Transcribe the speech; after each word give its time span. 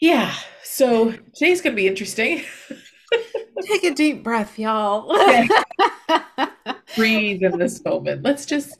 yeah, 0.00 0.34
so 0.62 1.12
today's 1.34 1.60
going 1.60 1.74
to 1.74 1.80
be 1.80 1.88
interesting. 1.88 2.42
Take 3.62 3.84
a 3.84 3.94
deep 3.94 4.22
breath, 4.22 4.58
y'all. 4.58 5.08
Breathe 6.96 7.42
in 7.42 7.58
this 7.58 7.84
moment. 7.84 8.22
Let's 8.22 8.46
just 8.46 8.78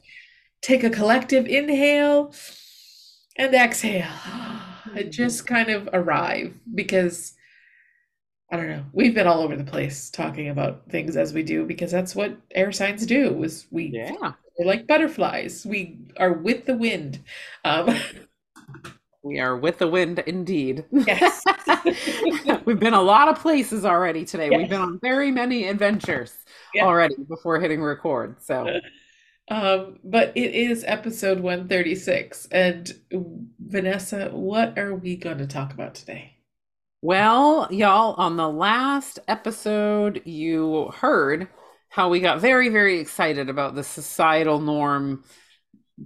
take 0.60 0.84
a 0.84 0.90
collective 0.90 1.46
inhale 1.46 2.32
and 3.36 3.54
exhale 3.54 4.06
and 4.94 5.12
just 5.12 5.46
kind 5.46 5.70
of 5.70 5.88
arrive 5.92 6.54
because 6.74 7.34
I 8.50 8.56
don't 8.56 8.68
know. 8.68 8.84
We've 8.92 9.14
been 9.14 9.26
all 9.26 9.42
over 9.42 9.56
the 9.56 9.64
place 9.64 10.10
talking 10.10 10.48
about 10.48 10.88
things 10.88 11.16
as 11.16 11.34
we 11.34 11.42
do 11.42 11.66
because 11.66 11.90
that's 11.90 12.14
what 12.14 12.36
air 12.52 12.72
signs 12.72 13.04
do. 13.04 13.42
Is 13.42 13.66
we 13.70 13.90
yeah. 13.92 14.32
we're 14.58 14.66
like 14.66 14.86
butterflies. 14.86 15.66
We 15.66 15.98
are 16.16 16.32
with 16.32 16.64
the 16.64 16.76
wind. 16.76 17.20
Um, 17.64 17.94
we 19.22 19.40
are 19.40 19.56
with 19.56 19.78
the 19.78 19.88
wind 19.88 20.20
indeed. 20.20 20.84
Yes. 20.90 21.42
We've 22.64 22.78
been 22.78 22.94
a 22.94 23.02
lot 23.02 23.28
of 23.28 23.40
places 23.40 23.84
already 23.84 24.24
today. 24.24 24.48
Yes. 24.50 24.58
We've 24.58 24.70
been 24.70 24.80
on 24.80 24.98
very 25.00 25.30
many 25.30 25.68
adventures 25.68 26.32
already 26.80 27.16
before 27.28 27.60
hitting 27.60 27.82
record. 27.82 28.36
So 28.42 28.80
um, 29.50 29.98
but 30.04 30.32
it 30.34 30.54
is 30.54 30.84
episode 30.86 31.40
136. 31.40 32.48
And 32.50 32.92
Vanessa, 33.58 34.28
what 34.30 34.78
are 34.78 34.94
we 34.94 35.16
going 35.16 35.38
to 35.38 35.46
talk 35.46 35.72
about 35.72 35.94
today? 35.94 36.36
Well, 37.00 37.68
y'all, 37.70 38.14
on 38.14 38.36
the 38.36 38.48
last 38.48 39.20
episode, 39.28 40.20
you 40.24 40.90
heard 40.96 41.48
how 41.88 42.08
we 42.08 42.20
got 42.20 42.40
very, 42.40 42.68
very 42.68 42.98
excited 42.98 43.48
about 43.48 43.74
the 43.74 43.84
societal 43.84 44.60
norm 44.60 45.24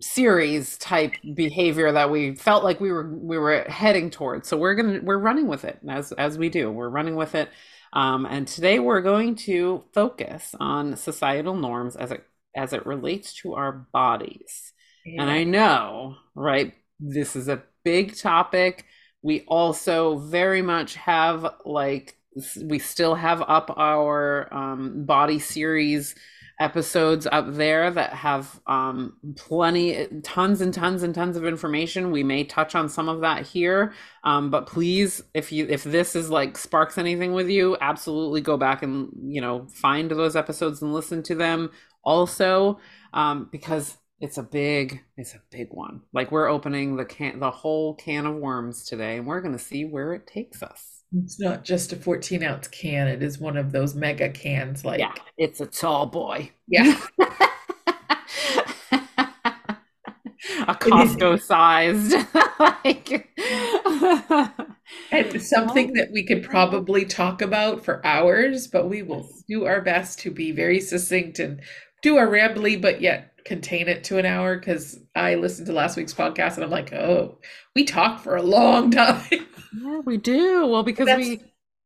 series 0.01 0.79
type 0.79 1.13
behavior 1.35 1.93
that 1.93 2.11
we 2.11 2.35
felt 2.35 2.65
like 2.65 2.81
we 2.81 2.93
were 2.93 3.15
we 3.15 3.39
were 3.39 3.65
heading 3.69 4.11
towards. 4.11 4.49
So 4.49 4.57
we're 4.57 4.75
gonna 4.75 5.01
we're 5.03 5.19
running 5.19 5.47
with 5.49 5.65
it 5.65 5.79
as 5.89 6.13
as 6.13 6.39
we 6.39 6.49
do. 6.49 6.71
We're 6.71 6.89
running 6.89 7.17
with 7.17 7.35
it. 7.35 7.51
Um, 7.93 8.27
and 8.27 8.49
today 8.49 8.79
we're 8.79 9.03
going 9.03 9.35
to 9.37 9.85
focus 9.93 10.55
on 10.59 10.97
societal 10.97 11.55
norms 11.55 11.97
as 11.97 12.11
it 12.11 12.25
as 12.57 12.73
it 12.73 12.87
relates 12.87 13.35
to 13.43 13.55
our 13.55 13.73
bodies. 13.93 14.73
Yeah. 15.05 15.23
and 15.23 15.31
i 15.33 15.43
know 15.43 16.15
right 16.37 16.75
this 17.03 17.35
is 17.37 17.49
a 17.49 17.63
big 17.85 18.17
topic. 18.17 18.87
We 19.23 19.43
also 19.43 20.19
very 20.19 20.63
much 20.63 20.95
have 20.95 21.55
like 21.65 22.17
we 22.63 22.79
still 22.79 23.15
have 23.15 23.43
up 23.43 23.73
our 23.77 24.53
um, 24.53 25.05
body 25.05 25.39
series 25.39 26.15
episodes 26.63 27.27
up 27.31 27.53
there 27.55 27.91
that 27.91 28.13
have 28.13 28.61
um, 28.67 29.17
plenty, 29.37 30.07
tons 30.23 30.61
and 30.61 30.73
tons 30.73 31.03
and 31.03 31.15
tons 31.15 31.37
of 31.37 31.45
information. 31.45 32.13
We 32.13 32.23
may 32.23 32.45
touch 32.45 32.75
on 32.75 32.89
some 32.89 33.09
of 33.09 33.21
that 33.23 33.45
here, 33.45 33.93
um, 34.23 34.51
but 34.51 34.67
please, 34.67 35.23
if 35.35 35.51
you 35.51 35.67
if 35.69 35.83
this 35.83 36.15
is 36.15 36.31
like 36.31 36.57
sparks 36.57 36.99
anything 36.99 37.33
with 37.33 37.49
you, 37.49 37.77
absolutely 37.81 38.41
go 38.41 38.57
back 38.57 38.83
and 38.83 39.11
you 39.25 39.41
know 39.41 39.67
find 39.75 40.11
those 40.11 40.37
episodes 40.37 40.81
and 40.81 40.95
listen 40.95 41.23
to 41.25 41.35
them 41.35 41.71
also, 42.05 42.79
um, 43.13 43.49
because 43.51 43.99
it's 44.21 44.39
a 44.39 44.43
big 44.43 45.03
it's 45.17 45.35
a 45.35 45.43
big 45.51 45.69
one. 45.71 46.03
Like 46.13 46.31
we're 46.31 46.49
opening 46.49 46.97
the 46.97 47.05
can 47.05 47.41
the 47.41 47.51
whole 47.51 47.95
can 47.97 48.25
of 48.25 48.37
worms 48.37 48.85
today, 48.85 49.19
and 49.19 49.27
we're 49.27 49.41
to 49.43 49.59
see 49.59 49.85
where 49.85 50.15
it 50.15 50.29
takes 50.29 50.63
us. 50.63 51.02
It's 51.15 51.39
not 51.39 51.65
just 51.65 51.93
a 51.93 51.97
14 51.97 52.43
ounce 52.43 52.69
can. 52.69 53.07
It 53.09 53.23
is 53.23 53.39
one 53.39 53.57
of 53.57 53.73
those 53.73 53.95
mega 53.95 54.31
cans. 54.31 54.85
Like, 54.85 55.01
yeah, 55.01 55.15
it's 55.37 55.61
a 55.61 55.67
tall 55.67 56.07
boy. 56.07 56.51
Yeah. 56.67 56.99
a 60.67 60.75
Costco 60.75 61.41
sized. 61.43 62.15
like, 62.59 63.29
and 65.11 65.43
something 65.43 65.93
that 65.95 66.11
we 66.13 66.25
could 66.25 66.43
probably 66.45 67.05
talk 67.05 67.43
about 67.43 67.85
for 67.85 68.05
hours, 68.07 68.67
but 68.67 68.89
we 68.89 69.03
will 69.03 69.29
do 69.49 69.67
our 69.67 69.83
best 69.83 70.19
to 70.21 70.31
be 70.31 70.51
very 70.51 70.81
succinct 70.81 71.39
and 71.39 71.61
do 72.03 72.17
our 72.17 72.27
rambly, 72.27 72.81
but 72.81 73.01
yet 73.01 73.32
contain 73.45 73.89
it 73.89 74.05
to 74.05 74.19
an 74.19 74.27
hour. 74.27 74.57
Because 74.59 74.99
I 75.15 75.37
listened 75.37 75.67
to 75.67 75.73
last 75.73 75.97
week's 75.97 76.15
podcast 76.15 76.55
and 76.55 76.65
I'm 76.65 76.71
like, 76.71 76.93
oh, 76.93 77.39
we 77.75 77.85
talked 77.85 78.23
for 78.23 78.37
a 78.37 78.43
long 78.43 78.91
time. 78.93 79.47
Yeah, 79.81 80.01
we 80.01 80.17
do. 80.17 80.67
Well, 80.67 80.83
because 80.83 81.07
That's 81.07 81.21
we 81.21 81.41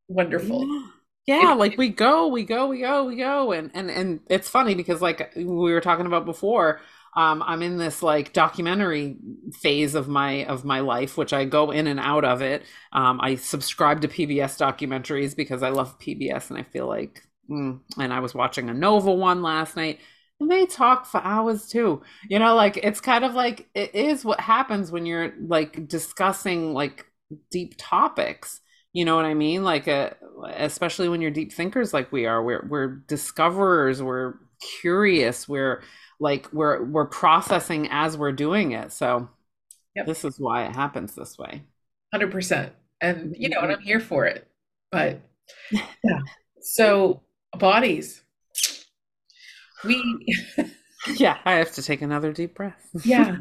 wonderful. 0.09 0.67
Yeah. 0.67 0.91
Yeah, 1.27 1.55
like 1.55 1.77
we 1.77 1.89
go, 1.89 2.29
we 2.29 2.45
go, 2.45 2.69
we 2.69 2.79
go, 2.79 3.05
we 3.05 3.17
go, 3.17 3.51
and 3.51 3.73
and 3.75 3.91
and 3.91 4.21
it's 4.31 4.49
funny 4.49 4.77
because 4.77 5.03
like 5.03 5.33
we 5.35 5.45
were 5.45 5.81
talking 5.81 6.07
about 6.07 6.25
before, 6.25 6.81
um, 7.17 7.43
I'm 7.45 7.63
in 7.63 7.79
this 7.79 8.03
like 8.03 8.33
documentary 8.33 9.17
phase 9.55 9.95
of 9.95 10.07
my 10.07 10.45
of 10.45 10.65
my 10.65 10.81
life, 10.81 11.17
which 11.17 11.33
I 11.33 11.47
go 11.47 11.73
in 11.73 11.87
and 11.87 11.99
out 11.99 12.25
of 12.25 12.43
it. 12.43 12.63
Um, 12.93 13.21
I 13.21 13.37
subscribe 13.37 14.03
to 14.03 14.09
PBS 14.09 14.57
documentaries 14.57 15.35
because 15.35 15.65
I 15.65 15.71
love 15.71 15.99
PBS, 15.99 16.51
and 16.51 16.61
I 16.61 16.63
feel 16.63 16.87
like, 16.87 17.23
mm. 17.51 17.81
and 17.99 18.13
I 18.13 18.21
was 18.21 18.35
watching 18.35 18.69
a 18.69 18.75
Nova 18.75 19.11
one 19.11 19.43
last 19.43 19.77
night, 19.77 19.99
and 20.41 20.51
they 20.51 20.67
talk 20.67 21.07
for 21.07 21.21
hours 21.23 21.67
too. 21.67 22.03
You 22.29 22.39
know, 22.39 22.55
like 22.55 22.77
it's 22.77 23.01
kind 23.01 23.25
of 23.25 23.35
like 23.35 23.69
it 23.75 23.95
is 23.95 24.25
what 24.25 24.41
happens 24.41 24.91
when 24.91 25.07
you're 25.07 25.33
like 25.41 25.89
discussing 25.89 26.75
like 26.75 27.07
deep 27.51 27.75
topics 27.79 28.61
you 28.93 29.05
know 29.05 29.15
what 29.15 29.25
i 29.25 29.35
mean 29.35 29.63
like 29.63 29.87
a, 29.89 30.17
uh, 30.43 30.53
especially 30.57 31.09
when 31.09 31.21
you're 31.21 31.31
deep 31.31 31.53
thinkers 31.53 31.93
like 31.93 32.11
we 32.13 32.25
are 32.25 32.43
we're 32.43 32.67
we're 32.69 32.87
discoverers 33.09 34.03
we're 34.03 34.35
curious 34.81 35.49
we're 35.49 35.83
like 36.19 36.51
we're 36.53 36.83
we're 36.85 37.07
processing 37.07 37.89
as 37.91 38.17
we're 38.17 38.33
doing 38.33 38.73
it 38.73 38.91
so 38.91 39.29
yep. 39.95 40.07
this 40.07 40.25
is 40.25 40.41
why 40.41 40.65
it 40.65 40.75
happens 40.75 41.15
this 41.15 41.37
way 41.37 41.63
100% 42.15 42.71
and 43.03 43.35
you 43.37 43.51
know 43.51 43.61
and 43.61 43.73
i'm 43.73 43.81
here 43.81 44.01
for 44.01 44.25
it 44.25 44.49
but 44.91 45.21
yeah 45.71 46.21
so 46.63 47.21
bodies 47.59 48.23
we 49.85 50.37
yeah 51.17 51.39
i 51.45 51.53
have 51.55 51.73
to 51.73 51.83
take 51.83 52.03
another 52.03 52.33
deep 52.33 52.55
breath 52.55 52.89
yeah 53.05 53.37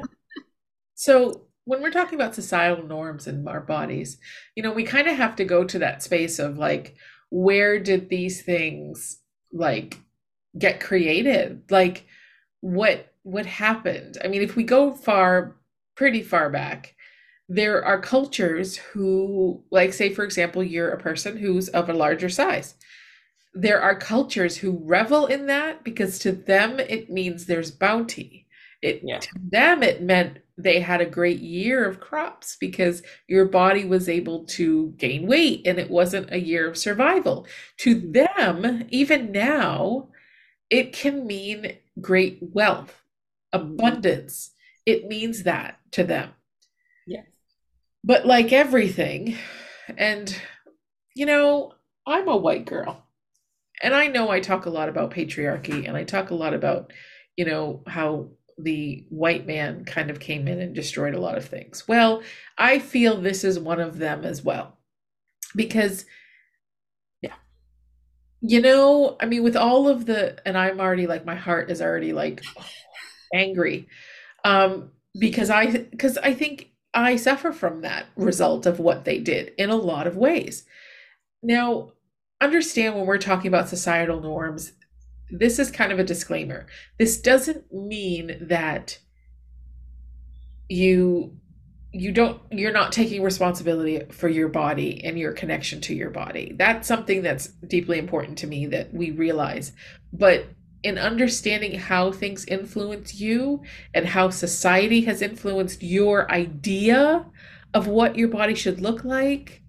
so 0.95 1.45
when 1.65 1.81
we're 1.81 1.91
talking 1.91 2.15
about 2.15 2.35
societal 2.35 2.85
norms 2.85 3.27
in 3.27 3.47
our 3.47 3.59
bodies, 3.59 4.17
you 4.55 4.63
know, 4.63 4.71
we 4.71 4.83
kind 4.83 5.07
of 5.07 5.17
have 5.17 5.35
to 5.35 5.43
go 5.43 5.63
to 5.63 5.79
that 5.79 6.01
space 6.01 6.39
of 6.39 6.57
like, 6.57 6.95
where 7.29 7.79
did 7.79 8.07
these 8.07 8.43
things 8.43 9.19
like 9.51 9.99
get 10.57 10.79
created? 10.79 11.63
Like, 11.69 12.05
what 12.61 13.11
what 13.23 13.47
happened? 13.47 14.19
I 14.23 14.27
mean, 14.27 14.43
if 14.43 14.55
we 14.55 14.63
go 14.63 14.93
far, 14.93 15.55
pretty 15.95 16.21
far 16.21 16.51
back, 16.51 16.95
there 17.49 17.83
are 17.83 17.99
cultures 17.99 18.77
who, 18.77 19.63
like, 19.71 19.93
say, 19.93 20.13
for 20.13 20.23
example, 20.23 20.63
you're 20.63 20.91
a 20.91 20.99
person 20.99 21.37
who's 21.37 21.67
of 21.69 21.89
a 21.89 21.93
larger 21.93 22.29
size. 22.29 22.75
There 23.55 23.81
are 23.81 23.95
cultures 23.95 24.57
who 24.57 24.81
revel 24.83 25.25
in 25.27 25.47
that 25.47 25.83
because 25.83 26.19
to 26.19 26.31
them 26.31 26.79
it 26.79 27.09
means 27.09 27.45
there's 27.45 27.71
bounty. 27.71 28.47
It 28.81 29.01
yeah. 29.03 29.19
to 29.19 29.29
them 29.49 29.81
it 29.81 30.03
meant 30.03 30.39
they 30.57 30.79
had 30.79 31.01
a 31.01 31.05
great 31.05 31.39
year 31.39 31.87
of 31.87 31.99
crops 31.99 32.55
because 32.59 33.03
your 33.27 33.45
body 33.45 33.85
was 33.85 34.07
able 34.07 34.45
to 34.45 34.93
gain 34.97 35.27
weight 35.27 35.65
and 35.65 35.79
it 35.79 35.89
wasn't 35.89 36.31
a 36.31 36.39
year 36.39 36.69
of 36.69 36.77
survival. 36.77 37.45
To 37.79 37.95
them, 37.95 38.85
even 38.89 39.31
now, 39.31 40.09
it 40.69 40.93
can 40.93 41.27
mean 41.27 41.77
great 41.99 42.39
wealth, 42.41 43.01
abundance. 43.51 44.51
It 44.85 45.07
means 45.07 45.43
that 45.43 45.79
to 45.91 46.03
them. 46.03 46.29
Yes. 47.05 47.25
But 48.03 48.25
like 48.25 48.53
everything, 48.53 49.37
and 49.97 50.33
you 51.15 51.25
know, 51.25 51.73
I'm 52.05 52.27
a 52.27 52.37
white 52.37 52.65
girl. 52.65 53.04
And 53.81 53.93
I 53.93 54.07
know 54.07 54.29
I 54.29 54.39
talk 54.39 54.65
a 54.65 54.69
lot 54.69 54.89
about 54.89 55.11
patriarchy 55.11 55.87
and 55.87 55.97
I 55.97 56.03
talk 56.03 56.29
a 56.29 56.35
lot 56.35 56.53
about, 56.53 56.93
you 57.35 57.45
know, 57.45 57.83
how 57.87 58.29
the 58.57 59.05
white 59.09 59.45
man 59.45 59.83
kind 59.83 60.09
of 60.09 60.19
came 60.19 60.47
in 60.47 60.61
and 60.61 60.73
destroyed 60.73 61.13
a 61.13 61.19
lot 61.19 61.37
of 61.37 61.45
things. 61.45 61.87
Well, 61.87 62.23
I 62.57 62.79
feel 62.79 63.19
this 63.19 63.43
is 63.43 63.59
one 63.59 63.81
of 63.81 63.97
them 63.97 64.23
as 64.23 64.43
well. 64.43 64.77
Because, 65.55 66.05
yeah, 67.21 67.35
you 68.41 68.61
know, 68.61 69.17
I 69.19 69.25
mean, 69.25 69.43
with 69.43 69.57
all 69.57 69.87
of 69.89 70.05
the, 70.05 70.37
and 70.47 70.57
I'm 70.57 70.79
already 70.79 71.07
like, 71.07 71.25
my 71.25 71.35
heart 71.35 71.69
is 71.69 71.81
already 71.81 72.13
like 72.13 72.41
angry. 73.33 73.87
Um, 74.45 74.91
because 75.17 75.49
I, 75.49 75.65
because 75.67 76.17
I 76.17 76.33
think 76.33 76.71
I 76.93 77.17
suffer 77.17 77.51
from 77.51 77.81
that 77.81 78.05
result 78.15 78.65
of 78.65 78.79
what 78.79 79.03
they 79.03 79.19
did 79.19 79.51
in 79.57 79.69
a 79.69 79.75
lot 79.75 80.07
of 80.07 80.15
ways. 80.15 80.63
Now, 81.43 81.91
understand 82.45 82.95
when 82.95 83.05
we're 83.05 83.17
talking 83.17 83.47
about 83.47 83.67
societal 83.67 84.21
norms, 84.21 84.71
this 85.29 85.59
is 85.59 85.71
kind 85.71 85.91
of 85.91 85.99
a 85.99 86.03
disclaimer. 86.03 86.67
This 86.97 87.19
doesn't 87.19 87.73
mean 87.73 88.37
that 88.47 88.99
you 90.69 91.35
you 91.91 92.11
don't 92.11 92.41
you're 92.51 92.73
not 92.73 92.91
taking 92.91 93.23
responsibility 93.23 94.01
for 94.11 94.27
your 94.27 94.49
body 94.49 95.03
and 95.03 95.17
your 95.17 95.31
connection 95.31 95.79
to 95.79 95.93
your 95.93 96.09
body 96.09 96.53
that's 96.57 96.87
something 96.87 97.21
that's 97.21 97.47
deeply 97.67 97.97
important 97.99 98.37
to 98.37 98.47
me 98.47 98.65
that 98.65 98.93
we 98.93 99.11
realize 99.11 99.71
but 100.11 100.45
in 100.83 100.97
understanding 100.97 101.79
how 101.79 102.11
things 102.11 102.43
influence 102.45 103.15
you 103.15 103.61
and 103.93 104.05
how 104.05 104.29
society 104.29 105.01
has 105.01 105.21
influenced 105.21 105.81
your 105.81 106.29
idea 106.29 107.25
of 107.73 107.87
what 107.87 108.17
your 108.17 108.27
body 108.27 108.55
should 108.55 108.81
look 108.81 109.05
like 109.05 109.61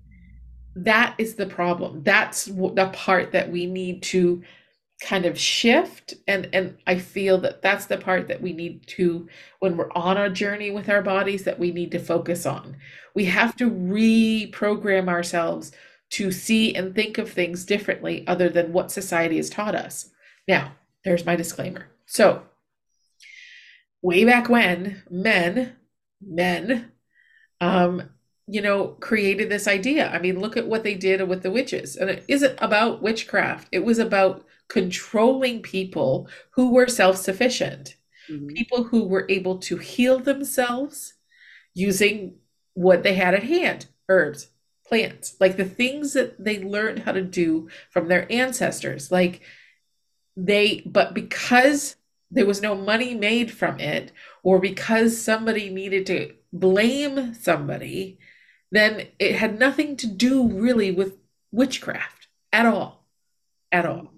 that 0.76 1.14
is 1.18 1.34
the 1.34 1.46
problem 1.46 2.02
that's 2.02 2.44
the 2.44 2.90
part 2.92 3.32
that 3.32 3.50
we 3.50 3.66
need 3.66 4.02
to 4.02 4.42
kind 5.00 5.26
of 5.26 5.38
shift 5.38 6.14
and 6.26 6.48
and 6.52 6.76
I 6.86 6.98
feel 6.98 7.38
that 7.38 7.60
that's 7.60 7.86
the 7.86 7.98
part 7.98 8.28
that 8.28 8.40
we 8.40 8.52
need 8.52 8.86
to 8.88 9.28
when 9.60 9.76
we're 9.76 9.92
on 9.92 10.16
a 10.16 10.30
journey 10.30 10.70
with 10.70 10.88
our 10.88 11.02
bodies 11.02 11.44
that 11.44 11.58
we 11.58 11.70
need 11.70 11.90
to 11.92 11.98
focus 11.98 12.46
on. 12.46 12.76
We 13.14 13.26
have 13.26 13.56
to 13.56 13.70
reprogram 13.70 15.08
ourselves 15.08 15.72
to 16.10 16.32
see 16.32 16.74
and 16.74 16.94
think 16.94 17.18
of 17.18 17.30
things 17.30 17.66
differently 17.66 18.26
other 18.26 18.48
than 18.48 18.72
what 18.72 18.90
society 18.90 19.36
has 19.36 19.50
taught 19.50 19.74
us. 19.74 20.10
Now, 20.48 20.72
there's 21.04 21.26
my 21.26 21.36
disclaimer. 21.36 21.88
So, 22.06 22.42
way 24.00 24.24
back 24.24 24.48
when 24.48 25.02
men 25.10 25.76
men 26.22 26.92
um 27.60 28.08
you 28.46 28.60
know 28.60 28.88
created 29.00 29.48
this 29.48 29.66
idea 29.66 30.08
i 30.10 30.18
mean 30.18 30.38
look 30.38 30.56
at 30.56 30.68
what 30.68 30.84
they 30.84 30.94
did 30.94 31.26
with 31.28 31.42
the 31.42 31.50
witches 31.50 31.96
and 31.96 32.08
it 32.08 32.24
isn't 32.28 32.56
about 32.60 33.02
witchcraft 33.02 33.68
it 33.72 33.84
was 33.84 33.98
about 33.98 34.46
controlling 34.68 35.62
people 35.62 36.28
who 36.50 36.72
were 36.72 36.88
self 36.88 37.16
sufficient, 37.16 37.96
mm-hmm. 38.30 38.48
people 38.48 38.84
who 38.84 39.04
were 39.04 39.26
able 39.28 39.58
to 39.58 39.76
heal 39.76 40.18
themselves 40.18 41.14
using 41.74 42.36
what 42.74 43.02
they 43.02 43.14
had 43.14 43.34
at 43.34 43.44
hand 43.44 43.86
herbs, 44.08 44.48
plants, 44.86 45.36
like 45.40 45.56
the 45.56 45.64
things 45.64 46.12
that 46.12 46.42
they 46.42 46.62
learned 46.62 47.00
how 47.00 47.12
to 47.12 47.22
do 47.22 47.68
from 47.90 48.08
their 48.08 48.30
ancestors. 48.30 49.10
Like 49.10 49.42
they, 50.36 50.82
but 50.86 51.14
because 51.14 51.96
there 52.30 52.46
was 52.46 52.60
no 52.60 52.74
money 52.74 53.14
made 53.14 53.50
from 53.50 53.80
it, 53.80 54.12
or 54.42 54.58
because 54.58 55.20
somebody 55.20 55.70
needed 55.70 56.06
to 56.06 56.34
blame 56.52 57.34
somebody, 57.34 58.18
then 58.70 59.08
it 59.18 59.36
had 59.36 59.58
nothing 59.58 59.96
to 59.96 60.06
do 60.06 60.46
really 60.46 60.90
with 60.90 61.16
witchcraft 61.52 62.28
at 62.52 62.66
all. 62.66 63.06
At 63.72 63.86
all. 63.86 64.12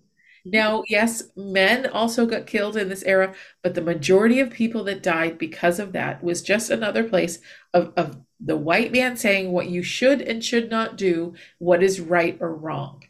Now, 0.44 0.82
yes, 0.88 1.24
men 1.36 1.86
also 1.86 2.24
got 2.24 2.46
killed 2.46 2.76
in 2.76 2.88
this 2.88 3.02
era, 3.02 3.34
but 3.62 3.74
the 3.74 3.82
majority 3.82 4.40
of 4.40 4.50
people 4.50 4.84
that 4.84 5.02
died 5.02 5.36
because 5.36 5.78
of 5.78 5.92
that 5.92 6.22
was 6.22 6.42
just 6.42 6.70
another 6.70 7.04
place 7.04 7.38
of, 7.74 7.92
of 7.96 8.18
the 8.40 8.56
white 8.56 8.92
man 8.92 9.16
saying 9.16 9.52
what 9.52 9.68
you 9.68 9.82
should 9.82 10.22
and 10.22 10.44
should 10.44 10.70
not 10.70 10.96
do, 10.96 11.34
what 11.58 11.82
is 11.82 12.00
right 12.00 12.38
or 12.40 12.54
wrong. 12.54 13.04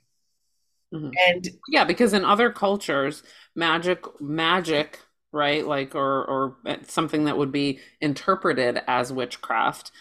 Mm-hmm. 0.92 1.10
And 1.28 1.48
yeah, 1.68 1.84
because 1.84 2.12
in 2.12 2.24
other 2.24 2.50
cultures, 2.50 3.22
magic, 3.54 4.20
magic, 4.20 5.00
right, 5.32 5.66
like 5.66 5.94
or 5.94 6.24
or 6.24 6.56
something 6.86 7.24
that 7.24 7.36
would 7.36 7.52
be 7.52 7.80
interpreted 8.00 8.80
as 8.86 9.12
witchcraft 9.12 9.92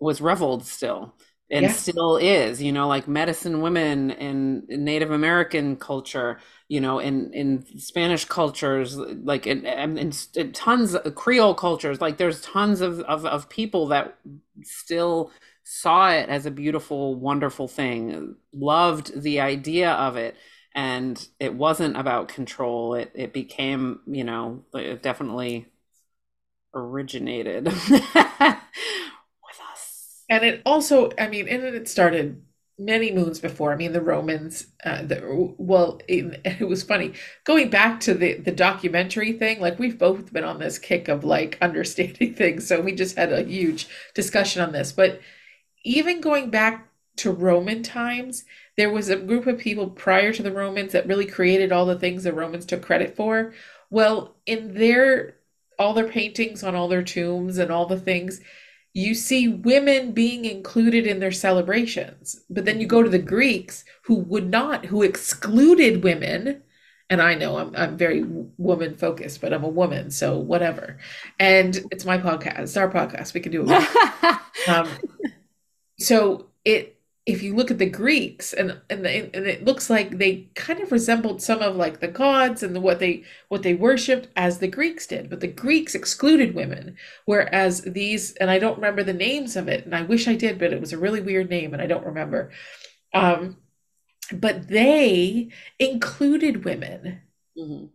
was 0.00 0.20
reveled 0.20 0.64
still 0.64 1.14
and 1.50 1.64
yeah. 1.64 1.72
still 1.72 2.16
is 2.16 2.62
you 2.62 2.72
know 2.72 2.86
like 2.86 3.08
medicine 3.08 3.60
women 3.60 4.10
in, 4.10 4.66
in 4.68 4.84
native 4.84 5.10
american 5.10 5.76
culture 5.76 6.38
you 6.68 6.80
know 6.80 6.98
in 6.98 7.32
in 7.32 7.64
spanish 7.78 8.24
cultures 8.24 8.96
like 8.96 9.46
in, 9.46 10.12
tons 10.52 10.94
of 10.94 11.14
creole 11.14 11.54
cultures 11.54 12.00
like 12.00 12.18
there's 12.18 12.40
tons 12.42 12.80
of, 12.80 13.00
of 13.00 13.24
of 13.24 13.48
people 13.48 13.86
that 13.86 14.18
still 14.62 15.30
saw 15.64 16.10
it 16.10 16.28
as 16.28 16.46
a 16.46 16.50
beautiful 16.50 17.14
wonderful 17.14 17.68
thing 17.68 18.34
loved 18.52 19.20
the 19.20 19.40
idea 19.40 19.92
of 19.92 20.16
it 20.16 20.36
and 20.74 21.28
it 21.40 21.54
wasn't 21.54 21.96
about 21.96 22.28
control 22.28 22.94
it 22.94 23.10
it 23.14 23.32
became 23.32 24.00
you 24.06 24.24
know 24.24 24.64
it 24.74 25.02
definitely 25.02 25.66
originated 26.74 27.66
and 30.28 30.44
it 30.44 30.62
also 30.64 31.10
i 31.18 31.28
mean 31.28 31.48
and 31.48 31.62
it 31.62 31.88
started 31.88 32.42
many 32.78 33.10
moons 33.10 33.40
before. 33.40 33.72
I 33.72 33.76
mean 33.76 33.92
the 33.92 34.00
romans 34.00 34.66
uh, 34.84 35.02
the, 35.02 35.54
well 35.58 36.00
it, 36.06 36.40
it, 36.60 36.68
was 36.68 36.82
funny. 36.82 37.12
Going 37.44 37.70
back 37.70 38.00
to 38.00 38.14
the 38.14 38.34
the 38.34 38.52
documentary 38.52 39.32
thing 39.32 39.60
like 39.60 39.78
we've 39.78 39.98
both 39.98 40.32
been 40.32 40.44
on 40.44 40.58
this 40.58 40.78
kick 40.78 41.08
of 41.08 41.24
like 41.24 41.58
understanding 41.62 42.34
things 42.34 42.66
so 42.66 42.80
we 42.80 42.94
just 42.94 43.16
had 43.16 43.32
a 43.32 43.42
huge 43.42 43.88
discussion 44.14 44.62
on 44.62 44.72
this. 44.72 44.92
But 44.92 45.20
even 45.84 46.20
going 46.20 46.50
back 46.50 46.88
to 47.16 47.32
roman 47.32 47.82
times 47.82 48.44
there 48.76 48.90
was 48.90 49.08
a 49.08 49.16
group 49.16 49.48
of 49.48 49.58
people 49.58 49.90
prior 49.90 50.32
to 50.32 50.42
the 50.42 50.52
romans 50.52 50.92
that 50.92 51.06
really 51.08 51.26
created 51.26 51.72
all 51.72 51.84
the 51.84 51.98
things 51.98 52.22
the 52.22 52.32
romans 52.32 52.64
took 52.64 52.82
credit 52.82 53.16
for. 53.16 53.52
Well 53.90 54.36
in 54.46 54.74
their 54.74 55.34
all 55.78 55.94
their 55.94 56.08
paintings 56.08 56.62
on 56.62 56.74
all 56.74 56.88
their 56.88 57.02
tombs 57.02 57.58
and 57.58 57.70
all 57.70 57.86
the 57.86 58.00
things 58.00 58.40
you 58.94 59.14
see 59.14 59.48
women 59.48 60.12
being 60.12 60.44
included 60.44 61.06
in 61.06 61.20
their 61.20 61.32
celebrations. 61.32 62.40
But 62.50 62.64
then 62.64 62.80
you 62.80 62.86
go 62.86 63.02
to 63.02 63.08
the 63.08 63.18
Greeks 63.18 63.84
who 64.02 64.16
would 64.16 64.50
not, 64.50 64.86
who 64.86 65.02
excluded 65.02 66.02
women. 66.02 66.62
And 67.10 67.22
I 67.22 67.34
know 67.34 67.56
I'm, 67.56 67.74
I'm 67.76 67.96
very 67.96 68.22
woman 68.22 68.94
focused, 68.94 69.40
but 69.40 69.52
I'm 69.52 69.64
a 69.64 69.68
woman, 69.68 70.10
so 70.10 70.38
whatever. 70.38 70.98
And 71.38 71.80
it's 71.90 72.04
my 72.04 72.18
podcast, 72.18 72.60
it's 72.60 72.76
our 72.76 72.90
podcast. 72.90 73.34
We 73.34 73.40
can 73.40 73.52
do 73.52 73.64
it. 73.66 74.38
um, 74.68 74.88
so 75.98 76.46
it 76.64 76.97
if 77.28 77.42
you 77.42 77.54
look 77.54 77.70
at 77.70 77.76
the 77.76 77.88
Greeks 77.88 78.54
and 78.54 78.80
and, 78.88 79.04
the, 79.04 79.10
and 79.36 79.46
it 79.46 79.62
looks 79.62 79.90
like 79.90 80.16
they 80.16 80.48
kind 80.54 80.80
of 80.80 80.90
resembled 80.90 81.42
some 81.42 81.60
of 81.60 81.76
like 81.76 82.00
the 82.00 82.08
gods 82.08 82.62
and 82.62 82.74
the, 82.74 82.80
what 82.80 83.00
they 83.00 83.22
what 83.48 83.62
they 83.62 83.74
worshipped 83.74 84.28
as 84.34 84.58
the 84.58 84.66
Greeks 84.66 85.06
did, 85.06 85.28
but 85.28 85.40
the 85.40 85.46
Greeks 85.46 85.94
excluded 85.94 86.54
women, 86.54 86.96
whereas 87.26 87.82
these 87.82 88.32
and 88.36 88.50
I 88.50 88.58
don't 88.58 88.76
remember 88.76 89.04
the 89.04 89.12
names 89.12 89.56
of 89.56 89.68
it, 89.68 89.84
and 89.84 89.94
I 89.94 90.02
wish 90.02 90.26
I 90.26 90.36
did, 90.36 90.58
but 90.58 90.72
it 90.72 90.80
was 90.80 90.94
a 90.94 90.98
really 90.98 91.20
weird 91.20 91.50
name 91.50 91.74
and 91.74 91.82
I 91.82 91.86
don't 91.86 92.06
remember. 92.06 92.50
Um, 93.12 93.58
but 94.32 94.68
they 94.68 95.50
included 95.78 96.64
women. 96.64 97.20
Mm-hmm. 97.58 97.86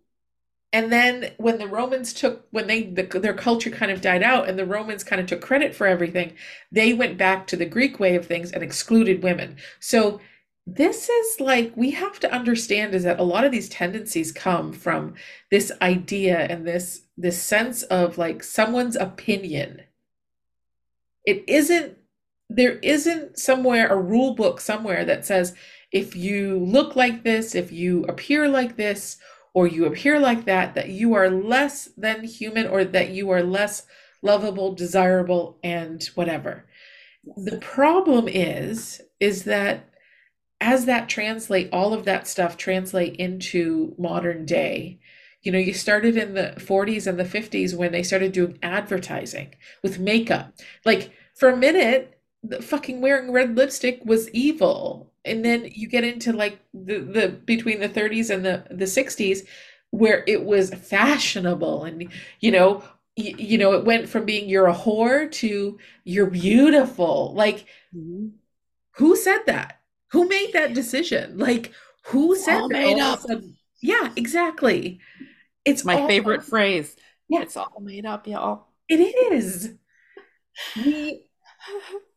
And 0.73 0.91
then 0.91 1.33
when 1.37 1.59
the 1.59 1.67
Romans 1.67 2.13
took, 2.13 2.47
when 2.49 2.65
they, 2.65 2.81
the, 2.81 3.03
their 3.03 3.35
culture 3.35 3.69
kind 3.69 3.91
of 3.91 4.01
died 4.01 4.23
out 4.23 4.49
and 4.49 4.57
the 4.57 4.65
Romans 4.65 5.03
kind 5.03 5.21
of 5.21 5.27
took 5.27 5.39
credit 5.39 5.75
for 5.75 5.85
everything, 5.85 6.33
they 6.71 6.93
went 6.93 7.15
back 7.15 7.45
to 7.47 7.55
the 7.55 7.67
Greek 7.67 7.99
way 7.99 8.15
of 8.15 8.25
things 8.25 8.51
and 8.51 8.63
excluded 8.63 9.21
women. 9.21 9.57
So 9.79 10.19
this 10.65 11.09
is 11.09 11.39
like, 11.39 11.77
we 11.77 11.91
have 11.91 12.19
to 12.21 12.33
understand 12.33 12.95
is 12.95 13.03
that 13.03 13.19
a 13.19 13.23
lot 13.23 13.45
of 13.45 13.51
these 13.51 13.69
tendencies 13.69 14.31
come 14.31 14.73
from 14.73 15.13
this 15.51 15.71
idea 15.79 16.39
and 16.39 16.65
this, 16.65 17.03
this 17.15 17.39
sense 17.41 17.83
of 17.83 18.17
like 18.17 18.43
someone's 18.43 18.95
opinion. 18.95 19.83
It 21.23 21.43
isn't, 21.47 21.99
there 22.49 22.79
isn't 22.79 23.37
somewhere 23.37 23.89
a 23.89 24.01
rule 24.01 24.33
book 24.33 24.59
somewhere 24.59 25.05
that 25.05 25.23
says, 25.23 25.53
if 25.91 26.15
you 26.15 26.57
look 26.57 26.95
like 26.95 27.23
this, 27.23 27.53
if 27.53 27.71
you 27.71 28.05
appear 28.05 28.47
like 28.47 28.75
this, 28.75 29.17
or 29.53 29.67
you 29.67 29.85
appear 29.85 30.19
like 30.19 30.45
that, 30.45 30.73
that 30.75 30.89
you 30.89 31.13
are 31.13 31.29
less 31.29 31.89
than 31.95 32.23
human 32.23 32.67
or 32.67 32.83
that 32.83 33.09
you 33.09 33.29
are 33.29 33.43
less 33.43 33.85
lovable, 34.21 34.73
desirable, 34.73 35.59
and 35.63 36.03
whatever. 36.15 36.65
The 37.37 37.57
problem 37.57 38.27
is, 38.27 39.01
is 39.19 39.43
that 39.43 39.89
as 40.59 40.85
that 40.85 41.09
translate, 41.09 41.69
all 41.71 41.93
of 41.93 42.05
that 42.05 42.27
stuff 42.27 42.57
translate 42.57 43.15
into 43.17 43.93
modern 43.97 44.45
day. 44.45 44.99
You 45.41 45.51
know, 45.51 45.59
you 45.59 45.73
started 45.73 46.15
in 46.15 46.35
the 46.35 46.53
40s 46.57 47.05
and 47.05 47.19
the 47.19 47.25
50s 47.25 47.75
when 47.75 47.91
they 47.91 48.01
started 48.01 48.31
doing 48.31 48.57
advertising 48.63 49.55
with 49.83 49.99
makeup. 49.99 50.53
Like 50.85 51.11
for 51.35 51.49
a 51.49 51.57
minute, 51.57 52.17
the 52.41 52.61
fucking 52.61 53.01
wearing 53.01 53.31
red 53.31 53.57
lipstick 53.57 54.01
was 54.05 54.29
evil 54.31 55.12
and 55.25 55.43
then 55.43 55.69
you 55.71 55.87
get 55.87 56.03
into 56.03 56.33
like 56.33 56.59
the, 56.73 56.99
the 56.99 57.29
between 57.29 57.79
the 57.79 57.89
30s 57.89 58.29
and 58.29 58.45
the 58.45 58.65
the 58.69 58.85
60s 58.85 59.39
where 59.91 60.23
it 60.27 60.43
was 60.43 60.73
fashionable 60.73 61.83
and 61.83 62.11
you 62.39 62.51
know 62.51 62.83
you, 63.15 63.35
you 63.37 63.57
know 63.57 63.73
it 63.73 63.85
went 63.85 64.09
from 64.09 64.25
being 64.25 64.49
you're 64.49 64.67
a 64.67 64.73
whore 64.73 65.31
to 65.31 65.77
you're 66.03 66.29
beautiful. 66.29 67.33
Like 67.35 67.67
mm-hmm. 67.95 68.29
who 68.95 69.15
said 69.15 69.43
that? 69.45 69.79
Who 70.11 70.27
made 70.27 70.53
that 70.53 70.73
decision? 70.73 71.37
Like 71.37 71.71
who 72.05 72.35
said 72.35 72.61
all 72.61 72.69
made 72.69 72.99
up. 72.99 73.19
yeah 73.81 74.11
exactly. 74.15 74.99
It's 75.65 75.85
my 75.85 76.01
all, 76.01 76.07
favorite 76.07 76.43
phrase. 76.43 76.95
Yeah. 77.29 77.41
It's 77.41 77.55
all 77.55 77.79
made 77.81 78.05
up 78.05 78.27
y'all. 78.27 78.67
It 78.89 78.99
is. 79.31 79.73
We 80.75 81.23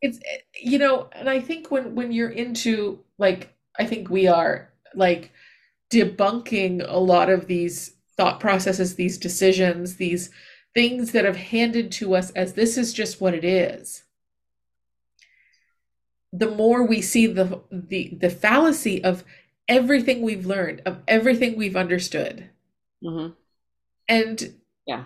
it's 0.01 0.19
you 0.61 0.77
know, 0.77 1.09
and 1.13 1.29
I 1.29 1.39
think 1.39 1.71
when 1.71 1.95
when 1.95 2.11
you're 2.11 2.29
into 2.29 3.03
like 3.17 3.53
I 3.79 3.85
think 3.85 4.09
we 4.09 4.27
are 4.27 4.69
like 4.95 5.31
debunking 5.91 6.85
a 6.87 6.99
lot 6.99 7.29
of 7.29 7.47
these 7.47 7.93
thought 8.17 8.39
processes, 8.39 8.95
these 8.95 9.17
decisions, 9.17 9.97
these 9.97 10.31
things 10.75 11.11
that 11.13 11.25
have 11.25 11.37
handed 11.37 11.91
to 11.93 12.15
us 12.15 12.31
as 12.31 12.53
this 12.53 12.77
is 12.77 12.93
just 12.93 13.21
what 13.21 13.33
it 13.33 13.45
is. 13.45 14.03
The 16.33 16.49
more 16.49 16.83
we 16.83 17.01
see 17.01 17.25
the 17.27 17.61
the 17.71 18.09
the 18.19 18.29
fallacy 18.29 19.03
of 19.03 19.23
everything 19.67 20.21
we've 20.21 20.45
learned, 20.45 20.81
of 20.85 21.01
everything 21.07 21.55
we've 21.55 21.75
understood. 21.75 22.49
hmm 23.01 23.29
And 24.09 24.55
Yeah. 24.85 25.05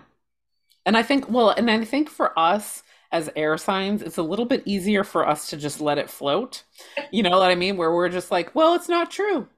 And 0.86 0.96
I 0.96 1.02
think, 1.02 1.28
well, 1.30 1.50
and 1.50 1.70
I 1.70 1.84
think 1.84 2.10
for 2.10 2.38
us 2.38 2.82
as 3.12 3.30
air 3.36 3.56
signs, 3.58 4.02
it's 4.02 4.18
a 4.18 4.22
little 4.22 4.46
bit 4.46 4.62
easier 4.66 5.04
for 5.04 5.28
us 5.28 5.50
to 5.50 5.56
just 5.56 5.80
let 5.80 5.98
it 5.98 6.10
float. 6.10 6.64
You 7.12 7.22
know 7.22 7.38
what 7.38 7.50
I 7.50 7.54
mean? 7.54 7.76
Where 7.76 7.92
we're 7.94 8.08
just 8.08 8.30
like, 8.30 8.54
well, 8.54 8.74
it's 8.74 8.88
not 8.88 9.10
true. 9.10 9.48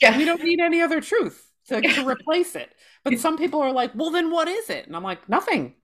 yeah, 0.00 0.16
We 0.16 0.24
don't 0.24 0.42
need 0.42 0.60
any 0.60 0.80
other 0.80 1.00
truth 1.00 1.50
to, 1.68 1.82
to 1.82 2.02
replace 2.08 2.56
it. 2.56 2.74
But 3.04 3.18
some 3.18 3.36
people 3.36 3.60
are 3.60 3.72
like, 3.72 3.92
well, 3.94 4.10
then 4.10 4.30
what 4.30 4.48
is 4.48 4.70
it? 4.70 4.86
And 4.86 4.96
I'm 4.96 5.02
like, 5.02 5.28
nothing. 5.28 5.74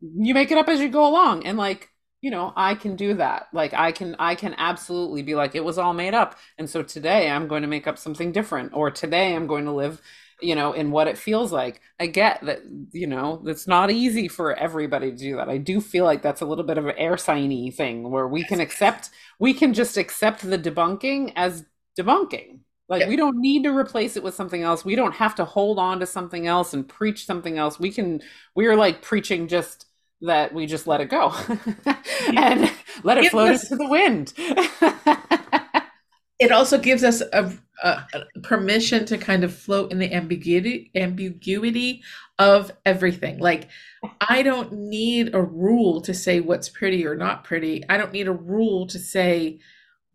You 0.00 0.34
make 0.34 0.50
it 0.50 0.58
up 0.58 0.68
as 0.68 0.80
you 0.80 0.88
go 0.88 1.06
along. 1.06 1.46
And 1.46 1.58
like, 1.58 1.90
you 2.22 2.30
know, 2.30 2.52
I 2.56 2.74
can 2.74 2.96
do 2.96 3.14
that. 3.14 3.48
Like 3.52 3.74
I 3.74 3.92
can 3.92 4.16
I 4.18 4.34
can 4.34 4.54
absolutely 4.58 5.22
be 5.22 5.34
like, 5.34 5.54
it 5.54 5.64
was 5.64 5.78
all 5.78 5.94
made 5.94 6.14
up. 6.14 6.36
And 6.58 6.68
so 6.68 6.82
today 6.82 7.30
I'm 7.30 7.48
going 7.48 7.62
to 7.62 7.68
make 7.68 7.86
up 7.86 7.98
something 7.98 8.32
different. 8.32 8.72
Or 8.74 8.90
today 8.90 9.34
I'm 9.34 9.46
going 9.46 9.64
to 9.66 9.72
live, 9.72 10.00
you 10.42 10.54
know, 10.54 10.72
in 10.72 10.90
what 10.90 11.08
it 11.08 11.18
feels 11.18 11.52
like. 11.52 11.80
I 11.98 12.06
get 12.06 12.40
that, 12.42 12.60
you 12.92 13.06
know, 13.06 13.42
it's 13.46 13.66
not 13.66 13.90
easy 13.90 14.28
for 14.28 14.54
everybody 14.54 15.10
to 15.10 15.16
do 15.16 15.36
that. 15.36 15.48
I 15.48 15.58
do 15.58 15.80
feel 15.80 16.04
like 16.04 16.22
that's 16.22 16.40
a 16.40 16.46
little 16.46 16.64
bit 16.64 16.78
of 16.78 16.86
an 16.86 16.96
air 16.96 17.16
signy 17.16 17.70
thing 17.70 18.10
where 18.10 18.28
we 18.28 18.44
can 18.44 18.60
accept, 18.60 19.10
we 19.38 19.54
can 19.54 19.74
just 19.74 19.96
accept 19.96 20.42
the 20.42 20.58
debunking 20.58 21.32
as 21.36 21.64
debunking. 21.98 22.60
Like 22.88 23.02
yeah, 23.02 23.08
we 23.08 23.16
don't 23.16 23.40
need 23.40 23.62
to 23.64 23.76
replace 23.76 24.16
it 24.16 24.22
with 24.22 24.34
something 24.34 24.62
else. 24.62 24.84
We 24.84 24.96
don't 24.96 25.14
have 25.14 25.36
to 25.36 25.44
hold 25.44 25.78
on 25.78 26.00
to 26.00 26.06
something 26.06 26.48
else 26.48 26.74
and 26.74 26.88
preach 26.88 27.24
something 27.24 27.56
else. 27.56 27.78
We 27.78 27.92
can 27.92 28.20
we're 28.56 28.74
like 28.74 29.00
preaching 29.00 29.46
just 29.46 29.86
that 30.22 30.52
we 30.52 30.66
just 30.66 30.86
let 30.86 31.00
it 31.00 31.08
go 31.08 31.32
and 32.36 32.70
let 33.04 33.18
it 33.18 33.30
float 33.30 33.50
us 33.50 33.70
into 33.70 33.76
the 33.76 33.88
wind. 33.88 34.34
it 36.40 36.52
also 36.52 36.78
gives 36.78 37.04
us 37.04 37.20
a, 37.20 37.52
a, 37.84 37.88
a 38.14 38.40
permission 38.42 39.06
to 39.06 39.18
kind 39.18 39.44
of 39.44 39.54
float 39.54 39.92
in 39.92 40.00
the 40.00 40.12
ambiguity 40.14 40.90
ambiguity 40.96 42.02
of 42.38 42.72
everything. 42.86 43.38
Like 43.38 43.68
I 44.20 44.42
don't 44.42 44.72
need 44.72 45.34
a 45.34 45.42
rule 45.42 46.00
to 46.02 46.14
say 46.14 46.40
what's 46.40 46.68
pretty 46.70 47.06
or 47.06 47.16
not 47.16 47.44
pretty. 47.44 47.84
I 47.88 47.98
don't 47.98 48.12
need 48.12 48.28
a 48.28 48.32
rule 48.32 48.86
to 48.88 48.98
say 48.98 49.60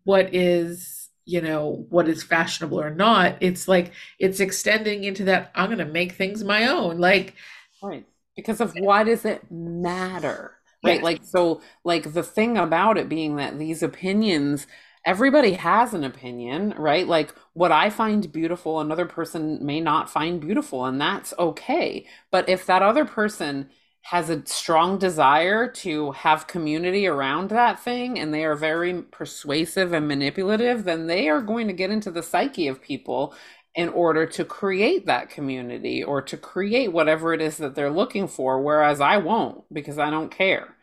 what 0.04 0.34
is, 0.34 1.10
you 1.24 1.40
know, 1.42 1.86
what 1.90 2.08
is 2.08 2.22
fashionable 2.24 2.80
or 2.80 2.90
not. 2.90 3.36
It's 3.40 3.68
like 3.68 3.92
it's 4.18 4.40
extending 4.40 5.04
into 5.04 5.24
that 5.24 5.52
I'm 5.54 5.68
going 5.68 5.78
to 5.78 5.86
make 5.86 6.12
things 6.12 6.44
my 6.44 6.66
own. 6.68 6.98
Like, 6.98 7.34
Right. 7.82 8.06
Because 8.34 8.60
of 8.60 8.74
why 8.74 9.04
does 9.04 9.24
it 9.24 9.50
matter? 9.50 10.58
Right? 10.84 11.00
yes, 11.00 11.02
Like, 11.02 11.24
so, 11.24 11.62
like, 11.84 12.12
the 12.12 12.22
thing 12.22 12.56
about 12.58 12.98
it 12.98 13.08
being 13.08 13.36
that 13.36 13.58
these 13.58 13.82
opinions, 13.82 14.66
everybody 15.06 15.54
has 15.54 15.94
an 15.94 16.04
opinion, 16.04 16.74
right? 16.76 17.08
Like, 17.08 17.34
what 17.54 17.72
I 17.72 17.90
find 17.90 18.30
beautiful, 18.32 18.80
another 18.80 19.06
person 19.06 19.64
may 19.64 19.80
not 19.80 20.10
find 20.10 20.40
beautiful, 20.40 20.84
and 20.84 21.00
that's 21.00 21.32
okay. 21.38 22.06
But 22.32 22.48
if 22.48 22.66
that 22.66 22.82
other 22.82 23.06
person 23.06 23.70
has 24.02 24.30
a 24.30 24.44
strong 24.46 24.98
desire 24.98 25.68
to 25.68 26.12
have 26.12 26.46
community 26.46 27.06
around 27.08 27.50
that 27.50 27.80
thing 27.80 28.18
and 28.20 28.32
they 28.32 28.44
are 28.44 28.54
very 28.54 29.02
persuasive 29.02 29.92
and 29.92 30.06
manipulative, 30.06 30.84
then 30.84 31.06
they 31.08 31.28
are 31.28 31.40
going 31.40 31.66
to 31.68 31.72
get 31.72 31.90
into 31.90 32.10
the 32.12 32.22
psyche 32.22 32.68
of 32.68 32.82
people 32.82 33.34
in 33.74 33.88
order 33.90 34.24
to 34.26 34.44
create 34.44 35.06
that 35.06 35.28
community 35.30 36.04
or 36.04 36.22
to 36.22 36.36
create 36.36 36.92
whatever 36.92 37.34
it 37.34 37.42
is 37.42 37.58
that 37.58 37.74
they're 37.74 37.90
looking 37.90 38.26
for 38.28 38.62
whereas 38.62 39.00
I 39.00 39.18
won't 39.18 39.64
because 39.72 39.98
I 39.98 40.10
don't 40.10 40.30
care 40.30 40.75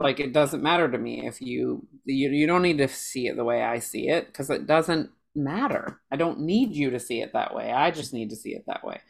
like 0.00 0.20
it 0.20 0.32
doesn't 0.32 0.62
matter 0.62 0.90
to 0.90 0.98
me 0.98 1.26
if 1.26 1.40
you 1.40 1.86
you, 2.04 2.30
you 2.30 2.46
don't 2.46 2.62
need 2.62 2.78
to 2.78 2.88
see 2.88 3.26
it 3.28 3.36
the 3.36 3.44
way 3.44 3.62
I 3.62 3.78
see 3.78 4.08
it 4.08 4.26
because 4.26 4.50
it 4.50 4.66
doesn't 4.66 5.10
matter 5.34 6.00
I 6.10 6.16
don't 6.16 6.40
need 6.40 6.74
you 6.74 6.90
to 6.90 7.00
see 7.00 7.20
it 7.20 7.32
that 7.32 7.54
way 7.54 7.72
I 7.72 7.90
just 7.90 8.12
need 8.12 8.30
to 8.30 8.36
see 8.36 8.54
it 8.54 8.64
that 8.66 8.84
way 8.84 9.00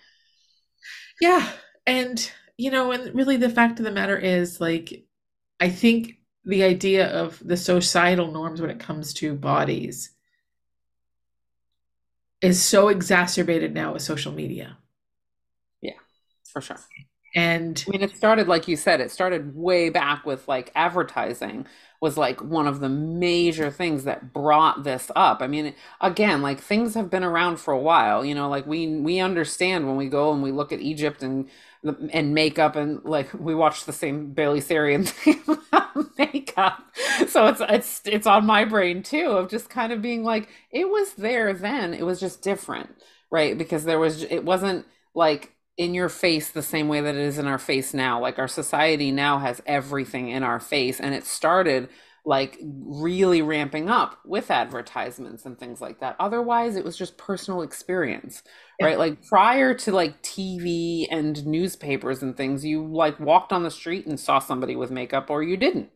yeah. 1.20 1.50
And, 1.86 2.30
you 2.56 2.70
know, 2.70 2.92
and 2.92 3.14
really 3.14 3.36
the 3.36 3.50
fact 3.50 3.78
of 3.78 3.84
the 3.84 3.90
matter 3.90 4.16
is, 4.16 4.60
like, 4.60 5.04
I 5.60 5.68
think 5.68 6.18
the 6.44 6.62
idea 6.62 7.08
of 7.08 7.42
the 7.44 7.56
societal 7.56 8.30
norms 8.30 8.60
when 8.60 8.70
it 8.70 8.80
comes 8.80 9.12
to 9.14 9.34
bodies 9.34 10.10
is 12.40 12.62
so 12.62 12.88
exacerbated 12.88 13.74
now 13.74 13.92
with 13.92 14.02
social 14.02 14.32
media. 14.32 14.78
yeah 15.82 15.98
for 16.52 16.60
sure 16.60 16.78
And 17.38 17.84
I 17.86 17.90
mean, 17.92 18.02
it 18.02 18.16
started, 18.16 18.48
like 18.48 18.66
you 18.66 18.76
said, 18.76 19.00
it 19.00 19.10
started 19.12 19.54
way 19.54 19.90
back 19.90 20.26
with 20.26 20.48
like 20.48 20.72
advertising 20.74 21.66
was 22.00 22.16
like 22.16 22.40
one 22.42 22.66
of 22.66 22.80
the 22.80 22.88
major 22.88 23.70
things 23.70 24.04
that 24.04 24.32
brought 24.32 24.82
this 24.84 25.10
up. 25.14 25.42
I 25.42 25.46
mean, 25.46 25.74
again, 26.00 26.42
like 26.42 26.60
things 26.60 26.94
have 26.94 27.10
been 27.10 27.24
around 27.24 27.58
for 27.58 27.72
a 27.72 27.78
while, 27.78 28.24
you 28.24 28.34
know, 28.34 28.48
like 28.48 28.66
we 28.66 28.88
we 29.00 29.20
understand 29.20 29.86
when 29.86 29.96
we 29.96 30.08
go 30.08 30.32
and 30.32 30.42
we 30.42 30.52
look 30.52 30.72
at 30.72 30.80
Egypt 30.80 31.22
and 31.22 31.48
and 32.12 32.34
makeup 32.34 32.76
and 32.76 33.04
like 33.04 33.32
we 33.34 33.54
watch 33.54 33.84
the 33.84 33.92
same 33.92 34.32
Bailey 34.32 34.60
Sarian 34.60 35.06
makeup. 36.18 36.82
So 37.28 37.46
it's 37.46 37.60
it's 37.68 38.02
it's 38.04 38.26
on 38.26 38.46
my 38.46 38.64
brain 38.64 39.02
too 39.02 39.30
of 39.32 39.50
just 39.50 39.70
kind 39.70 39.92
of 39.92 40.02
being 40.02 40.24
like 40.24 40.48
it 40.70 40.88
was 40.88 41.14
there 41.14 41.52
then, 41.52 41.94
it 41.94 42.04
was 42.04 42.20
just 42.20 42.42
different, 42.42 42.90
right? 43.30 43.56
Because 43.56 43.84
there 43.84 43.98
was 43.98 44.22
it 44.24 44.44
wasn't 44.44 44.86
like 45.14 45.52
in 45.78 45.94
your 45.94 46.08
face 46.10 46.50
the 46.50 46.62
same 46.62 46.88
way 46.88 47.00
that 47.00 47.14
it 47.14 47.22
is 47.22 47.38
in 47.38 47.46
our 47.46 47.58
face 47.58 47.94
now. 47.94 48.20
Like 48.20 48.38
our 48.38 48.48
society 48.48 49.12
now 49.12 49.38
has 49.38 49.62
everything 49.66 50.28
in 50.28 50.42
our 50.42 50.60
face, 50.60 51.00
and 51.00 51.14
it 51.14 51.24
started 51.24 51.88
like 52.24 52.58
really 52.62 53.40
ramping 53.42 53.88
up 53.88 54.18
with 54.26 54.50
advertisements 54.50 55.46
and 55.46 55.58
things 55.58 55.80
like 55.80 56.00
that. 56.00 56.16
Otherwise, 56.20 56.76
it 56.76 56.84
was 56.84 56.98
just 56.98 57.16
personal 57.16 57.62
experience, 57.62 58.42
yeah, 58.78 58.86
right? 58.86 58.98
Like 58.98 59.24
prior 59.26 59.72
to 59.74 59.92
like 59.92 60.22
TV 60.22 61.06
and 61.10 61.46
newspapers 61.46 62.22
and 62.22 62.36
things, 62.36 62.64
you 62.64 62.84
like 62.86 63.18
walked 63.20 63.52
on 63.52 63.62
the 63.62 63.70
street 63.70 64.06
and 64.06 64.20
saw 64.20 64.40
somebody 64.40 64.76
with 64.76 64.90
makeup 64.90 65.30
or 65.30 65.42
you 65.42 65.56
didn't. 65.56 65.90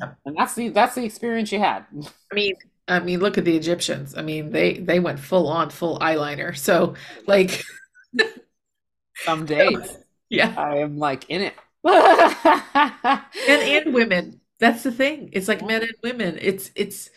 yeah. 0.00 0.12
And 0.26 0.36
that's 0.36 0.54
the 0.54 0.68
that's 0.70 0.94
the 0.94 1.04
experience 1.04 1.52
you 1.52 1.60
had. 1.60 1.86
I 2.32 2.34
mean, 2.34 2.54
I 2.86 3.00
mean, 3.00 3.20
look 3.20 3.38
at 3.38 3.44
the 3.44 3.56
Egyptians. 3.56 4.14
I 4.16 4.22
mean, 4.22 4.50
they 4.50 4.78
they 4.78 5.00
went 5.00 5.20
full 5.20 5.48
on, 5.48 5.70
full 5.70 5.98
eyeliner. 6.00 6.56
So, 6.56 6.94
like, 7.26 7.62
Some 9.24 9.46
days 9.46 9.98
yeah. 10.30 10.54
I 10.56 10.78
am 10.78 10.98
like 10.98 11.28
in 11.30 11.40
it. 11.42 11.54
Men 11.84 13.24
and 13.46 13.94
women. 13.94 14.40
That's 14.60 14.82
the 14.82 14.92
thing. 14.92 15.30
It's 15.32 15.48
like 15.48 15.64
men 15.64 15.82
and 15.82 15.94
women. 16.02 16.38
It's 16.40 16.70
it's 16.74 17.10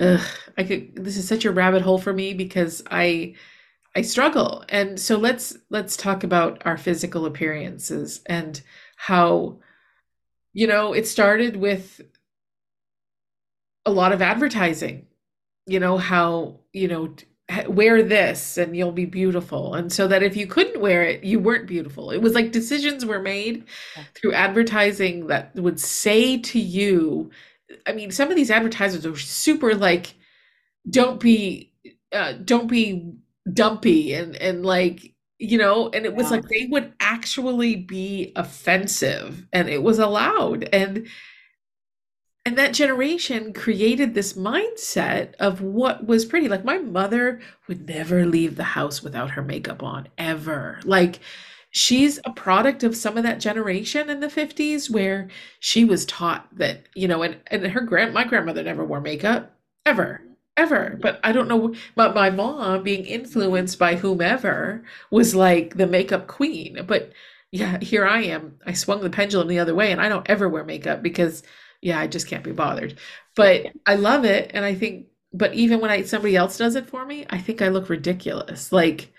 ugh, 0.00 0.20
I 0.56 0.64
could 0.64 0.96
this 0.96 1.16
is 1.16 1.28
such 1.28 1.44
a 1.44 1.52
rabbit 1.52 1.82
hole 1.82 1.98
for 1.98 2.12
me 2.12 2.34
because 2.34 2.82
I 2.90 3.34
I 3.96 4.02
struggle. 4.02 4.64
And 4.70 5.00
so 5.00 5.18
let's 5.18 5.56
let's 5.70 5.96
talk 5.96 6.24
about 6.24 6.62
our 6.66 6.76
physical 6.78 7.26
appearances 7.26 8.22
and 8.26 8.62
how, 8.96 9.60
you 10.54 10.66
know, 10.66 10.92
it 10.94 11.06
started 11.06 11.56
with 11.56 12.00
a 13.86 13.90
lot 13.90 14.12
of 14.12 14.22
advertising. 14.22 15.06
You 15.66 15.80
know, 15.80 15.98
how, 15.98 16.60
you 16.72 16.88
know, 16.88 17.14
wear 17.68 18.02
this 18.02 18.58
and 18.58 18.76
you'll 18.76 18.92
be 18.92 19.06
beautiful. 19.06 19.74
And 19.74 19.92
so 19.92 20.06
that 20.08 20.22
if 20.22 20.36
you 20.36 20.46
couldn't 20.46 20.80
wear 20.80 21.02
it, 21.02 21.24
you 21.24 21.40
weren't 21.40 21.66
beautiful. 21.66 22.10
It 22.10 22.20
was 22.20 22.34
like 22.34 22.52
decisions 22.52 23.06
were 23.06 23.20
made 23.20 23.64
through 24.14 24.34
advertising 24.34 25.28
that 25.28 25.54
would 25.54 25.80
say 25.80 26.38
to 26.38 26.60
you, 26.60 27.30
I 27.86 27.92
mean, 27.92 28.10
some 28.10 28.30
of 28.30 28.36
these 28.36 28.50
advertisers 28.50 29.06
are 29.06 29.16
super 29.16 29.74
like, 29.74 30.14
don't 30.88 31.20
be 31.20 31.72
uh 32.12 32.32
don't 32.32 32.68
be 32.68 33.12
dumpy 33.52 34.14
and 34.14 34.36
and 34.36 34.64
like 34.64 35.14
you 35.38 35.58
know 35.58 35.90
and 35.90 36.04
it 36.04 36.14
was 36.14 36.30
like 36.30 36.48
they 36.48 36.66
would 36.70 36.92
actually 37.00 37.76
be 37.76 38.32
offensive 38.36 39.46
and 39.52 39.68
it 39.68 39.82
was 39.82 39.98
allowed 39.98 40.64
and 40.72 41.06
and 42.48 42.56
that 42.56 42.72
generation 42.72 43.52
created 43.52 44.14
this 44.14 44.32
mindset 44.32 45.34
of 45.34 45.60
what 45.60 46.06
was 46.06 46.24
pretty 46.24 46.48
like 46.48 46.64
my 46.64 46.78
mother 46.78 47.42
would 47.66 47.86
never 47.86 48.24
leave 48.24 48.56
the 48.56 48.64
house 48.64 49.02
without 49.02 49.32
her 49.32 49.42
makeup 49.42 49.82
on 49.82 50.08
ever. 50.16 50.80
Like 50.82 51.20
she's 51.70 52.18
a 52.24 52.32
product 52.32 52.82
of 52.84 52.96
some 52.96 53.18
of 53.18 53.22
that 53.22 53.38
generation 53.38 54.08
in 54.08 54.20
the 54.20 54.28
50s 54.28 54.88
where 54.88 55.28
she 55.60 55.84
was 55.84 56.06
taught 56.06 56.48
that 56.56 56.86
you 56.94 57.06
know 57.06 57.20
and 57.20 57.36
and 57.48 57.66
her 57.66 57.82
grand 57.82 58.14
my 58.14 58.24
grandmother 58.24 58.62
never 58.62 58.82
wore 58.82 59.02
makeup 59.02 59.54
ever 59.84 60.22
ever. 60.56 60.98
But 61.02 61.20
i 61.22 61.32
don't 61.32 61.48
know 61.48 61.74
but 61.96 62.14
my 62.14 62.30
mom 62.30 62.82
being 62.82 63.04
influenced 63.04 63.78
by 63.78 63.96
whomever 63.96 64.82
was 65.10 65.34
like 65.34 65.76
the 65.76 65.86
makeup 65.86 66.28
queen. 66.28 66.82
But 66.86 67.12
yeah 67.50 67.78
here 67.80 68.06
i 68.06 68.22
am 68.22 68.58
i 68.66 68.72
swung 68.72 69.00
the 69.02 69.10
pendulum 69.10 69.48
the 69.48 69.58
other 69.58 69.74
way 69.74 69.90
and 69.90 70.02
i 70.02 70.08
don't 70.10 70.28
ever 70.28 70.48
wear 70.50 70.64
makeup 70.64 71.02
because 71.02 71.42
yeah, 71.80 71.98
I 72.00 72.06
just 72.06 72.26
can't 72.28 72.44
be 72.44 72.52
bothered. 72.52 72.98
But 73.36 73.64
Yeah. 73.64 73.70
I 73.86 73.94
love 73.96 74.24
it, 74.24 74.50
and 74.54 74.64
I 74.64 74.74
think, 74.74 75.06
but 75.32 75.54
even 75.54 75.80
when 75.80 75.90
I 75.90 76.02
somebody 76.02 76.36
else 76.36 76.58
does 76.58 76.74
it 76.76 76.88
for 76.88 77.04
me, 77.04 77.26
I 77.30 77.38
think 77.38 77.62
I 77.62 77.68
look 77.68 77.88
ridiculous. 77.88 78.72
Like 78.72 79.12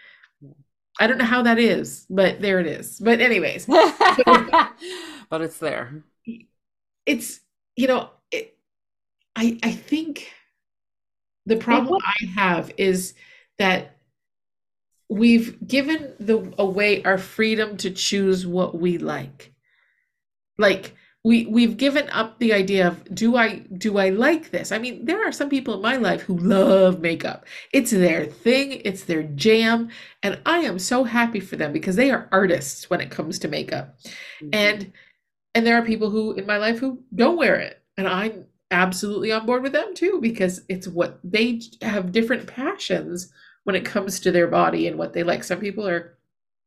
I 0.99 1.07
don't 1.07 1.17
know 1.17 1.25
how 1.25 1.43
that 1.43 1.59
is, 1.59 2.05
but 2.09 2.41
there 2.41 2.59
it 2.59 2.67
is. 2.67 2.99
But 2.99 3.21
anyways, 3.21 3.65
But 5.29 5.41
it's 5.41 5.57
there. 5.59 6.03
it's 7.05 7.39
you 7.75 7.87
know, 7.87 8.09
it, 8.31 8.57
I 9.35 9.59
I 9.63 9.71
think 9.73 10.29
the 11.45 11.55
problem. 11.57 11.99
I 12.05 12.25
have 12.35 12.71
is 12.77 13.13
that 13.57 13.95
we've 15.09 15.65
given 15.67 16.13
the 16.19 16.53
away 16.57 17.03
our 17.03 17.17
freedom 17.17 17.77
to 17.77 17.89
choose 17.91 18.45
what 18.45 18.79
we 18.79 18.97
like. 18.97 19.53
Like 20.57 20.95
we 21.29 21.45
we've 21.45 21.77
given 21.77 22.09
up 22.09 22.39
the 22.39 22.51
idea 22.51 22.88
of 22.88 23.13
do 23.13 23.38
I 23.38 23.57
do 23.77 24.00
I 24.00 24.09
like 24.09 24.50
this? 24.50 24.71
I 24.71 24.79
mean, 24.79 25.05
there 25.05 25.24
are 25.24 25.31
some 25.31 25.48
people 25.48 25.75
in 25.75 25.81
my 25.83 25.95
life 25.95 26.21
who 26.21 26.36
love 26.36 27.01
makeup. 27.01 27.45
It's 27.71 27.91
their 27.91 28.25
thing, 28.25 28.81
it's 28.83 29.03
their 29.03 29.21
jam, 29.21 29.89
and 30.24 30.39
I 30.48 30.62
am 30.62 30.79
so 30.79 31.03
happy 31.03 31.39
for 31.39 31.55
them 31.55 31.71
because 31.71 31.95
they 31.95 32.09
are 32.09 32.27
artists 32.31 32.89
when 32.89 33.00
it 33.00 33.12
comes 33.12 33.38
to 33.39 33.48
makeup. 33.48 34.00
Mhm. 34.41 34.50
And 34.53 34.91
and 35.53 35.67
there 35.67 35.77
are 35.77 35.86
people 35.86 36.09
who 36.09 36.33
in 36.33 36.48
my 36.48 36.57
life 36.57 36.79
who 36.79 37.03
don't 37.13 37.38
wear 37.38 37.57
it, 37.57 37.79
and 37.95 38.07
I'm 38.07 38.45
absolutely 38.71 39.31
on 39.31 39.45
board 39.45 39.62
with 39.62 39.74
them 39.74 39.93
too 39.93 40.19
because 40.21 40.63
it's 40.67 40.88
what 40.88 41.19
they 41.24 41.62
have 41.83 42.12
different 42.12 42.48
passions 42.48 43.31
when 43.65 43.75
it 43.75 43.86
comes 43.86 44.19
to 44.21 44.31
their 44.31 44.48
body 44.48 44.88
and 44.88 44.98
what 44.98 45.13
they 45.13 45.21
like. 45.21 45.43
Some 45.43 45.59
people 45.59 45.88
are 45.88 46.17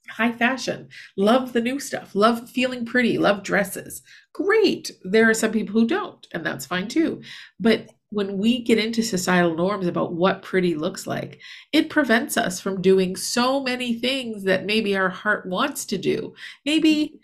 high 0.08 0.32
fashion, 0.32 0.88
love 1.16 1.52
the 1.52 1.60
new 1.60 1.80
stuff, 1.80 2.14
love 2.14 2.48
feeling 2.50 2.84
pretty, 2.84 3.18
love 3.18 3.42
dresses. 3.42 4.02
Great. 4.32 4.90
There 5.02 5.28
are 5.28 5.34
some 5.34 5.52
people 5.52 5.72
who 5.72 5.86
don't, 5.86 6.26
and 6.32 6.44
that's 6.44 6.66
fine 6.66 6.88
too. 6.88 7.22
But 7.60 7.90
when 8.10 8.36
we 8.36 8.62
get 8.62 8.78
into 8.78 9.02
societal 9.02 9.54
norms 9.54 9.86
about 9.86 10.12
what 10.12 10.42
pretty 10.42 10.74
looks 10.74 11.06
like, 11.06 11.40
it 11.72 11.88
prevents 11.88 12.36
us 12.36 12.60
from 12.60 12.82
doing 12.82 13.16
so 13.16 13.62
many 13.62 13.94
things 13.94 14.44
that 14.44 14.66
maybe 14.66 14.96
our 14.96 15.08
heart 15.08 15.46
wants 15.46 15.86
to 15.86 15.98
do. 15.98 16.34
Maybe 16.66 17.20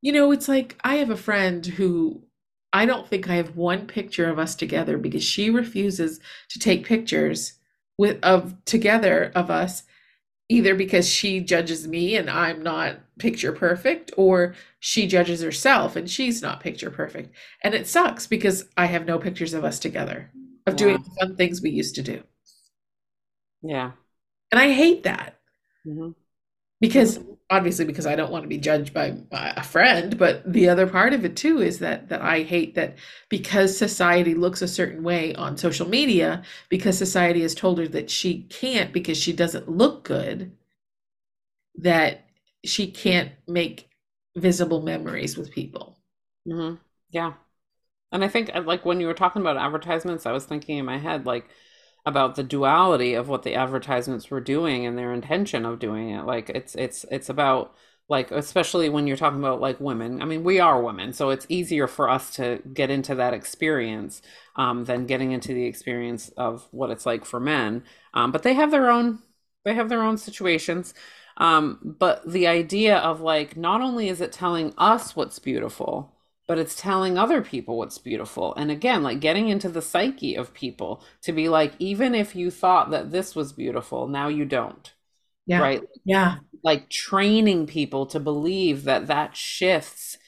you 0.00 0.12
know, 0.12 0.30
it's 0.32 0.48
like 0.48 0.76
I 0.84 0.96
have 0.96 1.10
a 1.10 1.16
friend 1.16 1.64
who 1.64 2.22
I 2.72 2.86
don't 2.86 3.08
think 3.08 3.28
I 3.28 3.34
have 3.34 3.56
one 3.56 3.86
picture 3.86 4.28
of 4.28 4.38
us 4.38 4.54
together 4.54 4.98
because 4.98 5.24
she 5.24 5.50
refuses 5.50 6.20
to 6.50 6.58
take 6.58 6.86
pictures 6.86 7.54
with 7.96 8.22
of 8.22 8.54
together 8.64 9.32
of 9.34 9.50
us 9.50 9.82
either 10.48 10.74
because 10.74 11.08
she 11.08 11.40
judges 11.40 11.86
me 11.86 12.16
and 12.16 12.30
I'm 12.30 12.62
not 12.62 12.98
picture 13.18 13.52
perfect 13.52 14.12
or 14.16 14.54
she 14.80 15.06
judges 15.06 15.42
herself 15.42 15.96
and 15.96 16.08
she's 16.10 16.40
not 16.42 16.60
picture 16.60 16.90
perfect. 16.90 17.34
And 17.62 17.74
it 17.74 17.86
sucks 17.86 18.26
because 18.26 18.66
I 18.76 18.86
have 18.86 19.06
no 19.06 19.18
pictures 19.18 19.54
of 19.54 19.64
us 19.64 19.78
together 19.78 20.30
of 20.66 20.76
doing 20.76 20.98
the 20.98 21.10
fun 21.20 21.36
things 21.36 21.60
we 21.62 21.70
used 21.70 21.94
to 21.96 22.02
do. 22.02 22.22
Yeah. 23.62 23.92
And 24.52 24.60
I 24.60 24.72
hate 24.72 25.04
that. 25.04 25.38
hmm 25.84 26.10
because 26.80 27.18
obviously 27.50 27.84
because 27.84 28.06
I 28.06 28.14
don't 28.16 28.30
want 28.30 28.44
to 28.44 28.48
be 28.48 28.58
judged 28.58 28.92
by, 28.94 29.14
a 29.32 29.62
friend, 29.62 30.18
but 30.18 30.50
the 30.50 30.68
other 30.68 30.86
part 30.86 31.12
of 31.14 31.24
it 31.24 31.36
too 31.36 31.60
is 31.62 31.78
that 31.80 32.08
that 32.08 32.20
I 32.22 32.42
hate 32.42 32.74
that 32.74 32.96
because 33.28 33.76
society 33.76 34.34
looks 34.34 34.62
a 34.62 34.68
certain 34.68 35.02
way 35.02 35.34
on 35.34 35.56
social 35.56 35.88
media, 35.88 36.42
because 36.68 36.98
society 36.98 37.42
has 37.42 37.54
told 37.54 37.78
her 37.78 37.88
that 37.88 38.10
she 38.10 38.42
can't 38.44 38.92
because 38.92 39.18
she 39.18 39.32
doesn't 39.32 39.68
look 39.68 40.04
good, 40.04 40.52
that 41.76 42.28
she 42.64 42.90
can't 42.90 43.32
make 43.46 43.88
visible 44.36 44.82
memories 44.82 45.36
with 45.36 45.50
people. 45.50 45.98
hmm 46.46 46.74
Yeah. 47.10 47.34
And 48.12 48.24
I 48.24 48.28
think 48.28 48.50
uh, 48.54 48.62
like 48.62 48.84
when 48.86 49.00
you 49.00 49.08
were 49.08 49.14
talking 49.14 49.42
about 49.42 49.56
advertisements, 49.58 50.26
I 50.26 50.32
was 50.32 50.46
thinking 50.46 50.78
in 50.78 50.86
my 50.86 50.98
head 50.98 51.26
like 51.26 51.48
about 52.08 52.34
the 52.36 52.42
duality 52.42 53.14
of 53.14 53.28
what 53.28 53.42
the 53.44 53.54
advertisements 53.54 54.30
were 54.30 54.40
doing 54.40 54.86
and 54.86 54.98
their 54.98 55.12
intention 55.12 55.64
of 55.64 55.78
doing 55.78 56.10
it. 56.10 56.24
Like 56.24 56.50
it's 56.50 56.74
it's 56.74 57.04
it's 57.10 57.28
about 57.28 57.74
like 58.08 58.30
especially 58.30 58.88
when 58.88 59.06
you're 59.06 59.16
talking 59.16 59.38
about 59.38 59.60
like 59.60 59.80
women. 59.80 60.22
I 60.22 60.24
mean, 60.24 60.42
we 60.44 60.60
are 60.60 60.82
women, 60.82 61.12
so 61.12 61.30
it's 61.30 61.46
easier 61.48 61.86
for 61.86 62.08
us 62.08 62.34
to 62.36 62.62
get 62.72 62.90
into 62.90 63.14
that 63.16 63.34
experience 63.34 64.22
um, 64.56 64.84
than 64.84 65.06
getting 65.06 65.32
into 65.32 65.54
the 65.54 65.66
experience 65.66 66.30
of 66.36 66.66
what 66.72 66.90
it's 66.90 67.06
like 67.06 67.24
for 67.24 67.40
men. 67.40 67.84
Um, 68.14 68.32
but 68.32 68.42
they 68.42 68.54
have 68.54 68.70
their 68.70 68.90
own 68.90 69.20
they 69.64 69.74
have 69.74 69.88
their 69.88 70.02
own 70.02 70.18
situations. 70.18 70.94
Um, 71.36 71.96
but 71.98 72.28
the 72.30 72.46
idea 72.48 72.98
of 72.98 73.20
like 73.20 73.56
not 73.56 73.80
only 73.80 74.08
is 74.08 74.20
it 74.20 74.32
telling 74.32 74.74
us 74.78 75.14
what's 75.14 75.38
beautiful 75.38 76.17
but 76.48 76.58
it's 76.58 76.76
telling 76.76 77.18
other 77.18 77.42
people 77.42 77.78
what's 77.78 77.98
beautiful. 77.98 78.54
And 78.56 78.70
again, 78.72 79.04
like 79.04 79.20
getting 79.20 79.50
into 79.50 79.70
the 79.70 79.82
psyche 79.82 80.36
of 80.36 80.54
people 80.54 81.04
to 81.22 81.32
be 81.32 81.48
like, 81.50 81.74
even 81.80 82.14
if 82.16 82.36
you 82.36 82.50
thought 82.50 82.90
that 82.92 83.12
this 83.12 83.36
was 83.36 83.52
beautiful, 83.54 84.08
now 84.08 84.28
you 84.28 84.46
don't, 84.46 84.92
Yeah. 85.46 85.60
right? 85.60 85.82
Yeah. 86.04 86.38
Like 86.64 86.90
training 86.90 87.66
people 87.66 88.06
to 88.06 88.20
believe 88.20 88.84
that 88.84 89.08
that 89.08 89.36
shifts 89.36 90.18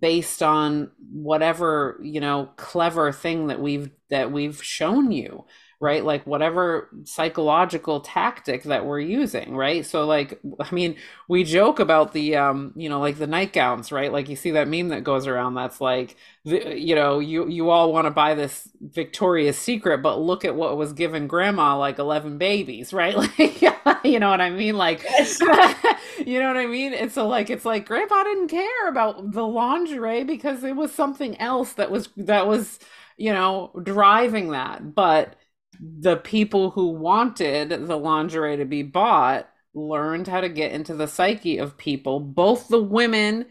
based 0.00 0.42
on 0.42 0.90
whatever, 1.12 1.98
you 2.02 2.20
know, 2.20 2.50
clever 2.56 3.12
thing 3.12 3.48
that 3.48 3.60
we've 3.60 3.90
that 4.10 4.32
we've 4.32 4.62
shown 4.62 5.12
you, 5.12 5.46
right? 5.80 6.04
Like 6.04 6.26
whatever 6.26 6.88
psychological 7.04 8.00
tactic 8.00 8.64
that 8.64 8.84
we're 8.84 8.98
using, 9.00 9.54
right? 9.54 9.86
So 9.86 10.06
like 10.06 10.40
I 10.60 10.74
mean, 10.74 10.96
we 11.28 11.44
joke 11.44 11.78
about 11.78 12.12
the 12.12 12.36
um, 12.36 12.72
you 12.76 12.88
know, 12.88 13.00
like 13.00 13.18
the 13.18 13.26
nightgowns, 13.26 13.92
right? 13.92 14.12
Like 14.12 14.28
you 14.28 14.36
see 14.36 14.50
that 14.52 14.68
meme 14.68 14.88
that 14.88 15.04
goes 15.04 15.26
around 15.26 15.54
that's 15.54 15.80
like 15.80 16.16
the, 16.44 16.78
you 16.78 16.94
know, 16.94 17.20
you 17.20 17.48
you 17.48 17.70
all 17.70 17.92
want 17.92 18.06
to 18.06 18.10
buy 18.10 18.34
this 18.34 18.68
Victoria's 18.80 19.58
Secret, 19.58 20.02
but 20.02 20.18
look 20.20 20.44
at 20.44 20.54
what 20.56 20.76
was 20.76 20.92
given 20.92 21.26
grandma 21.28 21.78
like 21.78 21.98
11 21.98 22.38
babies, 22.38 22.92
right? 22.92 23.16
Like 23.16 23.62
you 24.04 24.18
know 24.18 24.30
what 24.30 24.40
I 24.40 24.50
mean? 24.50 24.76
Like 24.76 25.04
Yes. 25.04 25.38
you 26.26 26.38
know 26.40 26.48
what 26.48 26.56
I 26.56 26.66
mean? 26.66 26.94
And 26.94 27.10
so 27.12 27.26
like 27.28 27.50
it's 27.50 27.64
like 27.64 27.86
grandpa 27.86 28.24
didn't 28.24 28.48
care 28.48 28.88
about 28.88 29.32
the 29.32 29.46
lingerie 29.46 30.24
because 30.24 30.64
it 30.64 30.76
was 30.76 30.92
something 30.92 31.38
else 31.40 31.74
that 31.74 31.90
was 31.90 32.08
that 32.16 32.46
was, 32.46 32.78
you 33.16 33.32
know, 33.32 33.72
driving 33.82 34.50
that. 34.50 34.94
But 34.94 35.36
the 35.80 36.16
people 36.16 36.70
who 36.70 36.88
wanted 36.88 37.70
the 37.70 37.96
lingerie 37.96 38.56
to 38.56 38.64
be 38.64 38.82
bought 38.82 39.48
learned 39.74 40.26
how 40.26 40.40
to 40.40 40.48
get 40.48 40.72
into 40.72 40.94
the 40.94 41.06
psyche 41.06 41.58
of 41.58 41.76
people, 41.78 42.20
both 42.20 42.68
the 42.68 42.82
women 42.82 43.46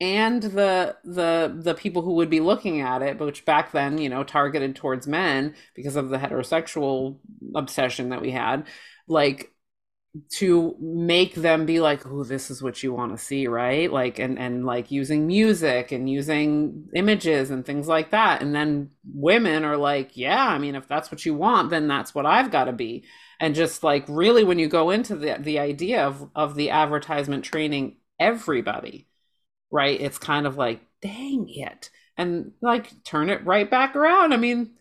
and 0.00 0.42
the 0.42 0.96
the 1.04 1.54
the 1.62 1.74
people 1.74 2.02
who 2.02 2.14
would 2.14 2.30
be 2.30 2.40
looking 2.40 2.80
at 2.80 3.02
it, 3.02 3.18
which 3.18 3.44
back 3.44 3.72
then, 3.72 3.98
you 3.98 4.08
know, 4.08 4.24
targeted 4.24 4.76
towards 4.76 5.06
men 5.06 5.54
because 5.74 5.96
of 5.96 6.08
the 6.08 6.18
heterosexual 6.18 7.18
obsession 7.54 8.08
that 8.10 8.22
we 8.22 8.30
had, 8.30 8.66
like 9.06 9.52
to 10.28 10.74
make 10.80 11.34
them 11.34 11.66
be 11.66 11.80
like, 11.80 12.04
oh, 12.06 12.24
this 12.24 12.50
is 12.50 12.62
what 12.62 12.82
you 12.82 12.92
want 12.92 13.12
to 13.12 13.22
see, 13.22 13.46
right? 13.46 13.92
Like 13.92 14.18
and 14.18 14.38
and 14.38 14.66
like 14.66 14.90
using 14.90 15.26
music 15.26 15.92
and 15.92 16.10
using 16.10 16.88
images 16.94 17.50
and 17.50 17.64
things 17.64 17.86
like 17.86 18.10
that. 18.10 18.42
And 18.42 18.54
then 18.54 18.90
women 19.04 19.64
are 19.64 19.76
like, 19.76 20.16
yeah, 20.16 20.48
I 20.48 20.58
mean, 20.58 20.74
if 20.74 20.88
that's 20.88 21.12
what 21.12 21.24
you 21.24 21.34
want, 21.34 21.70
then 21.70 21.86
that's 21.86 22.14
what 22.14 22.26
I've 22.26 22.50
got 22.50 22.64
to 22.64 22.72
be. 22.72 23.04
And 23.38 23.54
just 23.54 23.84
like 23.84 24.04
really 24.08 24.42
when 24.44 24.58
you 24.58 24.68
go 24.68 24.90
into 24.90 25.14
the 25.16 25.36
the 25.38 25.60
idea 25.60 26.04
of 26.06 26.28
of 26.34 26.56
the 26.56 26.70
advertisement 26.70 27.44
training 27.44 27.96
everybody, 28.18 29.06
right? 29.70 30.00
It's 30.00 30.18
kind 30.18 30.46
of 30.46 30.56
like, 30.56 30.80
dang 31.02 31.46
it. 31.48 31.90
And 32.16 32.52
like 32.60 33.04
turn 33.04 33.30
it 33.30 33.46
right 33.46 33.70
back 33.70 33.96
around. 33.96 34.34
I 34.34 34.36
mean, 34.38 34.72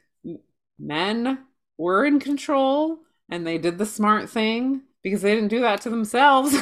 men 0.80 1.40
were 1.78 2.06
in 2.06 2.20
control 2.20 3.00
and 3.30 3.46
they 3.46 3.58
did 3.58 3.78
the 3.78 3.86
smart 3.86 4.30
thing 4.30 4.82
because 5.04 5.22
they 5.22 5.34
didn't 5.36 5.50
do 5.50 5.62
that 5.62 5.82
to 5.82 5.90
themselves. 5.90 6.56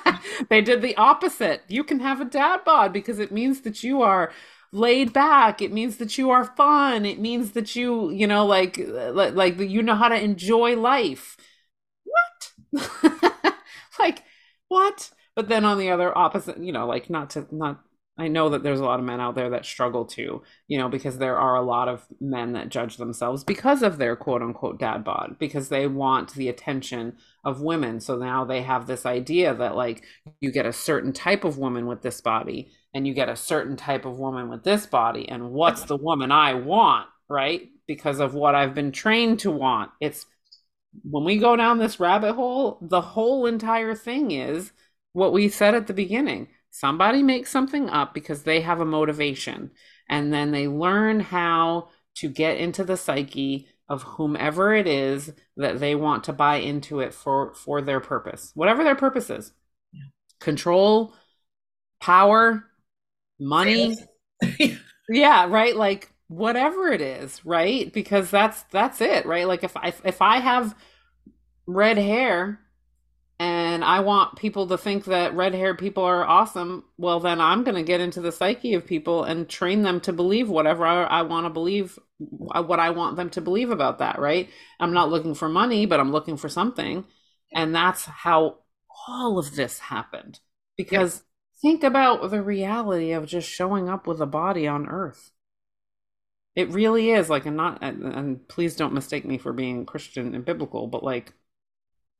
they 0.50 0.60
did 0.60 0.82
the 0.82 0.96
opposite. 0.96 1.62
You 1.68 1.84
can 1.84 2.00
have 2.00 2.20
a 2.20 2.24
dad 2.24 2.64
bod 2.64 2.92
because 2.92 3.18
it 3.18 3.32
means 3.32 3.62
that 3.62 3.82
you 3.82 4.02
are 4.02 4.32
laid 4.72 5.12
back. 5.12 5.62
It 5.62 5.72
means 5.72 5.96
that 5.96 6.18
you 6.18 6.30
are 6.30 6.44
fun. 6.44 7.06
It 7.06 7.18
means 7.18 7.52
that 7.52 7.74
you, 7.74 8.10
you 8.10 8.26
know, 8.26 8.46
like 8.46 8.78
uh, 8.78 9.12
like, 9.12 9.34
like 9.34 9.58
you 9.58 9.82
know 9.82 9.94
how 9.94 10.08
to 10.08 10.22
enjoy 10.22 10.76
life. 10.76 11.36
What? 12.04 12.92
like 13.98 14.24
what? 14.68 15.10
But 15.34 15.48
then 15.48 15.64
on 15.64 15.78
the 15.78 15.90
other 15.90 16.16
opposite, 16.16 16.58
you 16.58 16.72
know, 16.72 16.86
like 16.86 17.08
not 17.08 17.30
to 17.30 17.46
not 17.50 17.80
I 18.18 18.26
know 18.26 18.48
that 18.48 18.64
there's 18.64 18.80
a 18.80 18.84
lot 18.84 18.98
of 18.98 19.06
men 19.06 19.20
out 19.20 19.36
there 19.36 19.50
that 19.50 19.64
struggle 19.64 20.04
too, 20.04 20.42
you 20.66 20.76
know, 20.76 20.88
because 20.88 21.18
there 21.18 21.38
are 21.38 21.54
a 21.54 21.62
lot 21.62 21.86
of 21.86 22.04
men 22.20 22.52
that 22.54 22.68
judge 22.68 22.96
themselves 22.96 23.44
because 23.44 23.80
of 23.84 23.96
their 23.96 24.16
quote 24.16 24.42
unquote 24.42 24.80
dad 24.80 25.04
bod, 25.04 25.36
because 25.38 25.68
they 25.68 25.86
want 25.86 26.34
the 26.34 26.48
attention 26.48 27.16
of 27.44 27.60
women. 27.60 28.00
So 28.00 28.16
now 28.16 28.44
they 28.44 28.62
have 28.62 28.86
this 28.86 29.06
idea 29.06 29.54
that 29.54 29.76
like 29.76 30.04
you 30.40 30.50
get 30.50 30.66
a 30.66 30.72
certain 30.72 31.12
type 31.12 31.44
of 31.44 31.58
woman 31.58 31.86
with 31.86 32.02
this 32.02 32.20
body 32.20 32.72
and 32.92 33.06
you 33.06 33.14
get 33.14 33.28
a 33.28 33.36
certain 33.36 33.76
type 33.76 34.04
of 34.04 34.18
woman 34.18 34.48
with 34.48 34.64
this 34.64 34.84
body. 34.84 35.28
And 35.28 35.52
what's 35.52 35.84
the 35.84 35.96
woman 35.96 36.32
I 36.32 36.54
want, 36.54 37.06
right? 37.28 37.68
Because 37.86 38.18
of 38.18 38.34
what 38.34 38.56
I've 38.56 38.74
been 38.74 38.90
trained 38.90 39.38
to 39.40 39.52
want. 39.52 39.92
It's 40.00 40.26
when 41.08 41.22
we 41.22 41.38
go 41.38 41.54
down 41.54 41.78
this 41.78 42.00
rabbit 42.00 42.32
hole, 42.32 42.78
the 42.82 43.00
whole 43.00 43.46
entire 43.46 43.94
thing 43.94 44.32
is 44.32 44.72
what 45.12 45.32
we 45.32 45.48
said 45.48 45.76
at 45.76 45.86
the 45.86 45.94
beginning 45.94 46.48
somebody 46.70 47.22
makes 47.22 47.50
something 47.50 47.88
up 47.88 48.14
because 48.14 48.42
they 48.42 48.60
have 48.60 48.80
a 48.80 48.84
motivation 48.84 49.70
and 50.08 50.32
then 50.32 50.50
they 50.50 50.68
learn 50.68 51.20
how 51.20 51.88
to 52.16 52.28
get 52.28 52.58
into 52.58 52.84
the 52.84 52.96
psyche 52.96 53.68
of 53.88 54.02
whomever 54.02 54.74
it 54.74 54.86
is 54.86 55.32
that 55.56 55.80
they 55.80 55.94
want 55.94 56.24
to 56.24 56.32
buy 56.32 56.56
into 56.56 57.00
it 57.00 57.14
for 57.14 57.54
for 57.54 57.80
their 57.80 58.00
purpose 58.00 58.52
whatever 58.54 58.84
their 58.84 58.94
purpose 58.96 59.30
is. 59.30 59.52
Yeah. 59.92 60.00
control 60.40 61.14
power 62.00 62.64
money. 63.40 63.96
Yeah 65.10 65.46
right? 65.48 65.74
Like 65.74 66.12
whatever 66.28 66.88
it 66.88 67.00
is 67.00 67.44
right? 67.44 67.92
Because 67.92 68.30
that's 68.30 68.62
that's 68.64 69.00
it 69.00 69.26
right? 69.26 69.46
Like 69.46 69.64
if 69.64 69.76
i 69.76 69.92
if 70.04 70.20
i 70.22 70.38
have 70.38 70.74
red 71.66 71.98
hair 71.98 72.60
and 73.78 73.84
I 73.84 74.00
want 74.00 74.34
people 74.34 74.66
to 74.66 74.76
think 74.76 75.04
that 75.04 75.36
red 75.36 75.54
haired 75.54 75.78
people 75.78 76.02
are 76.02 76.24
awesome, 76.24 76.82
well, 76.96 77.20
then 77.20 77.40
I'm 77.40 77.62
going 77.62 77.76
to 77.76 77.84
get 77.84 78.00
into 78.00 78.20
the 78.20 78.32
psyche 78.32 78.74
of 78.74 78.84
people 78.84 79.22
and 79.22 79.48
train 79.48 79.82
them 79.82 80.00
to 80.00 80.12
believe 80.12 80.48
whatever 80.48 80.84
I, 80.84 81.04
I 81.04 81.22
want 81.22 81.46
to 81.46 81.50
believe, 81.50 81.96
uh, 82.50 82.64
what 82.64 82.80
I 82.80 82.90
want 82.90 83.14
them 83.14 83.30
to 83.30 83.40
believe 83.40 83.70
about 83.70 83.98
that, 84.00 84.18
right? 84.18 84.50
I'm 84.80 84.92
not 84.92 85.10
looking 85.10 85.36
for 85.36 85.48
money, 85.48 85.86
but 85.86 86.00
I'm 86.00 86.10
looking 86.10 86.36
for 86.36 86.48
something. 86.48 87.04
And 87.54 87.72
that's 87.72 88.04
how 88.04 88.56
all 89.06 89.38
of 89.38 89.54
this 89.54 89.78
happened. 89.78 90.40
Because 90.76 91.22
think 91.62 91.84
about 91.84 92.28
the 92.32 92.42
reality 92.42 93.12
of 93.12 93.26
just 93.26 93.48
showing 93.48 93.88
up 93.88 94.08
with 94.08 94.20
a 94.20 94.26
body 94.26 94.66
on 94.66 94.88
earth. 94.88 95.30
It 96.56 96.70
really 96.70 97.12
is 97.12 97.30
like, 97.30 97.46
I'm 97.46 97.54
not, 97.54 97.78
and, 97.80 98.02
and 98.02 98.48
please 98.48 98.74
don't 98.74 98.92
mistake 98.92 99.24
me 99.24 99.38
for 99.38 99.52
being 99.52 99.86
Christian 99.86 100.34
and 100.34 100.44
biblical, 100.44 100.88
but 100.88 101.04
like, 101.04 101.32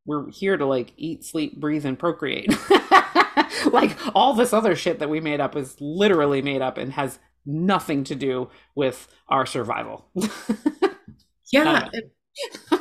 we're 0.08 0.30
here 0.30 0.56
to 0.56 0.64
like 0.64 0.94
eat, 0.96 1.22
sleep, 1.22 1.60
breathe, 1.60 1.84
and 1.84 1.98
procreate. 1.98 2.50
like 3.72 3.94
all 4.14 4.32
this 4.32 4.54
other 4.54 4.74
shit 4.74 5.00
that 5.00 5.10
we 5.10 5.20
made 5.20 5.38
up 5.38 5.54
is 5.54 5.76
literally 5.80 6.40
made 6.40 6.62
up 6.62 6.78
and 6.78 6.94
has 6.94 7.18
nothing 7.44 8.04
to 8.04 8.14
do 8.14 8.48
with 8.74 9.06
our 9.28 9.44
survival. 9.44 10.08
yeah. 11.52 11.90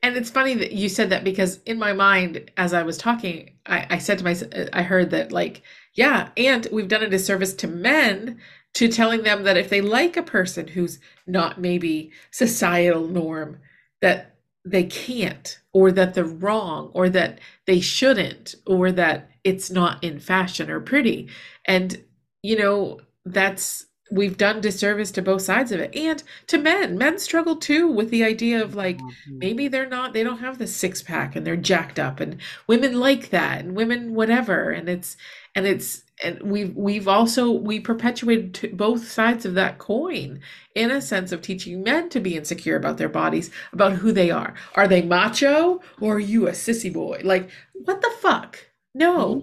and 0.00 0.16
it's 0.16 0.30
funny 0.30 0.54
that 0.54 0.70
you 0.70 0.88
said 0.88 1.10
that 1.10 1.24
because 1.24 1.60
in 1.66 1.76
my 1.76 1.92
mind, 1.92 2.48
as 2.56 2.72
I 2.72 2.84
was 2.84 2.96
talking, 2.96 3.56
I, 3.66 3.86
I 3.90 3.98
said 3.98 4.18
to 4.18 4.24
myself, 4.24 4.52
uh, 4.54 4.66
I 4.72 4.82
heard 4.82 5.10
that 5.10 5.32
like, 5.32 5.62
yeah, 5.94 6.28
and 6.36 6.68
we've 6.70 6.86
done 6.86 7.02
a 7.02 7.10
disservice 7.10 7.52
to 7.54 7.66
men 7.66 8.38
to 8.74 8.86
telling 8.86 9.24
them 9.24 9.42
that 9.42 9.56
if 9.56 9.70
they 9.70 9.80
like 9.80 10.16
a 10.16 10.22
person 10.22 10.68
who's 10.68 11.00
not 11.26 11.60
maybe 11.60 12.12
societal 12.30 13.08
norm, 13.08 13.58
that 14.00 14.29
they 14.64 14.84
can't 14.84 15.58
or 15.72 15.90
that 15.92 16.14
they're 16.14 16.24
wrong 16.24 16.90
or 16.92 17.08
that 17.08 17.38
they 17.66 17.80
shouldn't 17.80 18.54
or 18.66 18.92
that 18.92 19.30
it's 19.44 19.70
not 19.70 20.02
in 20.04 20.20
fashion 20.20 20.70
or 20.70 20.80
pretty. 20.80 21.28
And 21.64 22.02
you 22.42 22.58
know 22.58 23.00
that's 23.24 23.86
we've 24.12 24.36
done 24.36 24.60
disservice 24.60 25.12
to 25.12 25.22
both 25.22 25.42
sides 25.42 25.72
of 25.72 25.80
it. 25.80 25.94
And 25.94 26.22
to 26.48 26.58
men 26.58 26.98
men 26.98 27.18
struggle 27.18 27.56
too 27.56 27.88
with 27.88 28.10
the 28.10 28.24
idea 28.24 28.62
of 28.62 28.74
like 28.74 28.98
mm-hmm. 28.98 29.38
maybe 29.38 29.68
they're 29.68 29.88
not 29.88 30.12
they 30.12 30.24
don't 30.24 30.40
have 30.40 30.58
the 30.58 30.66
six 30.66 31.02
pack 31.02 31.36
and 31.36 31.46
they're 31.46 31.56
jacked 31.56 31.98
up 31.98 32.20
and 32.20 32.38
women 32.66 32.98
like 32.98 33.30
that 33.30 33.60
and 33.60 33.74
women 33.74 34.14
whatever. 34.14 34.70
And 34.70 34.88
it's 34.88 35.16
and 35.54 35.66
it's 35.66 36.02
and 36.22 36.40
we've 36.42 36.74
we've 36.76 37.08
also 37.08 37.50
we 37.50 37.80
perpetuated 37.80 38.76
both 38.76 39.08
sides 39.08 39.44
of 39.44 39.54
that 39.54 39.78
coin 39.78 40.40
in 40.74 40.90
a 40.90 41.00
sense 41.00 41.32
of 41.32 41.42
teaching 41.42 41.82
men 41.82 42.08
to 42.10 42.20
be 42.20 42.36
insecure 42.36 42.76
about 42.76 42.98
their 42.98 43.08
bodies 43.08 43.50
about 43.72 43.92
who 43.94 44.12
they 44.12 44.30
are. 44.30 44.54
Are 44.74 44.88
they 44.88 45.02
macho 45.02 45.80
or 46.00 46.16
are 46.16 46.20
you 46.20 46.46
a 46.46 46.52
sissy 46.52 46.92
boy? 46.92 47.20
Like 47.24 47.50
what 47.72 48.00
the 48.00 48.12
fuck? 48.20 48.58
No. 48.94 49.36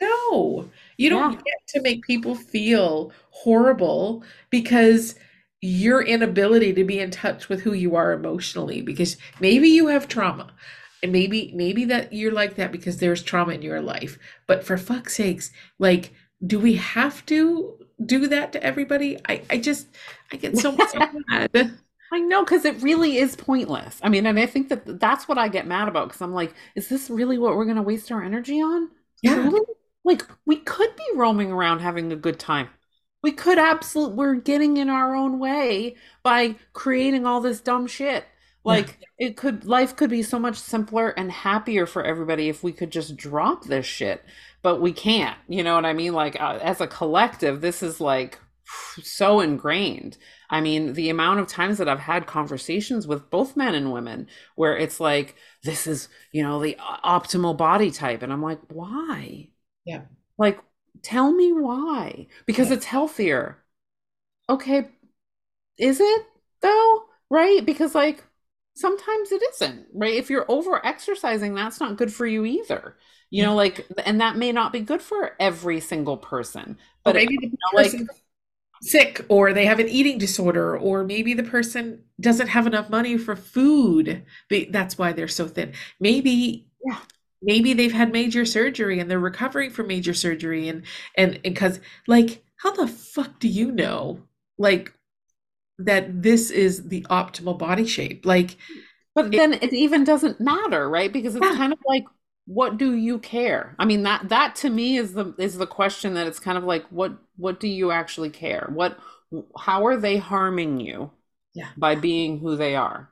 Mm-hmm. 0.00 0.06
no. 0.30 0.70
You 0.96 1.10
don't 1.10 1.32
yeah. 1.32 1.38
get 1.38 1.68
to 1.68 1.82
make 1.82 2.02
people 2.04 2.34
feel 2.34 3.12
horrible 3.30 4.22
because 4.50 5.14
your 5.62 6.02
inability 6.02 6.72
to 6.72 6.84
be 6.84 6.98
in 6.98 7.10
touch 7.10 7.48
with 7.48 7.60
who 7.60 7.72
you 7.72 7.94
are 7.96 8.12
emotionally 8.12 8.80
because 8.80 9.16
maybe 9.40 9.68
you 9.68 9.88
have 9.88 10.08
trauma 10.08 10.52
and 11.02 11.12
maybe 11.12 11.52
maybe 11.54 11.84
that 11.84 12.12
you're 12.12 12.32
like 12.32 12.56
that 12.56 12.72
because 12.72 12.98
there's 12.98 13.22
trauma 13.22 13.52
in 13.54 13.62
your 13.62 13.80
life 13.80 14.18
but 14.46 14.64
for 14.64 14.76
fuck's 14.76 15.16
sakes 15.16 15.50
like 15.78 16.12
do 16.46 16.58
we 16.58 16.74
have 16.74 17.24
to 17.26 17.78
do 18.04 18.26
that 18.26 18.52
to 18.52 18.62
everybody 18.62 19.18
i 19.28 19.42
i 19.50 19.58
just 19.58 19.86
i 20.32 20.36
get 20.36 20.56
so 20.56 20.76
mad 21.28 21.72
I 22.12 22.18
know 22.18 22.44
because 22.44 22.64
it 22.64 22.82
really 22.82 23.18
is 23.18 23.36
pointless. 23.36 24.00
I 24.02 24.08
mean, 24.08 24.26
and 24.26 24.38
I 24.38 24.46
think 24.46 24.68
that 24.68 24.98
that's 24.98 25.28
what 25.28 25.38
I 25.38 25.48
get 25.48 25.66
mad 25.66 25.88
about 25.88 26.08
because 26.08 26.20
I'm 26.20 26.34
like, 26.34 26.52
is 26.74 26.88
this 26.88 27.08
really 27.08 27.38
what 27.38 27.56
we're 27.56 27.64
going 27.64 27.76
to 27.76 27.82
waste 27.82 28.10
our 28.10 28.22
energy 28.22 28.60
on? 28.60 28.90
Yeah. 29.22 29.36
Really? 29.36 29.60
Like, 30.04 30.26
we 30.44 30.56
could 30.56 30.96
be 30.96 31.04
roaming 31.14 31.52
around 31.52 31.80
having 31.80 32.10
a 32.10 32.16
good 32.16 32.38
time. 32.38 32.68
We 33.22 33.32
could 33.32 33.58
absolutely, 33.58 34.16
we're 34.16 34.34
getting 34.34 34.78
in 34.78 34.88
our 34.88 35.14
own 35.14 35.38
way 35.38 35.94
by 36.22 36.56
creating 36.72 37.26
all 37.26 37.40
this 37.40 37.60
dumb 37.60 37.86
shit. 37.86 38.24
Like 38.64 38.98
yeah. 39.00 39.28
it 39.28 39.36
could 39.36 39.64
life 39.64 39.96
could 39.96 40.10
be 40.10 40.22
so 40.22 40.38
much 40.38 40.56
simpler 40.56 41.10
and 41.10 41.32
happier 41.32 41.86
for 41.86 42.02
everybody 42.02 42.48
if 42.48 42.62
we 42.62 42.72
could 42.72 42.90
just 42.90 43.16
drop 43.16 43.64
this 43.64 43.86
shit. 43.86 44.22
But 44.62 44.80
we 44.80 44.92
can't. 44.92 45.38
You 45.48 45.62
know 45.62 45.74
what 45.74 45.86
I 45.86 45.94
mean? 45.94 46.12
Like 46.12 46.40
uh, 46.40 46.58
as 46.62 46.80
a 46.80 46.86
collective, 46.86 47.60
this 47.60 47.82
is 47.82 48.00
like 48.00 48.38
so 49.02 49.40
ingrained. 49.40 50.18
I 50.50 50.60
mean, 50.60 50.94
the 50.94 51.10
amount 51.10 51.40
of 51.40 51.46
times 51.46 51.78
that 51.78 51.88
I've 51.88 52.00
had 52.00 52.26
conversations 52.26 53.06
with 53.06 53.30
both 53.30 53.56
men 53.56 53.74
and 53.74 53.92
women 53.92 54.26
where 54.56 54.76
it's 54.76 55.00
like 55.00 55.36
this 55.64 55.86
is, 55.86 56.08
you 56.32 56.42
know, 56.42 56.60
the 56.60 56.76
optimal 57.04 57.56
body 57.56 57.90
type 57.90 58.22
and 58.22 58.32
I'm 58.32 58.42
like, 58.42 58.60
"Why?" 58.68 59.48
Yeah. 59.84 60.02
Like 60.38 60.60
tell 61.02 61.32
me 61.32 61.52
why. 61.52 62.26
Because 62.46 62.68
yeah. 62.68 62.76
it's 62.76 62.84
healthier. 62.86 63.58
Okay. 64.48 64.88
Is 65.78 66.00
it 66.00 66.26
though? 66.60 67.04
Right? 67.30 67.64
Because 67.64 67.94
like 67.94 68.24
sometimes 68.80 69.32
it 69.32 69.42
isn't 69.54 69.86
right? 69.94 70.14
If 70.14 70.30
you're 70.30 70.46
over 70.48 70.84
exercising 70.84 71.54
that's 71.54 71.80
not 71.80 71.96
good 71.96 72.12
for 72.12 72.26
you 72.26 72.44
either. 72.44 72.96
You 73.30 73.44
know 73.44 73.52
mm. 73.52 73.56
like 73.56 73.86
and 74.04 74.20
that 74.20 74.36
may 74.36 74.50
not 74.50 74.72
be 74.72 74.80
good 74.80 75.02
for 75.02 75.36
every 75.38 75.80
single 75.80 76.16
person 76.16 76.78
but 77.04 77.14
maybe 77.14 77.36
the 77.40 77.56
person 77.72 78.00
like 78.00 78.08
sick 78.82 79.24
or 79.28 79.52
they 79.52 79.66
have 79.66 79.78
an 79.78 79.88
eating 79.88 80.18
disorder 80.18 80.76
or 80.76 81.04
maybe 81.04 81.34
the 81.34 81.42
person 81.42 82.02
doesn't 82.20 82.48
have 82.48 82.66
enough 82.66 82.88
money 82.88 83.18
for 83.18 83.36
food. 83.36 84.24
That's 84.70 84.96
why 84.96 85.12
they're 85.12 85.28
so 85.28 85.48
thin. 85.48 85.72
Maybe 85.98 86.66
yeah. 86.84 86.98
maybe 87.42 87.74
they've 87.74 87.92
had 87.92 88.12
major 88.12 88.44
surgery 88.44 88.98
and 89.00 89.10
they're 89.10 89.18
recovering 89.18 89.70
from 89.70 89.88
major 89.88 90.14
surgery 90.14 90.68
and 90.68 90.82
and 91.14 91.40
because 91.42 91.80
like 92.06 92.42
how 92.56 92.72
the 92.72 92.88
fuck 92.88 93.38
do 93.38 93.48
you 93.48 93.70
know? 93.72 94.20
Like 94.58 94.92
that 95.84 96.22
this 96.22 96.50
is 96.50 96.88
the 96.88 97.02
optimal 97.10 97.58
body 97.58 97.86
shape. 97.86 98.26
Like, 98.26 98.56
but 99.14 99.26
it, 99.26 99.32
then 99.32 99.54
it 99.54 99.72
even 99.72 100.04
doesn't 100.04 100.40
matter, 100.40 100.88
right? 100.88 101.12
Because 101.12 101.34
it's 101.34 101.44
yeah. 101.44 101.56
kind 101.56 101.72
of 101.72 101.78
like, 101.86 102.04
what 102.46 102.76
do 102.78 102.94
you 102.94 103.18
care? 103.18 103.74
I 103.78 103.84
mean, 103.84 104.02
that 104.04 104.28
that 104.28 104.54
to 104.56 104.70
me 104.70 104.96
is 104.96 105.14
the 105.14 105.34
is 105.38 105.56
the 105.56 105.66
question 105.66 106.14
that 106.14 106.26
it's 106.26 106.40
kind 106.40 106.58
of 106.58 106.64
like, 106.64 106.84
what 106.90 107.12
what 107.36 107.60
do 107.60 107.68
you 107.68 107.90
actually 107.90 108.30
care? 108.30 108.70
What 108.72 108.98
how 109.58 109.86
are 109.86 109.96
they 109.96 110.16
harming 110.18 110.80
you? 110.80 111.10
Yeah. 111.54 111.68
By 111.76 111.94
being 111.96 112.38
who 112.38 112.56
they 112.56 112.76
are. 112.76 113.10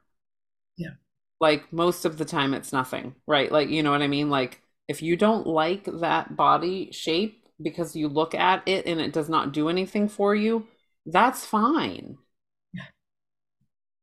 Yeah. 0.77 0.95
Like 1.41 1.73
most 1.73 2.05
of 2.05 2.19
the 2.19 2.25
time, 2.25 2.55
it's 2.55 2.73
nothing, 2.73 3.15
right? 3.27 3.51
Like 3.51 3.69
you 3.69 3.83
know 3.83 3.91
what 3.91 4.03
I 4.03 4.09
mean? 4.09 4.31
Like 4.31 4.63
if 4.89 5.03
you 5.03 5.17
don't 5.17 5.47
like 5.47 5.85
that 6.01 6.37
body 6.37 6.91
shape 6.93 7.45
because 7.61 7.97
you 7.97 8.09
look 8.09 8.35
at 8.35 8.67
it 8.67 8.87
and 8.87 9.01
it 9.01 9.13
does 9.13 9.29
not 9.29 9.53
do 9.53 9.69
anything 9.69 10.09
for 10.09 10.35
you, 10.35 10.69
that's 11.07 11.45
fine 11.45 12.19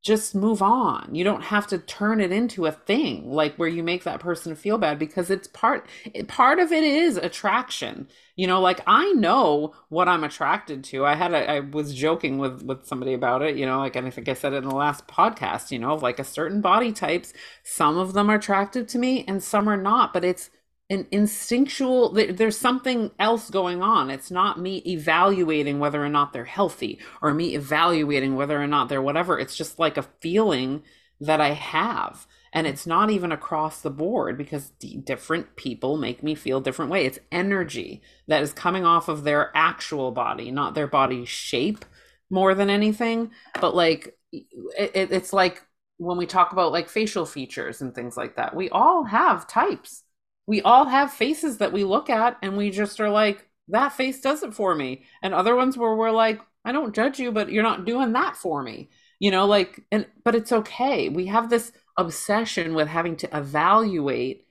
just 0.05 0.35
move 0.35 0.61
on. 0.61 1.15
You 1.15 1.23
don't 1.23 1.45
have 1.45 1.65
to 1.67 1.79
turn 1.79 2.21
it 2.21 2.31
into 2.31 2.67
a 2.67 2.71
thing 2.71 3.31
like 3.31 3.55
where 3.55 3.67
you 3.67 3.81
make 3.81 4.03
that 4.03 4.19
person 4.19 4.55
feel 4.55 4.77
bad 4.77 4.99
because 4.99 5.31
it's 5.31 5.47
part 5.47 5.87
part 6.27 6.59
of 6.59 6.71
it 6.71 6.83
is 6.83 7.17
attraction. 7.17 8.07
You 8.35 8.45
know, 8.45 8.61
like 8.61 8.81
I 8.85 9.13
know 9.13 9.73
what 9.89 10.07
I'm 10.07 10.23
attracted 10.23 10.83
to. 10.85 11.07
I 11.07 11.15
had 11.15 11.33
a, 11.33 11.49
I 11.49 11.59
was 11.61 11.95
joking 11.95 12.37
with 12.37 12.61
with 12.61 12.85
somebody 12.85 13.15
about 13.15 13.41
it, 13.41 13.57
you 13.57 13.65
know, 13.65 13.79
like 13.79 13.95
and 13.95 14.05
I 14.05 14.11
think 14.11 14.29
I 14.29 14.35
said 14.35 14.53
it 14.53 14.57
in 14.57 14.69
the 14.69 14.75
last 14.75 15.07
podcast, 15.07 15.71
you 15.71 15.79
know, 15.79 15.95
like 15.95 16.19
a 16.19 16.23
certain 16.23 16.61
body 16.61 16.91
types, 16.91 17.33
some 17.63 17.97
of 17.97 18.13
them 18.13 18.29
are 18.29 18.35
attractive 18.35 18.85
to 18.87 18.99
me 18.99 19.25
and 19.27 19.41
some 19.41 19.67
are 19.67 19.75
not, 19.75 20.13
but 20.13 20.23
it's 20.23 20.51
an 20.89 21.07
instinctual 21.11 22.11
there's 22.11 22.57
something 22.57 23.09
else 23.17 23.49
going 23.49 23.81
on. 23.81 24.09
It's 24.11 24.29
not 24.29 24.59
me 24.59 24.77
evaluating 24.85 25.79
whether 25.79 26.03
or 26.03 26.09
not 26.09 26.31
they're 26.31 26.45
healthy 26.45 26.99
or 27.21 27.33
me 27.33 27.55
evaluating 27.55 28.35
whether 28.35 28.61
or 28.61 28.67
not 28.67 28.89
they're 28.89 29.01
whatever. 29.01 29.39
It's 29.39 29.57
just 29.57 29.79
like 29.79 29.97
a 29.97 30.03
feeling 30.19 30.83
that 31.19 31.41
i 31.41 31.51
have. 31.51 32.27
And 32.53 32.67
it's 32.67 32.85
not 32.85 33.09
even 33.09 33.31
across 33.31 33.81
the 33.81 33.89
board 33.89 34.37
because 34.37 34.71
different 35.03 35.55
people 35.55 35.97
make 35.97 36.21
me 36.21 36.35
feel 36.35 36.61
different 36.61 36.91
way. 36.91 37.05
It's 37.05 37.19
energy 37.31 38.01
that 38.27 38.43
is 38.43 38.53
coming 38.53 38.85
off 38.85 39.09
of 39.09 39.23
their 39.23 39.51
actual 39.55 40.11
body 40.11 40.51
not 40.51 40.75
their 40.75 40.87
body 40.87 41.25
shape 41.25 41.83
more 42.29 42.53
than 42.53 42.69
anything. 42.69 43.31
But 43.59 43.75
like 43.75 44.17
it, 44.31 45.11
it's 45.11 45.33
like 45.33 45.63
when 45.97 46.17
we 46.17 46.25
talk 46.25 46.51
about 46.51 46.71
like 46.71 46.89
facial 46.89 47.25
features 47.25 47.81
and 47.81 47.95
things 47.95 48.17
like 48.17 48.35
that 48.35 48.53
we 48.53 48.69
all 48.69 49.05
have 49.05 49.47
types 49.47 50.03
we 50.47 50.61
all 50.61 50.85
have 50.85 51.11
faces 51.11 51.57
that 51.57 51.73
we 51.73 51.83
look 51.83 52.09
at 52.09 52.37
and 52.41 52.57
we 52.57 52.69
just 52.69 52.99
are 52.99 53.09
like, 53.09 53.47
that 53.69 53.93
face 53.93 54.21
does 54.21 54.43
it 54.43 54.53
for 54.53 54.75
me. 54.75 55.05
And 55.23 55.33
other 55.33 55.55
ones 55.55 55.77
where 55.77 55.95
we're 55.95 56.11
like, 56.11 56.39
I 56.63 56.71
don't 56.71 56.95
judge 56.95 57.19
you, 57.19 57.31
but 57.31 57.51
you're 57.51 57.63
not 57.63 57.85
doing 57.85 58.13
that 58.13 58.35
for 58.35 58.61
me. 58.61 58.89
You 59.19 59.31
know, 59.31 59.45
like, 59.45 59.83
and, 59.91 60.05
but 60.23 60.35
it's 60.35 60.51
okay. 60.51 61.09
We 61.09 61.27
have 61.27 61.49
this 61.49 61.71
obsession 61.97 62.73
with 62.73 62.87
having 62.87 63.15
to 63.17 63.37
evaluate 63.37 64.45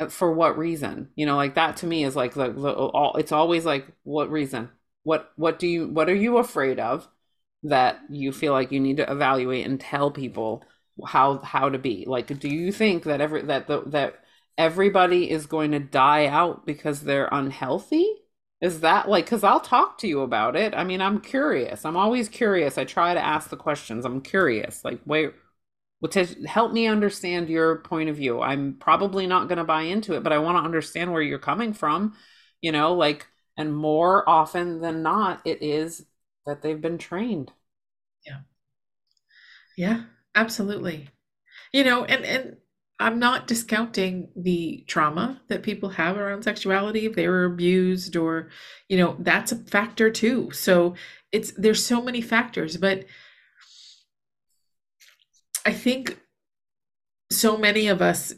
uh, 0.00 0.08
for 0.08 0.32
what 0.32 0.58
reason. 0.58 1.10
You 1.14 1.26
know, 1.26 1.36
like 1.36 1.54
that 1.54 1.78
to 1.78 1.86
me 1.86 2.04
is 2.04 2.16
like 2.16 2.34
the, 2.34 2.52
the 2.52 2.72
all, 2.72 3.16
it's 3.16 3.32
always 3.32 3.64
like, 3.64 3.86
what 4.02 4.30
reason? 4.30 4.70
What, 5.04 5.30
what 5.36 5.58
do 5.58 5.66
you, 5.66 5.88
what 5.88 6.08
are 6.08 6.14
you 6.14 6.38
afraid 6.38 6.80
of 6.80 7.08
that 7.62 8.00
you 8.10 8.32
feel 8.32 8.52
like 8.52 8.72
you 8.72 8.80
need 8.80 8.96
to 8.98 9.10
evaluate 9.10 9.66
and 9.66 9.80
tell 9.80 10.10
people 10.10 10.64
how, 11.06 11.38
how 11.38 11.68
to 11.68 11.78
be? 11.78 12.04
Like, 12.06 12.38
do 12.38 12.48
you 12.48 12.72
think 12.72 13.04
that 13.04 13.20
every, 13.20 13.42
that 13.42 13.68
the, 13.68 13.82
that 13.86 14.23
everybody 14.56 15.30
is 15.30 15.46
going 15.46 15.72
to 15.72 15.78
die 15.78 16.26
out 16.26 16.66
because 16.66 17.00
they're 17.00 17.28
unhealthy? 17.30 18.06
Is 18.60 18.80
that 18.80 19.08
like, 19.08 19.26
because 19.26 19.44
I'll 19.44 19.60
talk 19.60 19.98
to 19.98 20.08
you 20.08 20.22
about 20.22 20.56
it. 20.56 20.74
I 20.74 20.84
mean, 20.84 21.00
I'm 21.00 21.20
curious. 21.20 21.84
I'm 21.84 21.96
always 21.96 22.28
curious. 22.28 22.78
I 22.78 22.84
try 22.84 23.12
to 23.12 23.20
ask 23.20 23.50
the 23.50 23.56
questions. 23.56 24.04
I'm 24.04 24.20
curious. 24.20 24.84
Like, 24.84 25.00
where, 25.04 25.34
well, 26.00 26.10
to 26.10 26.24
help 26.46 26.72
me 26.72 26.86
understand 26.86 27.48
your 27.48 27.76
point 27.78 28.08
of 28.08 28.16
view. 28.16 28.40
I'm 28.40 28.76
probably 28.78 29.26
not 29.26 29.48
going 29.48 29.58
to 29.58 29.64
buy 29.64 29.82
into 29.82 30.14
it, 30.14 30.22
but 30.22 30.32
I 30.32 30.38
want 30.38 30.56
to 30.58 30.64
understand 30.64 31.12
where 31.12 31.22
you're 31.22 31.38
coming 31.38 31.72
from. 31.72 32.14
You 32.62 32.72
know, 32.72 32.94
like, 32.94 33.26
and 33.56 33.76
more 33.76 34.26
often 34.28 34.80
than 34.80 35.02
not, 35.02 35.42
it 35.44 35.62
is 35.62 36.06
that 36.46 36.62
they've 36.62 36.80
been 36.80 36.98
trained. 36.98 37.52
Yeah. 38.26 38.40
Yeah, 39.76 40.04
absolutely. 40.34 41.08
You 41.72 41.84
know, 41.84 42.04
and, 42.04 42.24
and, 42.24 42.56
I'm 43.00 43.18
not 43.18 43.48
discounting 43.48 44.28
the 44.36 44.84
trauma 44.86 45.42
that 45.48 45.64
people 45.64 45.88
have 45.90 46.16
around 46.16 46.44
sexuality 46.44 47.06
if 47.06 47.14
they 47.14 47.26
were 47.26 47.44
abused 47.44 48.16
or 48.16 48.50
you 48.88 48.96
know 48.96 49.16
that's 49.18 49.52
a 49.52 49.56
factor 49.56 50.10
too. 50.10 50.50
So 50.52 50.94
it's 51.32 51.52
there's 51.52 51.84
so 51.84 52.00
many 52.00 52.20
factors 52.20 52.76
but 52.76 53.04
I 55.66 55.72
think 55.72 56.20
so 57.30 57.56
many 57.56 57.88
of 57.88 58.00
us 58.02 58.34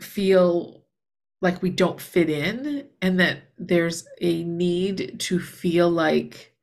feel 0.00 0.84
like 1.40 1.62
we 1.62 1.70
don't 1.70 2.00
fit 2.00 2.30
in 2.30 2.88
and 3.00 3.20
that 3.20 3.42
there's 3.58 4.06
a 4.20 4.44
need 4.44 5.18
to 5.20 5.40
feel 5.40 5.90
like 5.90 6.54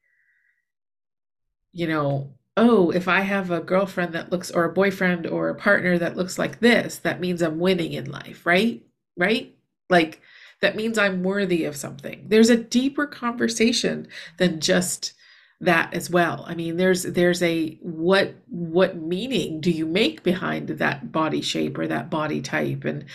you 1.74 1.88
know 1.88 2.34
oh, 2.60 2.92
if 2.92 3.08
I 3.08 3.22
have 3.22 3.52
a 3.52 3.62
girlfriend 3.62 4.14
that 4.14 4.32
looks, 4.32 4.52
or 4.52 4.66
a 4.66 4.74
boyfriend 4.74 5.26
or 5.26 5.48
a 5.48 5.56
partner 5.56 5.98
that 5.98 6.18
looks 6.18 6.38
like 6.38 6.60
this, 6.60 6.98
that 7.00 7.22
means 7.22 7.42
I'm 7.42 7.58
winning 7.58 7.94
in 7.94 8.12
life, 8.12 8.46
right? 8.46 8.84
Right? 9.16 9.56
Like, 9.90 10.22
that 10.62 10.76
means 10.76 10.98
I'm 10.98 11.24
worthy 11.24 11.64
of 11.64 11.78
something. 11.78 12.26
There's 12.28 12.50
a 12.50 12.58
deeper 12.58 13.08
conversation 13.08 14.10
than 14.38 14.60
just 14.60 15.14
that 15.62 15.94
as 15.94 16.10
well. 16.10 16.44
I 16.48 16.54
mean, 16.54 16.76
there's 16.76 17.04
there's 17.04 17.42
a 17.42 17.78
what 17.82 18.36
what 18.50 18.98
meaning 18.98 19.62
do 19.62 19.72
you 19.72 19.86
make 19.86 20.22
behind 20.24 20.68
that 20.68 21.12
body 21.14 21.42
shape 21.42 21.78
or 21.78 21.88
that 21.88 22.10
body 22.10 22.42
type 22.42 22.84
and 22.84 23.06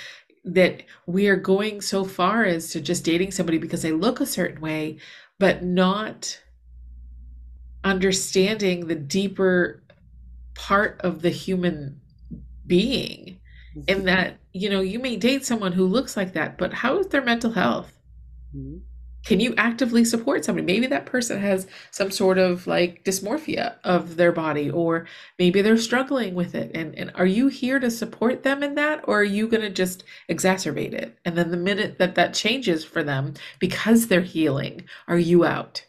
that 0.44 0.82
we 1.06 1.28
are 1.28 1.36
going 1.36 1.80
so 1.80 2.04
far 2.04 2.44
as 2.44 2.70
to 2.70 2.80
just 2.80 3.04
dating 3.04 3.32
somebody 3.32 3.58
because 3.58 3.82
they 3.82 3.92
look 3.92 4.20
a 4.20 4.26
certain 4.26 4.60
way 4.60 4.98
but 5.38 5.62
not 5.62 6.38
understanding 7.84 8.86
the 8.86 8.94
deeper 8.94 9.82
part 10.54 11.00
of 11.02 11.22
the 11.22 11.30
human 11.30 12.00
being 12.66 13.40
in 13.74 13.98
mm-hmm. 13.98 14.06
that 14.06 14.38
you 14.52 14.70
know 14.70 14.80
you 14.80 14.98
may 14.98 15.16
date 15.16 15.44
someone 15.44 15.72
who 15.72 15.84
looks 15.84 16.16
like 16.16 16.32
that 16.32 16.56
but 16.56 16.72
how 16.72 16.98
is 16.98 17.08
their 17.08 17.22
mental 17.22 17.50
health 17.50 17.92
mm-hmm. 18.56 18.78
can 19.26 19.40
you 19.40 19.52
actively 19.58 20.04
support 20.04 20.44
somebody 20.44 20.64
maybe 20.64 20.86
that 20.86 21.06
person 21.06 21.40
has 21.40 21.66
some 21.90 22.10
sort 22.10 22.38
of 22.38 22.66
like 22.66 23.04
dysmorphia 23.04 23.74
of 23.82 24.16
their 24.16 24.32
body 24.32 24.70
or 24.70 25.06
maybe 25.38 25.60
they're 25.60 25.76
struggling 25.76 26.34
with 26.34 26.54
it 26.54 26.70
and, 26.74 26.96
and 26.96 27.10
are 27.16 27.26
you 27.26 27.48
here 27.48 27.80
to 27.80 27.90
support 27.90 28.44
them 28.44 28.62
in 28.62 28.76
that 28.76 29.00
or 29.08 29.20
are 29.20 29.24
you 29.24 29.48
going 29.48 29.62
to 29.62 29.70
just 29.70 30.04
exacerbate 30.30 30.92
it 30.92 31.18
and 31.24 31.36
then 31.36 31.50
the 31.50 31.56
minute 31.56 31.98
that 31.98 32.14
that 32.14 32.32
changes 32.32 32.84
for 32.84 33.02
them 33.02 33.34
because 33.58 34.06
they're 34.06 34.20
healing 34.20 34.84
are 35.08 35.18
you 35.18 35.44
out 35.44 35.84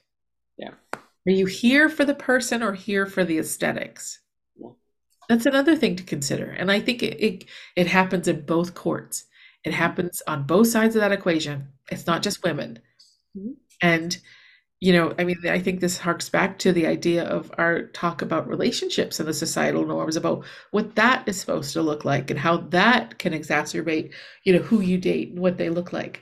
are 1.27 1.31
you 1.31 1.45
here 1.45 1.89
for 1.89 2.05
the 2.05 2.15
person 2.15 2.61
or 2.61 2.73
here 2.73 3.05
for 3.05 3.23
the 3.23 3.39
aesthetics? 3.39 4.19
That's 5.27 5.45
another 5.45 5.75
thing 5.75 5.95
to 5.95 6.03
consider. 6.03 6.51
And 6.51 6.71
I 6.71 6.79
think 6.79 7.01
it, 7.01 7.19
it, 7.19 7.45
it 7.75 7.87
happens 7.87 8.27
in 8.27 8.45
both 8.45 8.75
courts. 8.75 9.25
It 9.63 9.73
happens 9.73 10.21
on 10.27 10.43
both 10.43 10.67
sides 10.67 10.95
of 10.95 11.01
that 11.01 11.11
equation. 11.11 11.69
It's 11.89 12.05
not 12.05 12.21
just 12.21 12.43
women. 12.43 12.79
Mm-hmm. 13.35 13.53
And, 13.81 14.17
you 14.79 14.93
know, 14.93 15.15
I 15.17 15.23
mean, 15.23 15.37
I 15.49 15.59
think 15.59 15.79
this 15.79 15.97
harks 15.97 16.29
back 16.29 16.59
to 16.59 16.71
the 16.71 16.85
idea 16.85 17.23
of 17.23 17.51
our 17.57 17.87
talk 17.87 18.21
about 18.21 18.47
relationships 18.47 19.19
and 19.19 19.27
the 19.27 19.33
societal 19.33 19.85
norms 19.85 20.15
about 20.15 20.45
what 20.69 20.95
that 20.95 21.27
is 21.27 21.39
supposed 21.39 21.73
to 21.73 21.81
look 21.81 22.05
like 22.05 22.29
and 22.29 22.39
how 22.39 22.57
that 22.57 23.17
can 23.17 23.33
exacerbate, 23.33 24.13
you 24.43 24.53
know, 24.53 24.61
who 24.61 24.81
you 24.81 24.99
date 24.99 25.29
and 25.29 25.39
what 25.39 25.57
they 25.57 25.69
look 25.69 25.91
like. 25.91 26.21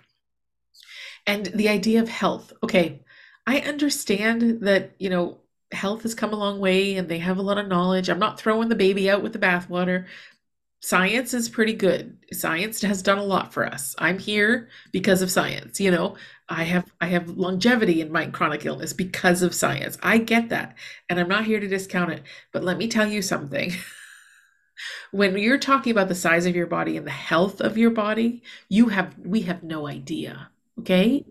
And 1.27 1.47
the 1.47 1.67
idea 1.67 2.01
of 2.01 2.07
health. 2.07 2.53
Okay, 2.63 3.01
I 3.45 3.59
understand 3.59 4.61
that, 4.61 4.91
you 4.99 5.09
know, 5.09 5.39
health 5.71 6.03
has 6.03 6.15
come 6.15 6.33
a 6.33 6.37
long 6.37 6.59
way 6.59 6.95
and 6.95 7.09
they 7.09 7.17
have 7.19 7.37
a 7.37 7.41
lot 7.41 7.57
of 7.57 7.67
knowledge. 7.67 8.09
I'm 8.09 8.19
not 8.19 8.39
throwing 8.39 8.69
the 8.69 8.75
baby 8.75 9.09
out 9.09 9.23
with 9.23 9.33
the 9.33 9.39
bathwater. 9.39 10.05
Science 10.81 11.33
is 11.33 11.49
pretty 11.49 11.73
good. 11.73 12.17
Science 12.33 12.81
has 12.81 13.01
done 13.01 13.17
a 13.17 13.23
lot 13.23 13.53
for 13.53 13.65
us. 13.65 13.95
I'm 13.99 14.19
here 14.19 14.69
because 14.91 15.21
of 15.21 15.31
science, 15.31 15.79
you 15.79 15.91
know. 15.91 16.17
I 16.49 16.63
have 16.63 16.91
I 16.99 17.07
have 17.07 17.29
longevity 17.29 18.01
in 18.01 18.11
my 18.11 18.27
chronic 18.27 18.65
illness 18.65 18.91
because 18.91 19.41
of 19.41 19.55
science. 19.55 19.97
I 20.03 20.17
get 20.17 20.49
that. 20.49 20.75
And 21.09 21.19
I'm 21.19 21.29
not 21.29 21.45
here 21.45 21.59
to 21.61 21.67
discount 21.67 22.11
it. 22.11 22.23
But 22.51 22.65
let 22.65 22.77
me 22.77 22.89
tell 22.89 23.07
you 23.07 23.21
something. 23.21 23.71
when 25.11 25.37
you're 25.37 25.57
talking 25.57 25.91
about 25.91 26.09
the 26.09 26.15
size 26.15 26.45
of 26.45 26.55
your 26.55 26.67
body 26.67 26.97
and 26.97 27.07
the 27.07 27.11
health 27.11 27.61
of 27.61 27.77
your 27.77 27.91
body, 27.91 28.43
you 28.67 28.89
have 28.89 29.17
we 29.17 29.43
have 29.43 29.63
no 29.63 29.87
idea. 29.87 30.49
Okay? 30.79 31.25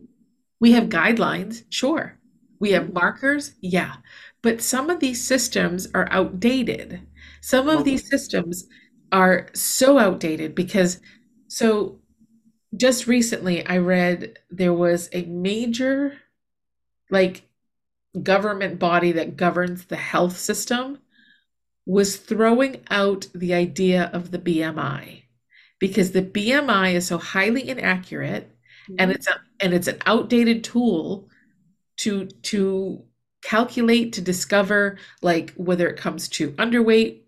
We 0.62 0.72
have 0.72 0.88
guidelines, 0.88 1.64
sure. 1.70 2.18
We 2.60 2.70
have 2.72 2.94
markers, 2.94 3.52
yeah. 3.60 3.96
But 4.42 4.62
some 4.62 4.90
of 4.90 5.00
these 5.00 5.26
systems 5.26 5.88
are 5.92 6.08
outdated. 6.12 7.02
Some 7.42 7.68
of 7.68 7.84
these 7.84 8.08
systems 8.08 8.68
are 9.12 9.48
so 9.54 9.98
outdated 9.98 10.54
because, 10.54 11.00
so 11.48 11.98
just 12.76 13.08
recently 13.08 13.66
I 13.66 13.78
read 13.78 14.38
there 14.50 14.72
was 14.72 15.08
a 15.12 15.24
major, 15.24 16.18
like, 17.10 17.42
government 18.22 18.78
body 18.78 19.12
that 19.12 19.36
governs 19.36 19.86
the 19.86 19.96
health 19.96 20.38
system 20.38 20.98
was 21.86 22.16
throwing 22.16 22.82
out 22.90 23.26
the 23.34 23.54
idea 23.54 24.10
of 24.12 24.30
the 24.30 24.38
BMI 24.38 25.22
because 25.80 26.12
the 26.12 26.22
BMI 26.22 26.94
is 26.94 27.06
so 27.08 27.18
highly 27.18 27.68
inaccurate 27.68 28.48
mm-hmm. 28.84 28.96
and 28.98 29.10
it's 29.10 29.26
a 29.26 29.40
and 29.60 29.74
it's 29.74 29.88
an 29.88 29.98
outdated 30.06 30.64
tool 30.64 31.28
to 31.98 32.26
to 32.26 33.04
calculate 33.42 34.12
to 34.14 34.20
discover 34.20 34.98
like 35.20 35.52
whether 35.54 35.88
it 35.88 35.96
comes 35.96 36.28
to 36.28 36.52
underweight 36.52 37.22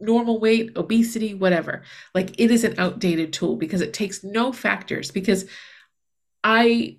normal 0.00 0.40
weight 0.40 0.76
obesity 0.76 1.34
whatever. 1.34 1.82
Like 2.14 2.38
it 2.40 2.50
is 2.50 2.64
an 2.64 2.74
outdated 2.78 3.32
tool 3.32 3.56
because 3.56 3.80
it 3.80 3.92
takes 3.92 4.24
no 4.24 4.52
factors 4.52 5.10
because 5.10 5.46
i 6.42 6.96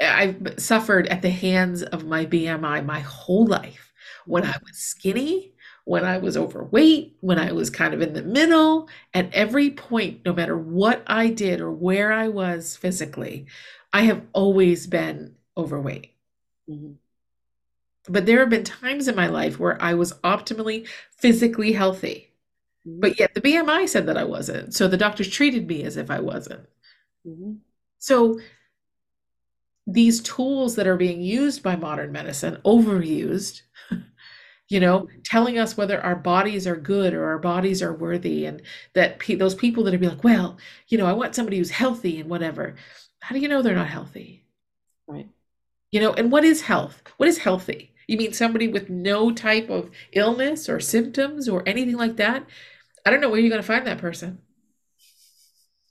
i've 0.00 0.54
suffered 0.58 1.06
at 1.06 1.22
the 1.22 1.30
hands 1.30 1.84
of 1.84 2.04
my 2.04 2.26
bmi 2.26 2.84
my 2.84 3.00
whole 3.00 3.46
life. 3.46 3.92
When 4.26 4.44
i 4.44 4.56
was 4.66 4.78
skinny 4.78 5.52
when 5.84 6.04
I 6.04 6.18
was 6.18 6.36
overweight, 6.36 7.16
when 7.20 7.38
I 7.38 7.52
was 7.52 7.70
kind 7.70 7.92
of 7.92 8.00
in 8.00 8.12
the 8.12 8.22
middle, 8.22 8.88
at 9.14 9.32
every 9.34 9.70
point, 9.70 10.20
no 10.24 10.32
matter 10.32 10.56
what 10.56 11.02
I 11.06 11.28
did 11.28 11.60
or 11.60 11.70
where 11.70 12.12
I 12.12 12.28
was 12.28 12.76
physically, 12.76 13.46
I 13.92 14.02
have 14.02 14.22
always 14.32 14.86
been 14.86 15.34
overweight. 15.56 16.12
Mm-hmm. 16.68 16.92
But 18.08 18.26
there 18.26 18.40
have 18.40 18.50
been 18.50 18.64
times 18.64 19.08
in 19.08 19.14
my 19.14 19.26
life 19.26 19.58
where 19.58 19.80
I 19.82 19.94
was 19.94 20.12
optimally 20.24 20.88
physically 21.16 21.72
healthy. 21.72 22.30
Mm-hmm. 22.86 23.00
But 23.00 23.18
yet 23.18 23.34
the 23.34 23.40
BMI 23.40 23.88
said 23.88 24.06
that 24.06 24.16
I 24.16 24.24
wasn't. 24.24 24.74
So 24.74 24.88
the 24.88 24.96
doctors 24.96 25.28
treated 25.28 25.66
me 25.66 25.82
as 25.84 25.96
if 25.96 26.10
I 26.10 26.20
wasn't. 26.20 26.66
Mm-hmm. 27.26 27.54
So 27.98 28.40
these 29.86 30.20
tools 30.20 30.76
that 30.76 30.86
are 30.86 30.96
being 30.96 31.22
used 31.22 31.62
by 31.62 31.76
modern 31.76 32.12
medicine, 32.12 32.58
overused, 32.64 33.62
you 34.72 34.80
know, 34.80 35.08
telling 35.24 35.58
us 35.58 35.76
whether 35.76 36.00
our 36.02 36.16
bodies 36.16 36.66
are 36.66 36.76
good 36.76 37.12
or 37.14 37.26
our 37.26 37.38
bodies 37.38 37.82
are 37.82 37.92
worthy. 37.92 38.46
And 38.46 38.62
that 38.94 39.18
pe- 39.18 39.34
those 39.34 39.54
people 39.54 39.84
that 39.84 39.94
are 39.94 39.98
be 39.98 40.08
like, 40.08 40.24
well, 40.24 40.56
you 40.88 40.96
know, 40.98 41.06
I 41.06 41.12
want 41.12 41.34
somebody 41.34 41.58
who's 41.58 41.70
healthy 41.70 42.20
and 42.20 42.30
whatever. 42.30 42.74
How 43.20 43.34
do 43.34 43.40
you 43.40 43.48
know 43.48 43.62
they're 43.62 43.74
not 43.74 43.88
healthy? 43.88 44.46
Right. 45.06 45.28
You 45.90 46.00
know, 46.00 46.14
and 46.14 46.32
what 46.32 46.44
is 46.44 46.62
health? 46.62 47.02
What 47.18 47.28
is 47.28 47.38
healthy? 47.38 47.92
You 48.08 48.16
mean 48.16 48.32
somebody 48.32 48.68
with 48.68 48.88
no 48.90 49.30
type 49.30 49.68
of 49.70 49.90
illness 50.12 50.68
or 50.68 50.80
symptoms 50.80 51.48
or 51.48 51.62
anything 51.66 51.96
like 51.96 52.16
that? 52.16 52.46
I 53.04 53.10
don't 53.10 53.20
know 53.20 53.30
where 53.30 53.40
you're 53.40 53.50
going 53.50 53.62
to 53.62 53.66
find 53.66 53.86
that 53.86 53.98
person. 53.98 54.38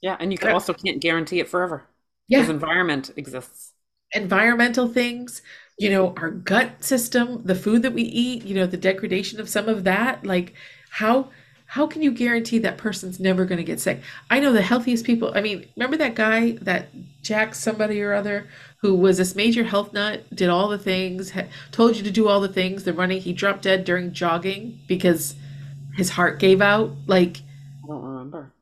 Yeah, 0.02 0.18
and 0.20 0.32
you 0.32 0.38
don't- 0.38 0.52
also 0.54 0.74
can't 0.74 1.00
guarantee 1.02 1.40
it 1.40 1.48
forever 1.50 1.88
because 2.30 2.48
Yeah, 2.48 2.54
environment 2.54 3.12
exists. 3.16 3.74
environmental 4.14 4.88
things, 4.88 5.42
you 5.82 5.90
know, 5.90 6.14
our 6.18 6.30
gut 6.30 6.84
system, 6.84 7.42
the 7.44 7.56
food 7.56 7.82
that 7.82 7.94
we 7.94 8.04
eat, 8.04 8.46
you 8.46 8.54
know, 8.54 8.68
the 8.68 8.78
degradation 8.78 9.40
of 9.40 9.50
some 9.50 9.68
of 9.68 9.84
that, 9.84 10.24
like 10.24 10.54
how 10.92 11.30
how 11.66 11.88
can 11.88 12.04
you 12.04 12.12
guarantee 12.12 12.60
that 12.60 12.78
person's 12.78 13.20
never 13.20 13.46
going 13.46 13.58
to 13.58 13.64
get 13.64 13.80
sick? 13.80 14.00
I 14.30 14.40
know 14.40 14.54
the 14.54 14.62
healthiest 14.62 15.06
people. 15.06 15.32
I 15.34 15.42
mean, 15.42 15.66
remember 15.76 15.98
that 15.98 16.14
guy, 16.14 16.52
that 16.62 16.90
Jack 17.24 17.56
somebody 17.56 18.00
or 18.00 18.14
other, 18.14 18.46
who 18.82 18.94
was 18.94 19.18
this 19.18 19.36
major 19.36 19.64
health 19.64 19.92
nut, 19.92 20.24
did 20.36 20.50
all 20.50 20.68
the 20.68 20.78
things, 20.78 21.34
told 21.72 21.98
you 21.98 22.04
to 22.04 22.12
do 22.12 22.28
all 22.28 22.42
the 22.42 22.48
things, 22.48 22.84
the 22.84 22.94
running, 22.94 23.20
he 23.20 23.34
dropped 23.34 23.64
dead 23.64 23.84
during 23.84 24.14
jogging 24.14 24.78
because 24.88 25.34
his 25.96 26.12
heart 26.12 26.38
gave 26.38 26.62
out. 26.62 26.92
Like 27.08 27.38
I 27.84 27.88
don't 27.88 28.04
remember. 28.04 28.54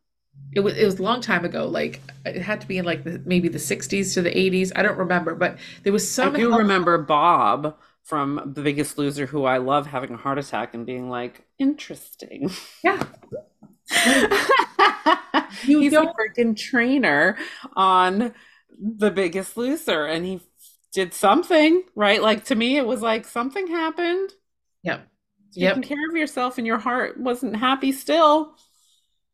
It 0.53 0.61
was 0.61 0.75
it 0.77 0.85
was 0.85 0.99
a 0.99 1.03
long 1.03 1.21
time 1.21 1.45
ago. 1.45 1.67
Like 1.67 2.01
it 2.25 2.41
had 2.41 2.61
to 2.61 2.67
be 2.67 2.77
in 2.77 2.85
like 2.85 3.03
the 3.03 3.21
maybe 3.25 3.49
the 3.49 3.59
60s 3.59 4.13
to 4.13 4.21
the 4.21 4.37
80s. 4.37 4.71
I 4.75 4.81
don't 4.83 4.97
remember, 4.97 5.35
but 5.35 5.57
there 5.83 5.93
was 5.93 6.09
some. 6.09 6.35
I 6.35 6.39
do 6.39 6.51
health 6.51 6.59
remember 6.59 6.97
Bob 6.97 7.77
from 8.03 8.53
The 8.55 8.61
Biggest 8.61 8.97
Loser, 8.97 9.25
who 9.27 9.45
I 9.45 9.57
love 9.57 9.87
having 9.87 10.13
a 10.13 10.17
heart 10.17 10.37
attack 10.39 10.73
and 10.73 10.85
being 10.85 11.09
like, 11.09 11.45
interesting. 11.59 12.49
Yeah. 12.83 13.03
You 15.61 15.83
He's 15.83 15.97
a 15.97 16.01
don't 16.01 16.15
freaking 16.17 16.55
trainer 16.57 17.37
on 17.75 18.33
The 18.79 19.11
Biggest 19.11 19.57
Loser, 19.57 20.05
and 20.05 20.25
he 20.25 20.41
did 20.93 21.13
something, 21.13 21.83
right? 21.95 22.21
Like 22.21 22.45
to 22.45 22.55
me, 22.55 22.77
it 22.77 22.85
was 22.85 23.01
like 23.01 23.25
something 23.25 23.67
happened. 23.67 24.31
Yep. 24.83 25.07
Taking 25.51 25.81
Yep. 25.81 25.83
care 25.83 26.09
of 26.09 26.15
yourself, 26.15 26.57
and 26.57 26.67
your 26.67 26.77
heart 26.77 27.19
wasn't 27.19 27.55
happy 27.55 27.91
still. 27.91 28.55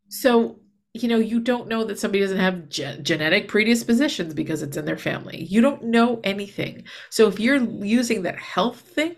So, 0.10 0.60
you 1.01 1.10
know, 1.10 1.17
you 1.17 1.39
don't 1.39 1.67
know 1.67 1.84
that 1.84 1.99
somebody 1.99 2.21
doesn't 2.21 2.38
have 2.38 2.69
ge 2.69 3.01
genetic 3.01 3.47
predispositions 3.47 4.34
because 4.34 4.62
it's 4.62 4.77
in 4.77 4.86
their 4.86 4.97
family. 4.97 5.43
You 5.43 5.62
don't 5.62 5.84
know 5.84 6.19
anything. 6.23 6.84
So 7.10 7.27
if 7.27 7.39
you're 7.39 7.58
using 7.58 8.23
that 8.23 8.39
health 8.39 8.81
thing, 8.81 9.15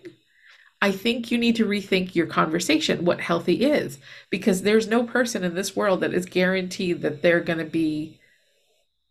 I 0.82 0.92
think 0.92 1.32
you 1.32 1.38
need 1.38 1.56
to 1.56 1.66
rethink 1.66 2.14
your 2.14 2.28
conversation, 2.28 3.06
what 3.06 3.20
healthy 3.20 3.64
is, 3.66 3.98
because 4.30 4.62
there's 4.62 4.88
no 4.88 5.04
person 5.06 5.44
in 5.44 5.56
this 5.56 5.76
world 5.76 6.02
that 6.02 6.14
is 6.14 6.26
guaranteed 6.26 7.02
that 7.02 7.22
they're 7.22 7.40
going 7.40 7.60
to 7.60 7.66
be 7.66 8.20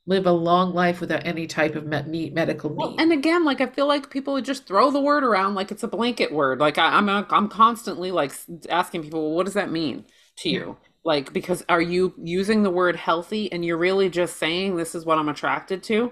live 0.07 0.27
a 0.27 0.33
long 0.33 0.73
life 0.73 1.01
without 1.01 1.27
any 1.27 1.47
type 1.49 1.75
of 1.75 1.85
med 1.85 2.07
need, 2.07 2.33
medical 2.35 2.71
Well, 2.71 2.91
need. 2.93 3.01
and 3.01 3.13
again, 3.13 3.45
like 3.45 3.61
I 3.61 3.67
feel 3.67 3.87
like 3.89 4.11
people 4.11 4.35
would 4.35 4.45
just 4.45 4.67
throw 4.67 4.91
the 4.93 5.01
word 5.01 5.25
around 5.25 5.55
like 5.57 5.73
it's 5.73 5.83
a 5.83 5.89
blanket 5.89 6.33
word. 6.33 6.61
Like 6.61 6.79
I, 6.79 6.97
I'm, 6.97 7.09
I'm 7.09 7.49
constantly 7.49 8.13
like 8.13 8.33
asking 8.71 9.03
people, 9.03 9.23
well, 9.23 9.37
what 9.37 9.47
does 9.47 9.55
that 9.55 9.71
mean 9.71 10.05
to 10.39 10.49
you? 10.49 10.77
Like, 11.07 11.33
because 11.33 11.65
are 11.69 11.81
you 11.81 12.15
using 12.21 12.65
the 12.65 12.71
word 12.71 12.97
healthy 12.97 13.51
and 13.53 13.65
you're 13.65 13.77
really 13.79 14.11
just 14.11 14.39
saying 14.39 14.75
this 14.75 14.93
is 14.93 15.07
what 15.07 15.19
I'm 15.19 15.29
attracted 15.29 15.85
to? 15.85 16.11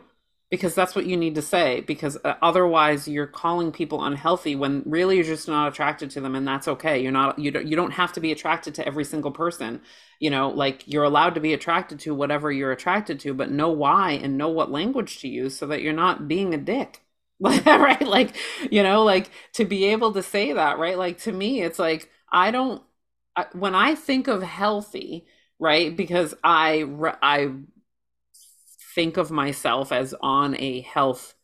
Because 0.53 0.77
that's 0.77 0.95
what 0.95 1.05
you 1.05 1.17
need 1.17 1.35
to 1.35 1.43
say. 1.43 1.81
Because 1.81 2.17
uh, 2.25 2.35
otherwise, 2.41 3.09
you're 3.09 3.27
calling 3.27 3.73
people 3.73 4.05
unhealthy 4.05 4.55
when 4.55 4.85
really 4.87 5.17
you're 5.17 5.25
just 5.25 5.49
not 5.49 5.67
attracted 5.67 6.11
to 6.11 6.21
them, 6.21 6.37
and 6.37 6.47
that's 6.47 6.69
okay. 6.69 7.03
You're 7.03 7.11
not, 7.11 7.41
you 7.41 7.51
don't, 7.51 7.67
you 7.67 7.75
don't 7.75 7.91
have 7.91 8.13
to 8.13 8.21
be 8.21 8.31
attracted 8.31 8.77
to 8.77 8.87
every 8.87 9.05
single 9.05 9.33
person. 9.33 9.81
You 10.21 10.31
know, 10.31 10.51
like 10.51 10.87
you're 10.87 11.03
allowed 11.03 11.35
to 11.35 11.41
be 11.41 11.55
attracted 11.55 11.99
to 12.01 12.15
whatever 12.15 12.53
you're 12.53 12.71
attracted 12.71 13.19
to, 13.21 13.35
but 13.35 13.51
know 13.51 13.71
why 13.71 14.13
and 14.13 14.39
know 14.39 14.49
what 14.49 14.71
language 14.71 15.19
to 15.23 15.29
use 15.29 15.59
so 15.59 15.67
that 15.67 15.83
you're 15.83 15.93
not 15.93 16.29
being 16.29 16.55
a 16.55 16.59
dick. 16.59 17.03
right? 17.41 18.07
Like, 18.07 18.37
you 18.71 18.85
know, 18.85 19.03
like 19.03 19.29
to 19.55 19.65
be 19.65 19.87
able 19.87 20.13
to 20.13 20.23
say 20.23 20.53
that, 20.53 20.79
right? 20.79 20.97
Like 20.97 21.19
to 21.23 21.33
me, 21.33 21.63
it's 21.63 21.81
like 21.81 22.11
I 22.31 22.53
don't 22.53 22.81
When 23.53 23.75
I 23.75 23.95
think 23.95 24.29
of 24.29 24.43
healthy, 24.43 25.27
right? 25.59 25.97
Because 25.97 26.35
I 26.45 26.85
I 27.23 27.51
think 28.95 29.17
of 29.17 29.31
myself 29.31 29.93
as 29.93 30.15
on 30.21 30.57
a 30.59 30.81
health 30.83 31.35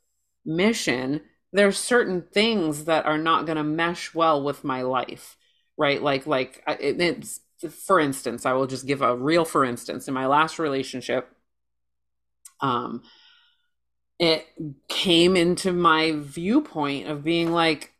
mission, 0.44 1.22
there's 1.53 1.79
certain 1.79 2.22
things 2.33 2.85
that 2.85 3.07
are 3.07 3.18
not 3.18 3.46
going 3.46 3.57
to 3.57 3.64
mesh 3.64 4.14
well 4.14 4.42
with 4.42 4.64
my 4.64 4.83
life, 4.83 5.37
right? 5.76 6.03
Like 6.03 6.26
like 6.26 6.62
it, 6.68 7.00
it's 7.00 7.40
for 7.87 8.00
instance, 8.00 8.46
I 8.46 8.53
will 8.53 8.66
just 8.66 8.87
give 8.87 9.03
a 9.03 9.16
real 9.16 9.44
for 9.44 9.64
instance. 9.64 10.07
In 10.09 10.14
my 10.14 10.26
last 10.26 10.59
relationship, 10.59 11.29
um, 12.61 13.03
it 14.18 14.46
came 14.88 15.37
into 15.37 15.72
my 15.72 16.12
viewpoint 16.14 17.09
of 17.09 17.24
being 17.24 17.53
like, 17.53 17.92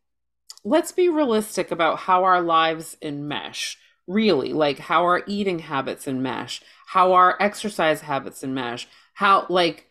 let's 0.65 0.93
be 0.93 1.09
realistic 1.09 1.71
about 1.71 2.01
how 2.01 2.25
our 2.25 2.41
lives 2.41 2.97
enmesh. 3.03 3.77
Really, 4.07 4.53
like 4.53 4.79
how 4.79 5.05
our 5.05 5.23
eating 5.27 5.61
habits 5.61 6.07
enmesh, 6.07 6.61
how 6.87 7.13
our 7.13 7.37
exercise 7.41 8.01
habits 8.01 8.43
enmesh, 8.43 8.87
how 9.15 9.47
like 9.49 9.89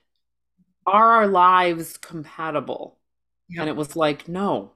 are 0.86 1.14
our 1.18 1.28
lives 1.28 1.98
compatible? 1.98 2.98
And 3.58 3.70
it 3.70 3.76
was 3.76 3.96
like, 3.96 4.28
no, 4.28 4.74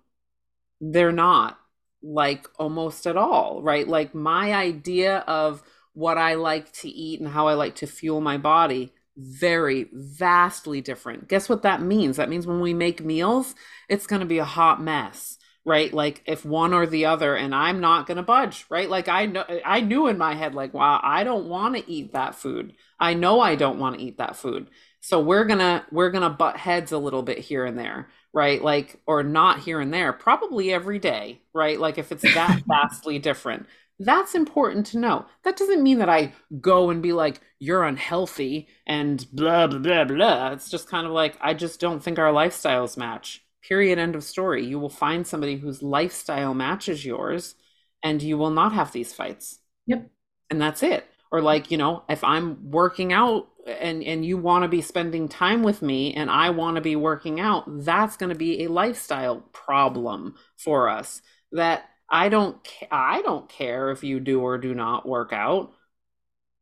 they're 0.80 1.12
not 1.12 1.60
like 2.02 2.48
almost 2.58 3.06
at 3.08 3.18
all, 3.18 3.62
right? 3.62 3.88
Like 3.88 4.16
my 4.16 4.54
idea 4.54 5.20
of 5.20 5.64
what 5.94 6.18
I 6.18 6.36
like 6.36 6.72
to 6.74 6.90
eat 6.90 7.20
and 7.20 7.30
how 7.30 7.48
I 7.48 7.54
like 7.54 7.76
to 7.76 7.88
fuel 7.88 8.20
my 8.20 8.38
body, 8.38 8.94
very 9.16 9.90
vastly 9.94 10.82
different. 10.82 11.28
Guess 11.28 11.48
what 11.50 11.62
that 11.64 11.82
means? 11.82 12.18
That 12.18 12.30
means 12.30 12.48
when 12.48 12.62
we 12.62 12.74
make 12.74 13.04
meals, 13.04 13.56
it's 13.90 14.08
going 14.08 14.22
to 14.22 14.26
be 14.26 14.40
a 14.40 14.46
hot 14.46 14.82
mess, 14.82 15.38
right? 15.66 15.94
Like 15.94 16.22
if 16.26 16.46
one 16.46 16.74
or 16.74 16.86
the 16.86 17.06
other, 17.06 17.36
and 17.36 17.54
I'm 17.56 17.80
not 17.80 18.06
going 18.08 18.18
to 18.18 18.24
budge, 18.24 18.66
right? 18.70 18.90
Like 18.90 19.08
I 19.08 19.26
know, 19.28 19.46
I 19.66 19.82
knew 19.82 20.08
in 20.08 20.18
my 20.18 20.36
head, 20.36 20.56
like, 20.56 20.74
wow, 20.74 21.00
I 21.04 21.24
don't 21.24 21.48
want 21.48 21.76
to 21.76 21.90
eat 21.90 22.14
that 22.14 22.36
food. 22.36 22.74
I 23.00 23.14
know 23.14 23.40
I 23.40 23.56
don't 23.56 23.80
want 23.80 23.98
to 23.98 24.02
eat 24.04 24.18
that 24.18 24.36
food. 24.36 24.68
So 25.02 25.20
we're 25.20 25.44
gonna 25.46 25.86
we're 25.92 26.12
gonna 26.12 26.30
butt 26.30 26.56
heads 26.56 26.94
a 26.94 26.98
little 26.98 27.24
bit 27.24 27.40
here 27.40 27.66
and 27.66 27.78
there 27.78 28.08
right? 28.34 28.62
Like, 28.62 29.00
or 29.06 29.24
not 29.24 29.60
here 29.60 29.80
and 29.80 29.94
there, 29.94 30.12
probably 30.12 30.74
every 30.74 31.00
day, 31.00 31.42
right? 31.54 31.80
Like, 31.80 31.98
if 31.98 32.12
it's 32.12 32.24
that 32.24 32.64
vastly 32.68 33.20
different, 33.20 33.68
that's 34.00 34.34
important 34.36 34.88
to 34.88 34.98
know. 34.98 35.26
That 35.44 35.56
doesn't 35.56 35.84
mean 35.84 36.00
that 36.00 36.10
I 36.10 36.34
go 36.60 36.90
and 36.90 37.02
be 37.02 37.14
like, 37.14 37.40
you're 37.60 37.84
unhealthy 37.84 38.68
and 38.88 39.26
blah, 39.32 39.68
blah, 39.68 39.80
blah, 39.80 40.04
blah. 40.06 40.52
It's 40.52 40.70
just 40.70 40.90
kind 40.90 41.06
of 41.06 41.14
like, 41.14 41.38
I 41.40 41.54
just 41.54 41.80
don't 41.80 42.04
think 42.04 42.18
our 42.18 42.34
lifestyles 42.34 42.98
match. 42.98 43.43
Period. 43.68 43.98
End 44.00 44.16
of 44.16 44.24
story. 44.24 44.66
You 44.66 44.80
will 44.80 44.90
find 44.90 45.26
somebody 45.26 45.56
whose 45.58 45.82
lifestyle 45.82 46.54
matches 46.54 47.06
yours, 47.06 47.56
and 48.04 48.22
you 48.22 48.38
will 48.38 48.52
not 48.52 48.74
have 48.74 48.92
these 48.92 49.14
fights 49.14 49.60
Yep. 49.88 50.10
and 50.50 50.62
that's 50.62 50.84
it 50.84 51.06
or 51.32 51.42
like 51.42 51.72
you 51.72 51.78
know 51.78 52.04
if 52.10 52.24
i'm 52.24 52.72
working 52.72 53.12
out 53.12 53.50
and 53.68 54.04
and 54.04 54.26
you 54.26 54.38
want 54.38 54.64
to 54.64 54.70
be 54.70 54.82
spending 54.82 55.28
time 55.28 55.64
with 55.64 55.82
me 55.82 56.14
and 56.14 56.30
i 56.30 56.50
want 56.50 56.76
to 56.76 56.82
be 56.82 56.96
working 56.96 57.40
out 57.42 57.64
that's 57.84 58.16
going 58.18 58.30
to 58.32 58.38
be 58.38 58.64
a 58.64 58.70
lifestyle 58.70 59.42
problem 59.52 60.36
for 60.58 60.88
us 60.90 61.22
that 61.52 61.84
i 62.10 62.30
don't 62.30 62.58
i 62.92 63.22
don't 63.24 63.50
care 63.50 63.92
if 63.92 64.04
you 64.04 64.20
do 64.22 64.40
or 64.42 64.58
do 64.58 64.74
not 64.74 65.06
work 65.08 65.34
out 65.34 65.74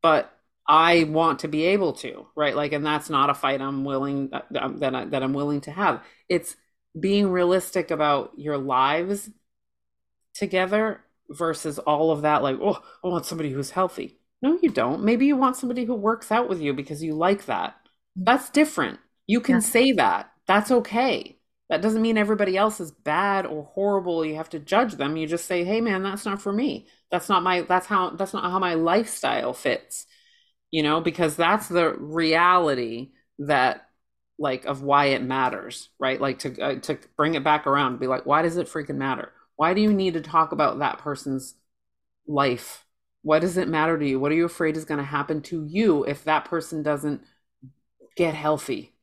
but 0.02 0.32
i 0.68 1.04
want 1.06 1.40
to 1.40 1.48
be 1.48 1.66
able 1.66 1.94
to 1.94 2.26
right 2.36 2.56
like 2.56 2.74
and 2.74 2.86
that's 2.86 3.10
not 3.10 3.30
a 3.30 3.34
fight 3.34 3.62
i'm 3.62 3.84
willing 3.84 4.30
uh, 4.34 4.42
that, 4.52 4.80
that, 4.80 4.96
I, 4.96 5.06
that 5.06 5.24
i'm 5.24 5.34
willing 5.34 5.62
to 5.62 5.72
have 5.72 6.04
it's 6.30 6.56
being 7.00 7.30
realistic 7.32 7.92
about 7.92 8.32
your 8.38 8.58
lives 8.58 9.30
together 10.34 11.02
versus 11.30 11.80
all 11.80 12.12
of 12.12 12.24
that 12.24 12.44
like 12.44 12.58
oh 12.62 12.78
i 13.04 13.08
want 13.08 13.26
somebody 13.26 13.50
who's 13.52 13.72
healthy. 13.72 14.18
No 14.42 14.58
you 14.62 14.70
don't. 14.72 15.04
Maybe 15.04 15.28
you 15.28 15.36
want 15.36 15.56
somebody 15.56 15.86
who 15.86 15.94
works 15.94 16.32
out 16.32 16.50
with 16.50 16.60
you 16.62 16.74
because 16.74 17.04
you 17.04 17.14
like 17.14 17.46
that. 17.46 17.76
Mm-hmm. 18.18 18.24
That's 18.26 18.50
different. 18.50 19.00
You 19.28 19.40
can 19.40 19.56
Yeah. 19.56 19.60
say 19.60 19.92
that. 19.94 20.32
That's 20.48 20.72
okay. 20.72 21.38
That 21.70 21.82
doesn't 21.82 22.02
mean 22.02 22.18
everybody 22.18 22.58
else 22.58 22.80
is 22.82 22.92
bad 22.92 23.46
or 23.46 23.64
horrible. 23.64 24.26
You 24.26 24.36
have 24.36 24.50
to 24.50 24.60
judge 24.60 24.96
them. 24.96 25.16
You 25.16 25.28
just 25.28 25.46
say 25.46 25.64
hey 25.64 25.80
man 25.82 26.04
that's 26.04 26.26
not 26.26 26.42
for 26.42 26.52
me. 26.52 26.88
That's 27.12 27.30
not 27.30 27.44
my 27.44 27.62
that's 27.62 27.86
how 27.88 28.12
that's 28.12 28.34
not 28.34 28.44
how 28.52 28.60
my 28.60 28.74
lifestyle 28.76 29.54
fits 29.54 30.06
you 30.72 30.84
know 30.84 31.02
because 31.02 31.36
that's 31.36 31.68
the 31.68 31.94
reality 31.94 33.12
that 33.40 33.88
like 34.42 34.66
of 34.66 34.82
why 34.82 35.06
it 35.06 35.22
matters 35.22 35.90
right? 36.00 36.20
Like 36.20 36.40
to 36.40 36.62
uh, 36.62 36.80
to 36.82 36.98
bring 37.16 37.36
it 37.36 37.44
back 37.44 37.68
around 37.68 38.00
be 38.00 38.08
like 38.08 38.26
why 38.26 38.42
does 38.42 38.58
it 38.58 38.68
freaking 38.68 38.96
matter? 38.96 39.32
Why 39.56 39.74
do 39.76 39.82
you 39.82 39.94
need 39.94 40.16
to 40.16 40.22
talk 40.22 40.52
about 40.52 40.80
that 40.80 40.98
person's 40.98 41.56
life? 42.28 42.86
What 43.22 43.42
does 43.42 43.58
it 43.58 43.68
matter 43.68 43.98
to 44.00 44.08
you? 44.08 44.20
What 44.20 44.32
are 44.32 44.36
you 44.36 44.46
afraid 44.46 44.76
is 44.76 44.86
going 44.86 44.98
to 44.98 45.04
happen 45.04 45.42
to 45.44 45.64
you 45.66 46.04
if 46.06 46.24
that 46.24 46.46
person 46.46 46.82
doesn't 46.82 47.22
get 48.16 48.34
healthy 48.34 48.94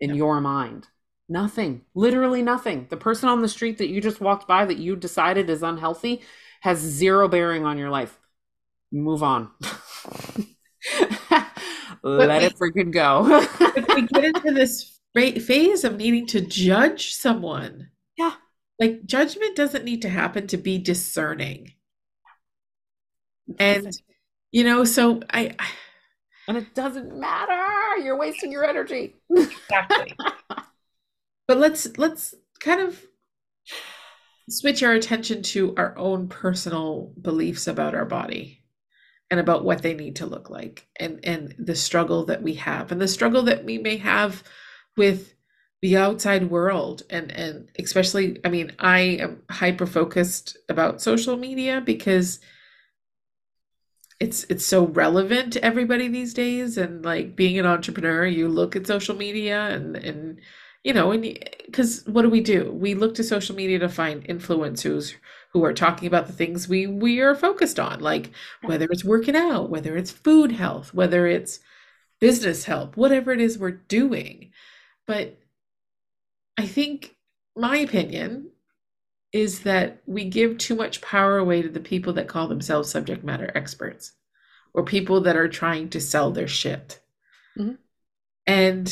in 0.00 0.14
your 0.16 0.40
mind? 0.40 0.88
Nothing. 1.28 1.82
Literally 1.94 2.42
nothing. 2.42 2.88
The 2.90 2.96
person 2.96 3.28
on 3.28 3.42
the 3.42 3.48
street 3.48 3.78
that 3.78 3.88
you 3.88 4.00
just 4.00 4.20
walked 4.20 4.48
by 4.48 4.64
that 4.64 4.78
you 4.78 4.96
decided 4.96 5.48
is 5.48 5.62
unhealthy 5.62 6.22
has 6.62 6.78
zero 6.78 7.28
bearing 7.28 7.64
on 7.64 7.78
your 7.78 7.90
life. 7.90 8.18
Move 8.90 9.22
on 9.22 9.50
let 12.02 12.40
we 12.40 12.46
it 12.46 12.54
freaking 12.56 12.92
go 12.92 13.26
if 13.76 13.86
we 13.94 14.02
get 14.02 14.24
into 14.24 14.52
this 14.52 14.98
phase 15.14 15.84
of 15.84 15.96
needing 15.96 16.26
to 16.26 16.40
judge 16.40 17.14
someone, 17.14 17.88
yeah 18.16 18.34
like 18.78 19.04
judgment 19.04 19.56
doesn't 19.56 19.84
need 19.84 20.02
to 20.02 20.08
happen 20.08 20.46
to 20.48 20.56
be 20.56 20.78
discerning. 20.78 21.72
And 23.58 23.90
you 24.52 24.64
know, 24.64 24.84
so 24.84 25.20
I 25.30 25.56
And 26.46 26.56
it 26.56 26.74
doesn't 26.74 27.18
matter. 27.18 27.98
You're 28.02 28.18
wasting 28.18 28.52
your 28.52 28.64
energy. 28.64 29.16
Exactly. 29.30 30.16
but 31.48 31.58
let's 31.58 31.96
let's 31.98 32.34
kind 32.60 32.80
of 32.80 33.00
switch 34.48 34.82
our 34.82 34.92
attention 34.92 35.42
to 35.42 35.74
our 35.76 35.96
own 35.98 36.28
personal 36.28 37.12
beliefs 37.20 37.66
about 37.66 37.94
our 37.94 38.06
body 38.06 38.62
and 39.30 39.40
about 39.40 39.64
what 39.64 39.82
they 39.82 39.94
need 39.94 40.16
to 40.16 40.26
look 40.26 40.48
like 40.50 40.86
and 40.98 41.20
and 41.24 41.54
the 41.58 41.74
struggle 41.74 42.24
that 42.24 42.42
we 42.42 42.54
have 42.54 42.90
and 42.90 43.00
the 43.00 43.08
struggle 43.08 43.42
that 43.42 43.64
we 43.64 43.78
may 43.78 43.96
have 43.96 44.42
with 44.96 45.34
the 45.80 45.96
outside 45.96 46.50
world. 46.50 47.02
And 47.10 47.30
and 47.32 47.70
especially 47.78 48.40
i 48.44 48.48
mean 48.48 48.72
i 48.78 49.00
am 49.00 49.42
hyper 49.50 49.86
focused 49.86 50.56
about 50.68 51.00
social 51.00 51.36
media 51.36 51.80
because 51.80 52.40
it's 54.20 54.44
it's 54.44 54.66
so 54.66 54.86
relevant 54.86 55.52
to 55.52 55.64
everybody 55.64 56.08
these 56.08 56.34
days. 56.34 56.76
And 56.76 57.04
like 57.04 57.36
being 57.36 57.58
an 57.58 57.66
entrepreneur 57.66 58.26
you 58.26 58.48
look 58.48 58.74
at 58.76 58.86
social 58.86 59.16
media 59.16 59.68
and 59.68 59.96
and 59.96 60.40
you 60.84 60.92
know 60.92 61.12
and 61.12 61.22
because 61.66 62.02
what 62.06 62.22
do 62.22 62.30
we 62.30 62.40
do? 62.40 62.72
We 62.72 62.94
look 62.94 63.14
to 63.16 63.24
social 63.24 63.54
media 63.54 63.78
to 63.80 63.88
find 63.88 64.24
influencers 64.24 65.14
who 65.52 65.64
are 65.64 65.72
talking 65.72 66.06
about 66.06 66.26
the 66.26 66.32
things 66.32 66.68
we 66.68 66.86
we 66.86 67.20
are 67.20 67.34
focused 67.34 67.78
on 67.80 68.00
like 68.00 68.30
whether 68.62 68.86
it's 68.90 69.04
working 69.04 69.36
out 69.36 69.70
whether 69.70 69.96
it's 69.96 70.10
food 70.10 70.52
health 70.52 70.92
whether 70.92 71.26
it's 71.26 71.60
business 72.20 72.64
help 72.64 72.96
whatever 72.96 73.32
it 73.32 73.40
is 73.40 73.58
we're 73.58 73.70
doing 73.70 74.50
but 75.06 75.38
i 76.56 76.66
think 76.66 77.16
my 77.56 77.78
opinion 77.78 78.50
is 79.32 79.60
that 79.60 80.02
we 80.06 80.24
give 80.24 80.56
too 80.58 80.74
much 80.74 81.00
power 81.00 81.38
away 81.38 81.62
to 81.62 81.68
the 81.68 81.80
people 81.80 82.12
that 82.14 82.28
call 82.28 82.48
themselves 82.48 82.90
subject 82.90 83.22
matter 83.22 83.50
experts 83.54 84.12
or 84.72 84.84
people 84.84 85.20
that 85.22 85.36
are 85.36 85.48
trying 85.48 85.88
to 85.90 86.00
sell 86.00 86.30
their 86.30 86.48
shit. 86.48 87.00
Mm-hmm. 87.58 87.74
And 88.46 88.86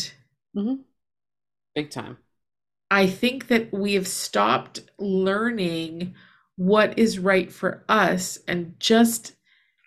mm-hmm. 0.54 0.74
big 1.74 1.90
time. 1.90 2.18
I 2.90 3.06
think 3.06 3.48
that 3.48 3.72
we 3.72 3.94
have 3.94 4.06
stopped 4.06 4.80
learning 4.98 6.14
what 6.56 6.98
is 6.98 7.18
right 7.18 7.52
for 7.52 7.84
us 7.88 8.38
and 8.48 8.74
just 8.80 9.34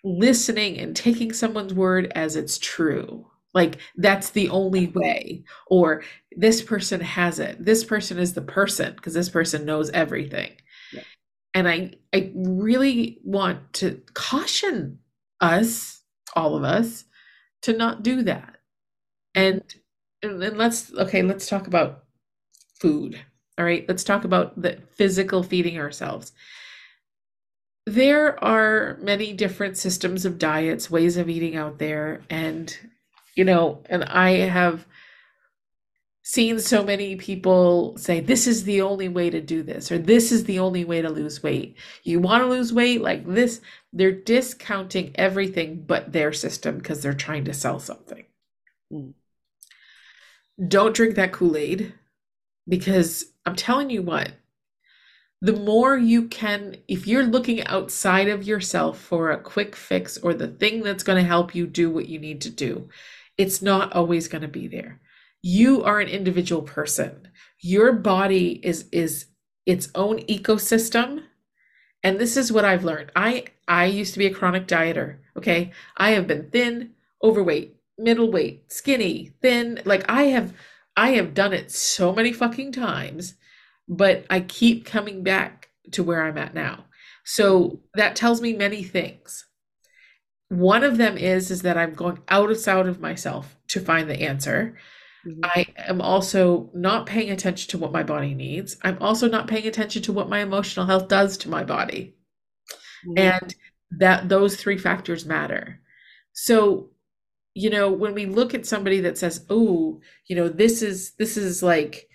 listening 0.02 0.78
and 0.78 0.96
taking 0.96 1.32
someone's 1.32 1.74
word 1.74 2.10
as 2.14 2.36
it's 2.36 2.58
true. 2.58 3.26
Like 3.52 3.78
that's 3.96 4.30
the 4.30 4.48
only 4.48 4.86
way. 4.88 5.44
Or 5.66 6.02
this 6.32 6.62
person 6.62 7.00
has 7.00 7.38
it. 7.38 7.64
This 7.64 7.84
person 7.84 8.18
is 8.18 8.34
the 8.34 8.42
person 8.42 8.94
because 8.94 9.14
this 9.14 9.28
person 9.28 9.64
knows 9.64 9.90
everything. 9.90 10.52
Yeah. 10.92 11.02
And 11.54 11.68
I 11.68 11.92
I 12.14 12.32
really 12.34 13.18
want 13.24 13.72
to 13.74 14.00
caution 14.14 15.00
us, 15.40 16.02
all 16.36 16.56
of 16.56 16.62
us, 16.62 17.04
to 17.62 17.72
not 17.72 18.02
do 18.02 18.22
that. 18.22 18.58
Mm-hmm. 19.36 19.42
And 19.42 19.74
and, 20.22 20.42
and 20.42 20.58
let's 20.58 20.92
okay, 20.94 21.22
let's 21.22 21.48
talk 21.48 21.66
about 21.66 22.04
food. 22.78 23.20
All 23.58 23.64
right, 23.64 23.84
let's 23.88 24.04
talk 24.04 24.24
about 24.24 24.60
the 24.62 24.78
physical 24.94 25.42
feeding 25.42 25.78
ourselves. 25.78 26.32
There 27.90 28.42
are 28.42 28.98
many 29.02 29.32
different 29.32 29.76
systems 29.76 30.24
of 30.24 30.38
diets, 30.38 30.92
ways 30.92 31.16
of 31.16 31.28
eating 31.28 31.56
out 31.56 31.78
there, 31.78 32.22
and 32.30 32.78
you 33.34 33.44
know, 33.44 33.82
and 33.86 34.04
I 34.04 34.30
have 34.46 34.86
seen 36.22 36.60
so 36.60 36.84
many 36.84 37.16
people 37.16 37.96
say 37.96 38.20
this 38.20 38.46
is 38.46 38.62
the 38.62 38.82
only 38.82 39.08
way 39.08 39.28
to 39.28 39.40
do 39.40 39.64
this 39.64 39.90
or 39.90 39.98
this 39.98 40.30
is 40.30 40.44
the 40.44 40.60
only 40.60 40.84
way 40.84 41.02
to 41.02 41.10
lose 41.10 41.42
weight. 41.42 41.76
You 42.04 42.20
want 42.20 42.44
to 42.44 42.48
lose 42.48 42.72
weight 42.72 43.00
like 43.00 43.26
this, 43.26 43.60
they're 43.92 44.12
discounting 44.12 45.10
everything 45.16 45.82
but 45.84 46.12
their 46.12 46.32
system 46.32 46.78
because 46.78 47.02
they're 47.02 47.12
trying 47.12 47.46
to 47.46 47.52
sell 47.52 47.80
something. 47.80 48.24
Mm. 48.92 49.14
Don't 50.68 50.94
drink 50.94 51.16
that 51.16 51.32
Kool-Aid 51.32 51.92
because 52.68 53.24
I'm 53.44 53.56
telling 53.56 53.90
you 53.90 54.02
what, 54.02 54.30
the 55.42 55.54
more 55.54 55.96
you 55.96 56.28
can, 56.28 56.76
if 56.86 57.06
you're 57.06 57.24
looking 57.24 57.66
outside 57.66 58.28
of 58.28 58.44
yourself 58.44 58.98
for 58.98 59.30
a 59.30 59.40
quick 59.40 59.74
fix 59.74 60.18
or 60.18 60.34
the 60.34 60.48
thing 60.48 60.82
that's 60.82 61.02
going 61.02 61.22
to 61.22 61.28
help 61.28 61.54
you 61.54 61.66
do 61.66 61.90
what 61.90 62.08
you 62.08 62.18
need 62.18 62.40
to 62.42 62.50
do, 62.50 62.88
it's 63.38 63.62
not 63.62 63.92
always 63.94 64.28
going 64.28 64.42
to 64.42 64.48
be 64.48 64.68
there. 64.68 65.00
You 65.42 65.82
are 65.82 65.98
an 66.00 66.08
individual 66.08 66.62
person. 66.62 67.28
Your 67.60 67.92
body 67.92 68.60
is 68.62 68.86
is 68.92 69.26
its 69.64 69.88
own 69.94 70.18
ecosystem. 70.20 71.24
And 72.02 72.18
this 72.18 72.36
is 72.36 72.52
what 72.52 72.64
I've 72.64 72.84
learned. 72.84 73.12
I 73.16 73.46
I 73.66 73.86
used 73.86 74.12
to 74.12 74.18
be 74.18 74.26
a 74.26 74.34
chronic 74.34 74.66
dieter, 74.66 75.18
okay? 75.36 75.72
I 75.96 76.10
have 76.10 76.26
been 76.26 76.50
thin, 76.50 76.90
overweight, 77.22 77.76
middleweight, 77.98 78.70
skinny, 78.72 79.32
thin. 79.40 79.80
Like 79.86 80.04
I 80.08 80.24
have 80.24 80.52
I 80.96 81.10
have 81.12 81.32
done 81.32 81.54
it 81.54 81.70
so 81.70 82.12
many 82.12 82.32
fucking 82.32 82.72
times, 82.72 83.34
but 83.90 84.24
I 84.30 84.40
keep 84.40 84.86
coming 84.86 85.24
back 85.24 85.68
to 85.92 86.04
where 86.04 86.22
I'm 86.22 86.38
at 86.38 86.54
now. 86.54 86.84
So 87.24 87.80
that 87.94 88.14
tells 88.14 88.40
me 88.40 88.52
many 88.52 88.84
things. 88.84 89.46
One 90.48 90.84
of 90.84 90.96
them 90.96 91.18
is 91.18 91.50
is 91.50 91.62
that 91.62 91.76
I'm 91.76 91.94
going 91.94 92.20
out 92.28 92.50
outside 92.50 92.86
of 92.86 93.00
myself 93.00 93.56
to 93.68 93.80
find 93.80 94.08
the 94.08 94.22
answer. 94.22 94.76
Mm-hmm. 95.26 95.40
I 95.42 95.66
am 95.76 96.00
also 96.00 96.70
not 96.72 97.06
paying 97.06 97.30
attention 97.30 97.68
to 97.70 97.78
what 97.78 97.92
my 97.92 98.04
body 98.04 98.32
needs. 98.32 98.76
I'm 98.82 98.96
also 99.00 99.28
not 99.28 99.48
paying 99.48 99.66
attention 99.66 100.02
to 100.02 100.12
what 100.12 100.30
my 100.30 100.38
emotional 100.38 100.86
health 100.86 101.08
does 101.08 101.36
to 101.38 101.50
my 101.50 101.64
body. 101.64 102.14
Mm-hmm. 103.06 103.18
And 103.18 103.54
that 103.98 104.28
those 104.28 104.54
three 104.54 104.78
factors 104.78 105.26
matter. 105.26 105.80
So, 106.32 106.90
you 107.54 107.70
know, 107.70 107.90
when 107.90 108.14
we 108.14 108.26
look 108.26 108.54
at 108.54 108.66
somebody 108.66 109.00
that 109.00 109.18
says, 109.18 109.44
"Oh, 109.50 110.00
you 110.28 110.36
know, 110.36 110.48
this 110.48 110.80
is 110.80 111.12
this 111.16 111.36
is 111.36 111.60
like 111.62 112.08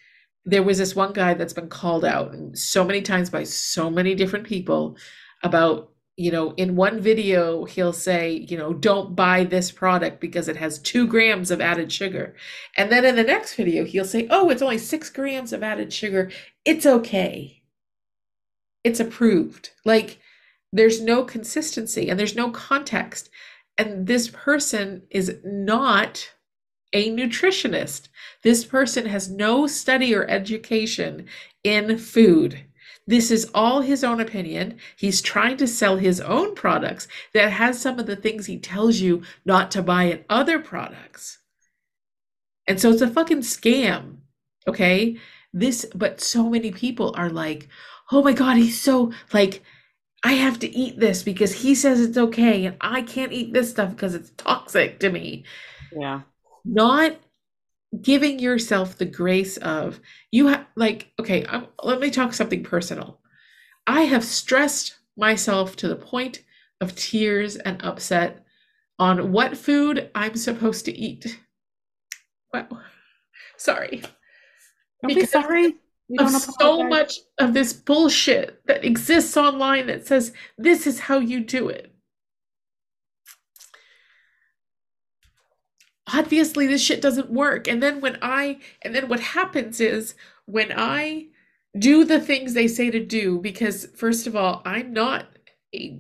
there 0.46 0.64
was 0.64 0.78
this 0.78 0.96
one 0.96 1.14
guy 1.14 1.34
that's 1.34 1.54
been 1.54 1.70
called 1.70 2.06
out 2.06 2.36
so 2.54 2.84
many 2.84 3.02
times 3.02 3.30
by 3.30 3.44
so 3.44 3.90
many 3.90 4.14
different 4.16 4.46
people 4.46 4.96
about 5.44 5.92
you 6.18 6.32
know, 6.32 6.54
in 6.56 6.78
one 6.78 7.02
video, 7.02 7.66
he'll 7.66 7.92
say, 7.92 8.32
you 8.32 8.58
know, 8.58 8.74
don't 8.74 9.16
buy 9.16 9.44
this 9.44 9.70
product 9.70 10.22
because 10.22 10.48
it 10.48 10.56
has 10.56 10.80
two 10.80 11.06
grams 11.08 11.52
of 11.52 11.60
added 11.60 11.92
sugar. 11.92 12.36
And 12.78 12.90
then 12.90 13.04
in 13.04 13.18
the 13.18 13.24
next 13.24 13.56
video, 13.56 13.84
he'll 13.84 14.06
say, 14.06 14.28
oh, 14.30 14.50
it's 14.50 14.62
only 14.62 14.78
six 14.78 15.10
grams 15.10 15.52
of 15.52 15.62
added 15.62 15.92
sugar. 15.92 16.32
It's 16.64 16.86
okay. 16.86 17.64
It's 18.86 19.02
approved. 19.02 19.72
Like 19.84 20.20
there's 20.72 21.02
no 21.02 21.26
consistency 21.26 22.10
and 22.10 22.18
there's 22.18 22.36
no 22.36 22.50
context. 22.50 23.30
And 23.78 24.08
this 24.08 24.30
person 24.30 25.04
is 25.10 25.40
not 25.44 26.30
a 26.96 27.12
nutritionist. 27.12 28.08
This 28.42 28.64
person 28.64 29.06
has 29.08 29.30
no 29.30 29.68
study 29.68 30.16
or 30.16 30.26
education 30.30 31.28
in 31.62 31.98
food. 31.98 32.64
This 33.06 33.30
is 33.32 33.52
all 33.54 33.82
his 33.82 34.02
own 34.02 34.22
opinion. 34.22 34.78
He's 34.96 35.22
trying 35.22 35.58
to 35.58 35.68
sell 35.68 35.98
his 35.98 36.22
own 36.22 36.56
products 36.56 37.10
that 37.34 37.52
has 37.52 37.80
some 37.80 38.00
of 38.00 38.06
the 38.08 38.16
things 38.16 38.46
he 38.46 38.58
tells 38.58 39.02
you 39.02 39.24
not 39.44 39.72
to 39.72 39.84
buy 39.84 40.04
in 40.06 40.24
other 40.30 40.58
products. 40.58 41.40
And 42.66 42.80
so 42.80 42.92
it's 42.92 43.02
a 43.02 43.10
fucking 43.10 43.42
scam. 43.42 44.20
Okay? 44.66 45.18
This 45.54 45.86
but 45.94 46.22
so 46.22 46.50
many 46.50 46.72
people 46.72 47.14
are 47.18 47.30
like, 47.30 47.68
"Oh 48.12 48.24
my 48.24 48.34
god, 48.34 48.56
he's 48.58 48.82
so 48.82 49.12
like 49.34 49.62
I 50.24 50.34
have 50.34 50.60
to 50.60 50.70
eat 50.76 51.00
this 51.00 51.24
because 51.24 51.62
he 51.62 51.76
says 51.76 52.00
it's 52.00 52.18
okay 52.18 52.66
and 52.66 52.78
I 52.82 53.02
can't 53.02 53.34
eat 53.34 53.54
this 53.54 53.70
stuff 53.72 53.92
because 53.92 54.16
it's 54.16 54.32
toxic 54.38 55.00
to 55.02 55.10
me." 55.12 55.44
Yeah. 55.92 56.22
Not 56.66 57.18
giving 58.02 58.40
yourself 58.40 58.98
the 58.98 59.06
grace 59.06 59.58
of 59.58 60.00
you 60.32 60.48
have 60.48 60.66
like 60.76 61.12
okay 61.20 61.46
I'm, 61.48 61.68
let 61.84 62.00
me 62.00 62.10
talk 62.10 62.34
something 62.34 62.64
personal. 62.64 63.20
I 63.88 64.02
have 64.02 64.24
stressed 64.24 64.98
myself 65.18 65.76
to 65.78 65.88
the 65.88 65.96
point 65.96 66.44
of 66.82 66.96
tears 66.96 67.56
and 67.56 67.82
upset 67.84 68.46
on 69.00 69.32
what 69.32 69.58
food 69.58 70.10
i'm 70.16 70.36
supposed 70.36 70.86
to 70.86 70.98
eat. 70.98 71.40
Wow. 72.54 72.68
Sorry. 73.58 74.02
Don't 75.02 75.08
because 75.08 75.24
be 75.24 75.28
sorry 75.28 75.76
of 76.20 76.30
so 76.32 76.84
much 76.84 77.20
of 77.40 77.54
this 77.54 77.74
bullshit 77.74 78.62
that 78.68 78.86
exists 78.86 79.36
online 79.38 79.88
that 79.88 80.06
says 80.06 80.34
this 80.58 80.86
is 80.86 81.00
how 81.00 81.20
you 81.20 81.40
do 81.40 81.70
it 81.70 81.95
obviously 86.14 86.68
this 86.68 86.82
shit 86.82 87.02
doesn't 87.02 87.30
work. 87.30 87.68
And 87.68 87.82
then 87.82 88.02
when 88.02 88.18
I, 88.22 88.60
and 88.82 88.94
then 88.94 89.08
what 89.08 89.20
happens 89.20 89.80
is 89.80 90.16
when 90.46 90.72
I 90.76 91.28
do 91.78 92.06
the 92.06 92.20
things 92.20 92.54
they 92.54 92.68
say 92.68 92.92
to 92.92 93.04
do, 93.04 93.40
because 93.40 93.88
first 93.96 94.28
of 94.28 94.36
all, 94.36 94.62
I'm 94.66 94.94
not, 94.94 95.28
a, 95.74 96.00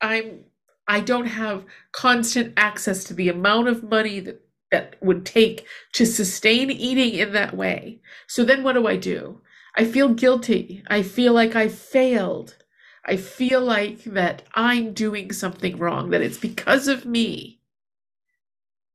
I'm, 0.00 0.44
I 0.88 1.00
don't 1.00 1.26
have 1.26 1.64
constant 1.92 2.54
access 2.56 3.04
to 3.04 3.14
the 3.14 3.28
amount 3.28 3.68
of 3.68 3.84
money 3.84 4.20
that 4.20 4.42
that 4.72 4.96
would 5.02 5.24
take 5.24 5.66
to 5.92 6.06
sustain 6.06 6.70
eating 6.70 7.14
in 7.14 7.32
that 7.34 7.54
way. 7.54 8.00
So 8.26 8.42
then 8.42 8.62
what 8.62 8.72
do 8.72 8.88
I 8.88 8.96
do? 8.96 9.42
I 9.76 9.84
feel 9.84 10.08
guilty. 10.08 10.82
I 10.88 11.02
feel 11.02 11.34
like 11.34 11.54
I 11.54 11.68
failed. 11.68 12.56
I 13.04 13.16
feel 13.16 13.60
like 13.60 14.04
that 14.04 14.42
I'm 14.54 14.92
doing 14.94 15.32
something 15.32 15.76
wrong, 15.76 16.10
that 16.10 16.22
it's 16.22 16.38
because 16.38 16.88
of 16.88 17.04
me. 17.04 17.60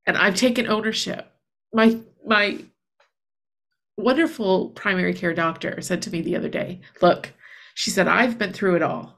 And 0.08 0.18
I've 0.18 0.36
taken 0.36 0.68
ownership. 0.68 1.32
My 1.74 2.00
my 2.26 2.60
wonderful 3.98 4.70
primary 4.70 5.14
care 5.14 5.34
doctor 5.34 5.82
said 5.82 6.02
to 6.04 6.10
me 6.12 6.22
the 6.22 6.36
other 6.36 6.50
day, 6.50 6.82
"Look, 7.02 7.34
she 7.76 7.92
said 7.92 8.08
I've 8.08 8.40
been 8.40 8.54
through 8.54 8.78
it 8.78 8.82
all. 8.82 9.18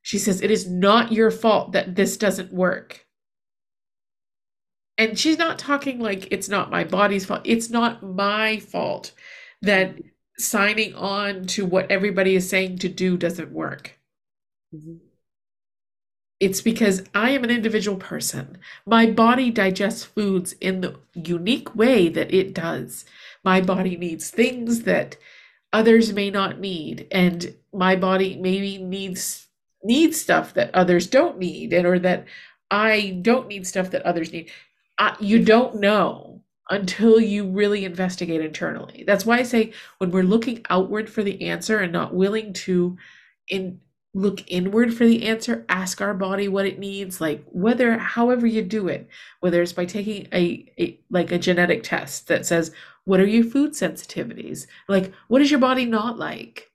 She 0.00 0.18
says 0.18 0.40
it 0.40 0.50
is 0.50 0.68
not 0.68 1.12
your 1.12 1.30
fault 1.30 1.72
that 1.72 1.94
this 1.94 2.16
doesn't 2.16 2.52
work." 2.52 3.06
And 4.98 5.18
she's 5.18 5.38
not 5.38 5.58
talking 5.58 6.00
like 6.00 6.28
it's 6.32 6.48
not 6.48 6.70
my 6.70 6.84
body's 6.84 7.26
fault. 7.26 7.42
It's 7.44 7.70
not 7.70 8.02
my 8.02 8.58
fault 8.60 9.12
that 9.62 9.96
signing 10.38 10.94
on 10.94 11.44
to 11.46 11.66
what 11.66 11.90
everybody 11.90 12.34
is 12.34 12.48
saying 12.48 12.78
to 12.78 12.88
do 12.88 13.16
doesn't 13.16 13.52
work. 13.52 13.98
Mm-hmm. 14.74 14.96
It's 16.42 16.60
because 16.60 17.04
I 17.14 17.30
am 17.30 17.44
an 17.44 17.52
individual 17.52 17.96
person. 17.96 18.58
My 18.84 19.08
body 19.08 19.48
digests 19.52 20.02
foods 20.02 20.54
in 20.54 20.80
the 20.80 20.96
unique 21.14 21.72
way 21.76 22.08
that 22.08 22.34
it 22.34 22.52
does. 22.52 23.04
My 23.44 23.60
body 23.60 23.96
needs 23.96 24.28
things 24.28 24.82
that 24.82 25.16
others 25.72 26.12
may 26.12 26.30
not 26.30 26.58
need, 26.58 27.06
and 27.12 27.54
my 27.72 27.94
body 27.94 28.36
maybe 28.40 28.78
needs 28.78 29.46
needs 29.84 30.20
stuff 30.20 30.52
that 30.54 30.74
others 30.74 31.06
don't 31.06 31.38
need, 31.38 31.72
and 31.72 31.86
or 31.86 32.00
that 32.00 32.26
I 32.72 33.20
don't 33.22 33.46
need 33.46 33.64
stuff 33.64 33.90
that 33.90 34.02
others 34.02 34.32
need. 34.32 34.50
I, 34.98 35.14
you 35.20 35.44
don't 35.44 35.76
know 35.76 36.42
until 36.70 37.20
you 37.20 37.46
really 37.46 37.84
investigate 37.84 38.40
internally. 38.40 39.04
That's 39.06 39.24
why 39.24 39.38
I 39.38 39.44
say 39.44 39.74
when 39.98 40.10
we're 40.10 40.24
looking 40.24 40.66
outward 40.68 41.08
for 41.08 41.22
the 41.22 41.40
answer 41.42 41.78
and 41.78 41.92
not 41.92 42.16
willing 42.16 42.52
to 42.64 42.96
in 43.48 43.80
look 44.14 44.42
inward 44.46 44.94
for 44.94 45.06
the 45.06 45.26
answer, 45.26 45.64
ask 45.68 46.00
our 46.00 46.14
body 46.14 46.48
what 46.48 46.66
it 46.66 46.78
needs, 46.78 47.20
like 47.20 47.44
whether 47.50 47.96
however 47.98 48.46
you 48.46 48.62
do 48.62 48.88
it, 48.88 49.08
whether 49.40 49.62
it's 49.62 49.72
by 49.72 49.86
taking 49.86 50.28
a, 50.32 50.70
a 50.78 50.98
like 51.10 51.32
a 51.32 51.38
genetic 51.38 51.82
test 51.82 52.28
that 52.28 52.46
says 52.46 52.72
what 53.04 53.20
are 53.20 53.26
your 53.26 53.44
food 53.44 53.72
sensitivities? 53.72 54.66
Like 54.88 55.12
what 55.28 55.38
does 55.38 55.50
your 55.50 55.60
body 55.60 55.86
not 55.86 56.18
like? 56.18 56.70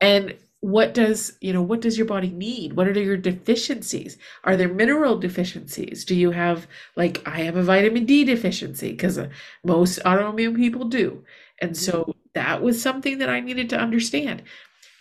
And 0.00 0.36
what 0.60 0.92
does 0.92 1.38
you 1.40 1.52
know 1.54 1.62
what 1.62 1.80
does 1.80 1.96
your 1.96 2.06
body 2.06 2.28
need 2.28 2.74
what 2.74 2.86
are 2.86 2.92
your 2.92 3.16
deficiencies 3.16 4.18
are 4.44 4.58
there 4.58 4.68
mineral 4.68 5.18
deficiencies 5.18 6.04
do 6.04 6.14
you 6.14 6.30
have 6.30 6.66
like 6.96 7.26
i 7.26 7.40
have 7.40 7.56
a 7.56 7.62
vitamin 7.62 8.04
d 8.04 8.24
deficiency 8.24 8.90
because 8.90 9.16
uh, 9.16 9.26
most 9.64 9.98
autoimmune 10.04 10.54
people 10.54 10.84
do 10.84 11.24
and 11.62 11.74
so 11.74 12.02
mm-hmm. 12.02 12.10
that 12.34 12.62
was 12.62 12.80
something 12.80 13.16
that 13.16 13.30
i 13.30 13.40
needed 13.40 13.70
to 13.70 13.80
understand 13.80 14.42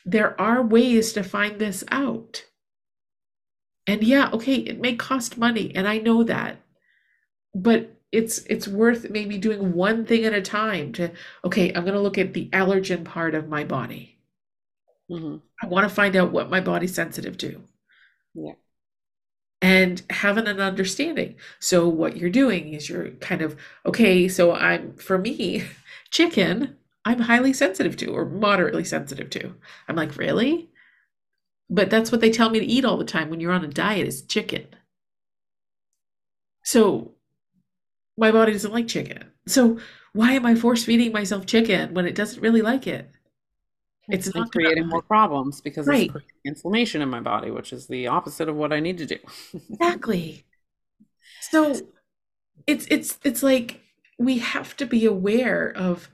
there 0.05 0.39
are 0.39 0.61
ways 0.61 1.13
to 1.13 1.23
find 1.23 1.59
this 1.59 1.83
out 1.91 2.45
and 3.87 4.03
yeah 4.03 4.29
okay 4.31 4.55
it 4.55 4.79
may 4.79 4.95
cost 4.95 5.37
money 5.37 5.71
and 5.75 5.87
i 5.87 5.97
know 5.97 6.23
that 6.23 6.57
but 7.53 7.95
it's 8.11 8.39
it's 8.45 8.67
worth 8.67 9.09
maybe 9.09 9.37
doing 9.37 9.73
one 9.73 10.05
thing 10.05 10.25
at 10.25 10.33
a 10.33 10.41
time 10.41 10.91
to 10.91 11.11
okay 11.43 11.71
i'm 11.73 11.83
going 11.83 11.93
to 11.93 11.99
look 11.99 12.17
at 12.17 12.33
the 12.33 12.49
allergen 12.49 13.03
part 13.03 13.35
of 13.35 13.47
my 13.47 13.63
body 13.63 14.19
Mm-hmm. 15.09 15.37
I 15.61 15.67
want 15.67 15.87
to 15.87 15.93
find 15.93 16.15
out 16.15 16.31
what 16.31 16.49
my 16.49 16.59
body's 16.59 16.93
sensitive 16.93 17.37
to. 17.39 17.61
Yeah. 18.35 18.53
And 19.61 20.01
having 20.09 20.47
an 20.47 20.61
understanding. 20.61 21.35
So 21.59 21.89
what 21.89 22.15
you're 22.15 22.29
doing 22.29 22.73
is 22.73 22.89
you're 22.89 23.11
kind 23.11 23.41
of 23.41 23.57
okay, 23.85 24.27
so 24.27 24.53
I'm 24.53 24.93
for 24.95 25.17
me, 25.17 25.65
chicken, 26.11 26.77
I'm 27.09 27.21
highly 27.21 27.53
sensitive 27.53 27.97
to 27.97 28.11
or 28.11 28.23
moderately 28.23 28.83
sensitive 28.83 29.31
to. 29.31 29.55
I'm 29.87 29.95
like, 29.95 30.15
"Really?" 30.15 30.69
But 31.67 31.89
that's 31.89 32.11
what 32.11 32.21
they 32.21 32.29
tell 32.29 32.51
me 32.51 32.59
to 32.59 32.65
eat 32.65 32.85
all 32.85 32.97
the 32.97 33.03
time 33.03 33.31
when 33.31 33.39
you're 33.39 33.51
on 33.51 33.65
a 33.65 33.67
diet 33.67 34.07
is 34.07 34.21
chicken. 34.21 34.67
So 36.63 37.13
my 38.15 38.31
body 38.31 38.51
doesn't 38.51 38.73
like 38.73 38.87
chicken. 38.87 39.31
So 39.47 39.79
why 40.13 40.33
am 40.33 40.45
I 40.45 40.53
force 40.53 40.83
feeding 40.83 41.11
myself 41.11 41.47
chicken 41.47 41.95
when 41.95 42.05
it 42.05 42.13
doesn't 42.13 42.41
really 42.41 42.61
like 42.61 42.85
it? 42.85 43.09
It's 44.07 44.33
not 44.35 44.51
creating 44.51 44.87
more 44.87 45.01
problems 45.01 45.61
because 45.61 45.87
right. 45.87 46.11
it's 46.13 46.25
inflammation 46.45 47.01
in 47.01 47.09
my 47.09 47.21
body, 47.21 47.49
which 47.49 47.73
is 47.73 47.87
the 47.87 48.05
opposite 48.07 48.49
of 48.49 48.55
what 48.55 48.71
I 48.71 48.79
need 48.79 48.99
to 48.99 49.07
do. 49.07 49.17
exactly. 49.53 50.45
So 51.41 51.73
it's 52.67 52.85
it's 52.91 53.17
it's 53.23 53.41
like 53.41 53.81
we 54.19 54.39
have 54.39 54.75
to 54.77 54.85
be 54.85 55.05
aware 55.05 55.71
of 55.75 56.11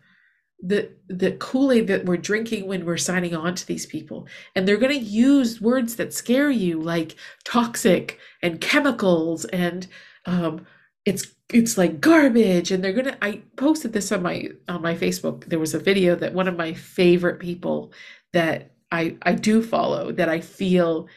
the 0.68 0.90
the 1.08 1.34
Kool-Aid 1.34 1.88
that 1.88 2.06
we're 2.06 2.18
drinking 2.18 2.68
when 2.68 2.86
we're 2.86 2.98
signing 2.98 3.36
on 3.36 3.56
to 3.56 3.68
these 3.68 3.86
people. 3.86 4.28
And 4.56 4.68
they're 4.68 4.78
going 4.78 4.98
to 4.98 5.06
use 5.06 5.62
words 5.62 5.96
that 5.98 6.14
scare 6.14 6.50
you 6.50 6.82
like 6.82 7.16
toxic 7.44 8.20
and 8.42 8.60
chemicals 8.62 9.46
and 9.46 9.88
um 10.26 10.66
it's 11.06 11.28
it's 11.54 11.78
like 11.78 12.02
garbage. 12.02 12.72
And 12.72 12.84
they're 12.84 12.94
gonna 12.94 13.18
i 13.22 13.42
posted 13.58 13.94
this 13.94 14.12
on 14.12 14.24
my 14.24 14.50
on 14.68 14.82
my 14.82 14.96
facebook. 14.96 15.46
There 15.46 15.60
was 15.60 15.74
a 15.76 15.80
video 15.80 16.16
that 16.16 16.34
one 16.34 16.48
of 16.48 16.58
my 16.58 16.74
favorite 16.74 17.40
people 17.40 17.94
that 18.34 18.72
i 18.92 19.16
i 19.24 19.34
do 19.34 19.62
follow 19.64 20.12
that 20.12 20.30
i 20.30 20.40
feel 20.42 21.08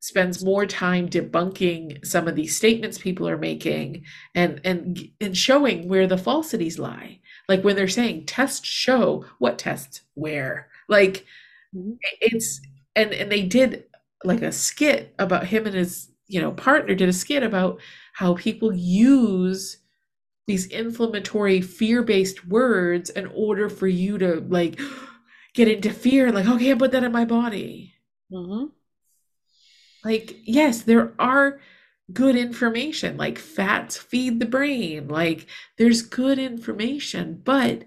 spends 0.00 0.44
more 0.44 0.66
time 0.66 1.08
debunking 1.08 2.04
some 2.06 2.28
of 2.28 2.36
these 2.36 2.54
statements 2.56 2.98
people 2.98 3.28
are 3.28 3.38
making 3.38 4.04
and 4.34 4.60
and 4.64 5.08
and 5.20 5.36
showing 5.36 5.88
where 5.88 6.06
the 6.06 6.18
falsities 6.18 6.78
lie 6.78 7.18
like 7.48 7.62
when 7.62 7.76
they're 7.76 7.88
saying 7.88 8.26
tests 8.26 8.66
show 8.66 9.24
what 9.38 9.58
tests 9.58 10.02
where 10.14 10.68
like 10.88 11.26
mm-hmm. 11.74 11.92
it's 12.20 12.60
and 12.96 13.12
and 13.12 13.30
they 13.30 13.42
did 13.42 13.84
like 14.24 14.42
a 14.42 14.52
skit 14.52 15.14
about 15.18 15.46
him 15.46 15.66
and 15.66 15.74
his 15.74 16.10
you 16.26 16.40
know 16.40 16.52
partner 16.52 16.94
did 16.94 17.08
a 17.08 17.12
skit 17.12 17.42
about 17.42 17.78
how 18.14 18.34
people 18.34 18.72
use 18.72 19.78
these 20.46 20.66
inflammatory 20.66 21.60
fear-based 21.60 22.46
words 22.46 23.10
in 23.10 23.26
order 23.34 23.68
for 23.68 23.86
you 23.86 24.18
to 24.18 24.44
like 24.48 24.78
get 25.54 25.68
into 25.68 25.90
fear 25.90 26.32
like 26.32 26.46
okay 26.46 26.72
i 26.72 26.74
put 26.74 26.92
that 26.92 27.04
in 27.04 27.12
my 27.12 27.24
body 27.24 27.94
mm-hmm. 28.32 28.66
like 30.04 30.36
yes 30.44 30.82
there 30.82 31.12
are 31.18 31.60
good 32.12 32.36
information 32.36 33.16
like 33.16 33.38
fats 33.38 33.96
feed 33.96 34.38
the 34.38 34.46
brain 34.46 35.08
like 35.08 35.46
there's 35.78 36.02
good 36.02 36.38
information 36.38 37.40
but 37.44 37.84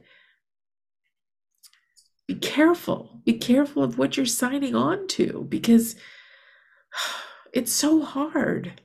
be 2.28 2.34
careful 2.34 3.22
be 3.26 3.34
careful 3.34 3.84
of 3.84 3.98
what 3.98 4.18
you're 4.18 4.26
signing 4.26 4.74
on 4.74 5.08
to 5.08 5.46
because 5.50 5.96
it's 7.54 7.72
so 7.72 8.02
hard. 8.02 8.82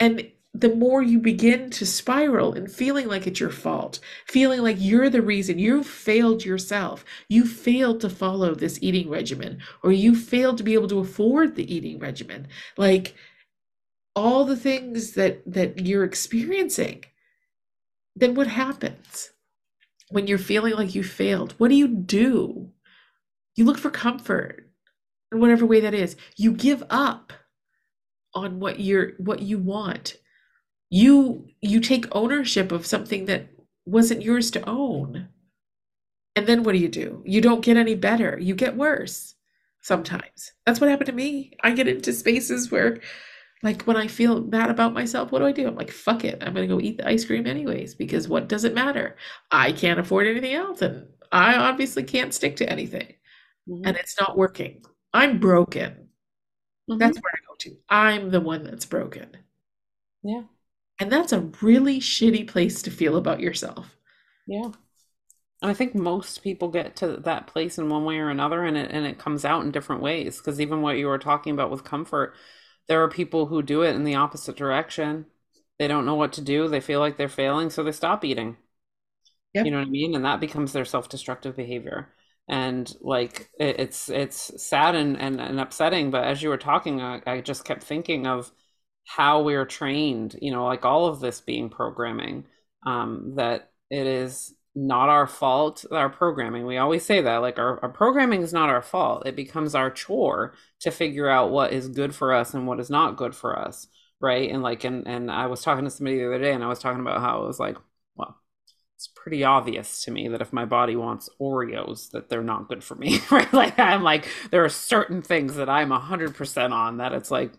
And 0.00 0.28
the 0.54 0.74
more 0.74 1.02
you 1.02 1.18
begin 1.18 1.70
to 1.70 1.86
spiral 1.86 2.52
and 2.52 2.70
feeling 2.70 3.08
like 3.08 3.26
it's 3.26 3.40
your 3.40 3.50
fault, 3.50 4.00
feeling 4.26 4.60
like 4.60 4.76
you're 4.78 5.08
the 5.08 5.22
reason 5.22 5.58
you 5.58 5.82
failed 5.82 6.44
yourself, 6.44 7.04
you 7.28 7.46
failed 7.46 8.00
to 8.02 8.10
follow 8.10 8.54
this 8.54 8.78
eating 8.82 9.08
regimen, 9.08 9.60
or 9.82 9.92
you 9.92 10.14
failed 10.14 10.58
to 10.58 10.64
be 10.64 10.74
able 10.74 10.88
to 10.88 10.98
afford 10.98 11.56
the 11.56 11.74
eating 11.74 11.98
regimen, 11.98 12.46
like 12.76 13.14
all 14.14 14.44
the 14.44 14.56
things 14.56 15.12
that 15.12 15.42
that 15.46 15.84
you're 15.86 16.04
experiencing, 16.04 17.04
then 18.16 18.34
what 18.34 18.46
happens 18.46 19.30
when 20.10 20.26
you're 20.26 20.38
feeling 20.38 20.74
like 20.74 20.94
you 20.94 21.02
failed? 21.02 21.54
What 21.58 21.68
do 21.68 21.74
you 21.74 21.88
do? 21.88 22.70
You 23.56 23.64
look 23.64 23.78
for 23.78 23.90
comfort 23.90 24.70
in 25.30 25.40
whatever 25.40 25.66
way 25.66 25.80
that 25.80 25.94
is. 25.94 26.16
You 26.36 26.52
give 26.52 26.82
up 26.90 27.32
on 28.34 28.60
what 28.60 28.80
you're 28.80 29.12
what 29.18 29.40
you 29.42 29.58
want 29.58 30.16
you 30.90 31.48
you 31.62 31.80
take 31.80 32.04
ownership 32.12 32.70
of 32.70 32.86
something 32.86 33.24
that 33.24 33.48
wasn't 33.86 34.22
yours 34.22 34.50
to 34.50 34.68
own 34.68 35.28
and 36.36 36.46
then 36.46 36.62
what 36.62 36.72
do 36.72 36.78
you 36.78 36.88
do 36.88 37.22
you 37.24 37.40
don't 37.40 37.64
get 37.64 37.78
any 37.78 37.94
better 37.94 38.38
you 38.38 38.54
get 38.54 38.76
worse 38.76 39.34
sometimes 39.80 40.52
that's 40.66 40.80
what 40.80 40.90
happened 40.90 41.06
to 41.06 41.14
me 41.14 41.52
i 41.62 41.72
get 41.72 41.88
into 41.88 42.12
spaces 42.12 42.70
where 42.70 43.00
like 43.62 43.82
when 43.82 43.96
i 43.96 44.06
feel 44.06 44.40
bad 44.40 44.70
about 44.70 44.92
myself 44.92 45.30
what 45.32 45.38
do 45.40 45.46
i 45.46 45.52
do? 45.52 45.66
I'm 45.66 45.76
like 45.76 45.90
fuck 45.90 46.24
it. 46.24 46.42
I'm 46.42 46.54
gonna 46.54 46.66
go 46.66 46.80
eat 46.80 46.98
the 46.98 47.08
ice 47.08 47.24
cream 47.24 47.46
anyways 47.46 47.94
because 47.94 48.28
what 48.28 48.48
does 48.48 48.64
it 48.64 48.74
matter? 48.74 49.16
I 49.50 49.72
can't 49.72 50.00
afford 50.00 50.26
anything 50.26 50.54
else 50.54 50.82
and 50.82 51.06
i 51.30 51.56
obviously 51.56 52.02
can't 52.02 52.34
stick 52.34 52.56
to 52.56 52.68
anything. 52.68 53.14
Mm-hmm. 53.68 53.86
and 53.86 53.96
it's 53.96 54.18
not 54.20 54.36
working. 54.36 54.82
I'm 55.12 55.38
broken. 55.38 56.08
Mm-hmm. 56.90 56.98
that's 56.98 57.16
where 57.16 57.32
i 57.32 57.38
go 57.46 57.54
to. 57.58 57.76
I'm 57.88 58.30
the 58.30 58.40
one 58.40 58.64
that's 58.64 58.86
broken. 58.86 59.36
Yeah. 60.22 60.42
And 60.98 61.10
that's 61.10 61.32
a 61.32 61.50
really 61.60 62.00
shitty 62.00 62.48
place 62.48 62.82
to 62.82 62.90
feel 62.90 63.16
about 63.16 63.40
yourself. 63.40 63.96
Yeah. 64.46 64.70
And 65.62 65.70
I 65.70 65.74
think 65.74 65.94
most 65.94 66.42
people 66.42 66.68
get 66.68 66.96
to 66.96 67.18
that 67.18 67.46
place 67.46 67.78
in 67.78 67.88
one 67.88 68.04
way 68.04 68.18
or 68.18 68.30
another 68.30 68.64
and 68.64 68.76
it 68.76 68.90
and 68.90 69.06
it 69.06 69.18
comes 69.18 69.44
out 69.44 69.62
in 69.62 69.70
different 69.70 70.02
ways 70.02 70.38
because 70.38 70.60
even 70.60 70.82
what 70.82 70.98
you 70.98 71.06
were 71.06 71.18
talking 71.18 71.52
about 71.52 71.70
with 71.70 71.84
comfort, 71.84 72.34
there 72.92 73.02
are 73.02 73.08
people 73.08 73.46
who 73.46 73.62
do 73.62 73.80
it 73.80 73.96
in 73.96 74.04
the 74.04 74.16
opposite 74.16 74.54
direction. 74.54 75.24
They 75.78 75.88
don't 75.88 76.04
know 76.04 76.14
what 76.14 76.34
to 76.34 76.42
do, 76.42 76.68
they 76.68 76.78
feel 76.80 77.00
like 77.00 77.16
they're 77.16 77.26
failing, 77.26 77.70
so 77.70 77.82
they 77.82 77.90
stop 77.90 78.22
eating. 78.22 78.58
Yep. 79.54 79.64
You 79.64 79.70
know 79.70 79.78
what 79.78 79.86
I 79.86 79.90
mean? 79.90 80.14
And 80.14 80.26
that 80.26 80.40
becomes 80.40 80.74
their 80.74 80.84
self-destructive 80.84 81.56
behavior. 81.56 82.10
And 82.48 82.94
like 83.00 83.48
it, 83.58 83.80
it's 83.80 84.10
it's 84.10 84.62
sad 84.62 84.94
and, 84.94 85.18
and, 85.18 85.40
and 85.40 85.58
upsetting, 85.58 86.10
but 86.10 86.24
as 86.24 86.42
you 86.42 86.50
were 86.50 86.58
talking, 86.58 87.00
I, 87.00 87.22
I 87.26 87.40
just 87.40 87.64
kept 87.64 87.82
thinking 87.82 88.26
of 88.26 88.52
how 89.06 89.40
we're 89.40 89.64
trained, 89.64 90.36
you 90.42 90.52
know, 90.52 90.66
like 90.66 90.84
all 90.84 91.06
of 91.06 91.18
this 91.18 91.40
being 91.40 91.70
programming, 91.70 92.44
um, 92.86 93.36
that 93.36 93.70
it 93.88 94.06
is 94.06 94.54
not 94.74 95.08
our 95.08 95.26
fault, 95.26 95.84
our 95.90 96.08
programming. 96.08 96.66
We 96.66 96.78
always 96.78 97.04
say 97.04 97.20
that, 97.20 97.36
like 97.38 97.58
our, 97.58 97.78
our 97.82 97.90
programming 97.90 98.42
is 98.42 98.52
not 98.52 98.70
our 98.70 98.82
fault. 98.82 99.26
It 99.26 99.36
becomes 99.36 99.74
our 99.74 99.90
chore 99.90 100.54
to 100.80 100.90
figure 100.90 101.28
out 101.28 101.50
what 101.50 101.72
is 101.72 101.88
good 101.88 102.14
for 102.14 102.32
us 102.32 102.54
and 102.54 102.66
what 102.66 102.80
is 102.80 102.90
not 102.90 103.16
good 103.16 103.34
for 103.34 103.58
us. 103.58 103.86
Right. 104.20 104.50
And 104.50 104.62
like, 104.62 104.84
and, 104.84 105.06
and 105.06 105.30
I 105.30 105.46
was 105.46 105.62
talking 105.62 105.84
to 105.84 105.90
somebody 105.90 106.18
the 106.18 106.26
other 106.26 106.38
day 106.38 106.52
and 106.52 106.62
I 106.64 106.68
was 106.68 106.78
talking 106.78 107.00
about 107.00 107.20
how 107.20 107.42
it 107.42 107.46
was 107.46 107.58
like, 107.58 107.76
well, 108.14 108.36
it's 108.96 109.08
pretty 109.08 109.44
obvious 109.44 110.04
to 110.04 110.10
me 110.12 110.28
that 110.28 110.40
if 110.40 110.52
my 110.52 110.64
body 110.64 110.96
wants 110.96 111.28
Oreos, 111.40 112.10
that 112.12 112.28
they're 112.28 112.42
not 112.42 112.68
good 112.68 112.84
for 112.84 112.94
me. 112.94 113.18
Right. 113.30 113.52
Like, 113.52 113.78
I'm 113.78 114.02
like, 114.02 114.28
there 114.50 114.64
are 114.64 114.68
certain 114.68 115.22
things 115.22 115.56
that 115.56 115.68
I'm 115.68 115.90
100% 115.90 116.72
on 116.72 116.98
that 116.98 117.12
it's 117.12 117.30
like, 117.30 117.52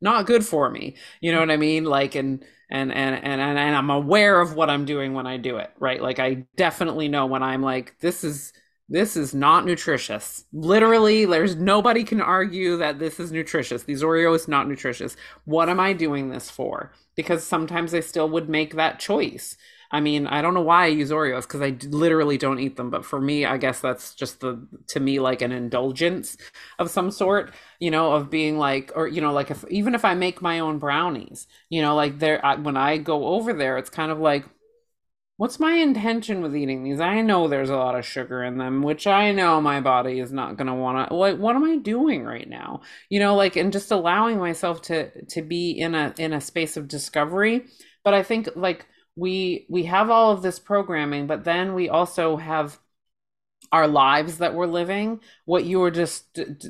not 0.00 0.26
good 0.26 0.44
for 0.44 0.70
me 0.70 0.96
you 1.20 1.32
know 1.32 1.40
what 1.40 1.50
i 1.50 1.56
mean? 1.56 1.84
Like 1.84 2.14
and 2.14 2.44
and 2.70 2.92
and 2.92 3.14
and 3.24 3.40
and, 3.40 3.76
i'm 3.76 3.90
aware 3.90 4.40
of 4.40 4.54
what 4.54 4.70
i'm 4.70 4.84
doing 4.84 5.14
when 5.14 5.26
i 5.26 5.36
do 5.36 5.58
it 5.58 5.70
right? 5.78 6.02
Like 6.02 6.18
i 6.18 6.44
definitely 6.56 7.08
know 7.08 7.26
when 7.26 7.42
i'm 7.42 7.62
like 7.62 7.98
this 8.00 8.24
is 8.24 8.52
this 8.88 9.16
is 9.16 9.34
not 9.34 9.64
nutritious. 9.64 10.44
Literally 10.52 11.24
there's 11.26 11.56
nobody 11.56 12.04
can 12.04 12.20
argue 12.20 12.76
that 12.76 13.00
this 13.00 13.18
is 13.18 13.32
nutritious. 13.32 13.82
These 13.82 14.02
oreos 14.02 14.46
not 14.46 14.68
nutritious. 14.68 15.16
What 15.44 15.68
am 15.68 15.80
i 15.80 15.92
doing 15.92 16.30
this 16.30 16.50
for? 16.50 16.92
Because 17.16 17.44
sometimes 17.44 17.94
i 17.94 18.00
still 18.00 18.28
would 18.28 18.48
make 18.48 18.74
that 18.74 18.98
choice 19.00 19.56
I 19.90 20.00
mean, 20.00 20.26
I 20.26 20.42
don't 20.42 20.54
know 20.54 20.60
why 20.62 20.84
I 20.84 20.88
use 20.88 21.10
Oreos 21.10 21.42
because 21.42 21.62
I 21.62 21.76
literally 21.88 22.38
don't 22.38 22.58
eat 22.58 22.76
them. 22.76 22.90
But 22.90 23.04
for 23.04 23.20
me, 23.20 23.44
I 23.44 23.56
guess 23.56 23.80
that's 23.80 24.14
just 24.14 24.40
the 24.40 24.66
to 24.88 25.00
me 25.00 25.20
like 25.20 25.42
an 25.42 25.52
indulgence 25.52 26.36
of 26.78 26.90
some 26.90 27.10
sort, 27.10 27.52
you 27.78 27.90
know, 27.90 28.12
of 28.12 28.30
being 28.30 28.58
like, 28.58 28.92
or 28.94 29.08
you 29.08 29.20
know, 29.20 29.32
like 29.32 29.50
if 29.50 29.64
even 29.70 29.94
if 29.94 30.04
I 30.04 30.14
make 30.14 30.42
my 30.42 30.60
own 30.60 30.78
brownies, 30.78 31.46
you 31.68 31.82
know, 31.82 31.94
like 31.94 32.18
there 32.18 32.40
when 32.62 32.76
I 32.76 32.98
go 32.98 33.26
over 33.26 33.52
there, 33.52 33.78
it's 33.78 33.90
kind 33.90 34.10
of 34.10 34.18
like, 34.18 34.44
what's 35.36 35.60
my 35.60 35.74
intention 35.74 36.42
with 36.42 36.56
eating 36.56 36.82
these? 36.82 37.00
I 37.00 37.20
know 37.20 37.46
there's 37.48 37.70
a 37.70 37.76
lot 37.76 37.94
of 37.98 38.06
sugar 38.06 38.42
in 38.42 38.58
them, 38.58 38.82
which 38.82 39.06
I 39.06 39.32
know 39.32 39.60
my 39.60 39.80
body 39.80 40.18
is 40.20 40.32
not 40.32 40.56
going 40.56 40.66
to 40.68 40.74
want 40.74 41.08
to. 41.08 41.14
Like, 41.14 41.38
what 41.38 41.56
am 41.56 41.64
I 41.64 41.76
doing 41.76 42.24
right 42.24 42.48
now? 42.48 42.80
You 43.10 43.20
know, 43.20 43.34
like 43.36 43.56
and 43.56 43.72
just 43.72 43.90
allowing 43.90 44.38
myself 44.38 44.82
to 44.82 45.24
to 45.26 45.42
be 45.42 45.70
in 45.72 45.94
a 45.94 46.14
in 46.18 46.32
a 46.32 46.40
space 46.40 46.76
of 46.76 46.88
discovery. 46.88 47.66
But 48.04 48.14
I 48.14 48.22
think 48.22 48.48
like 48.56 48.86
we 49.16 49.66
we 49.68 49.84
have 49.84 50.10
all 50.10 50.32
of 50.32 50.42
this 50.42 50.58
programming 50.58 51.26
but 51.26 51.44
then 51.44 51.74
we 51.74 51.88
also 51.88 52.36
have 52.36 52.78
our 53.72 53.88
lives 53.88 54.38
that 54.38 54.54
we're 54.54 54.66
living. 54.66 55.20
What 55.44 55.64
you 55.64 55.80
were 55.80 55.90
just 55.90 56.32
d- 56.34 56.44
d- 56.44 56.68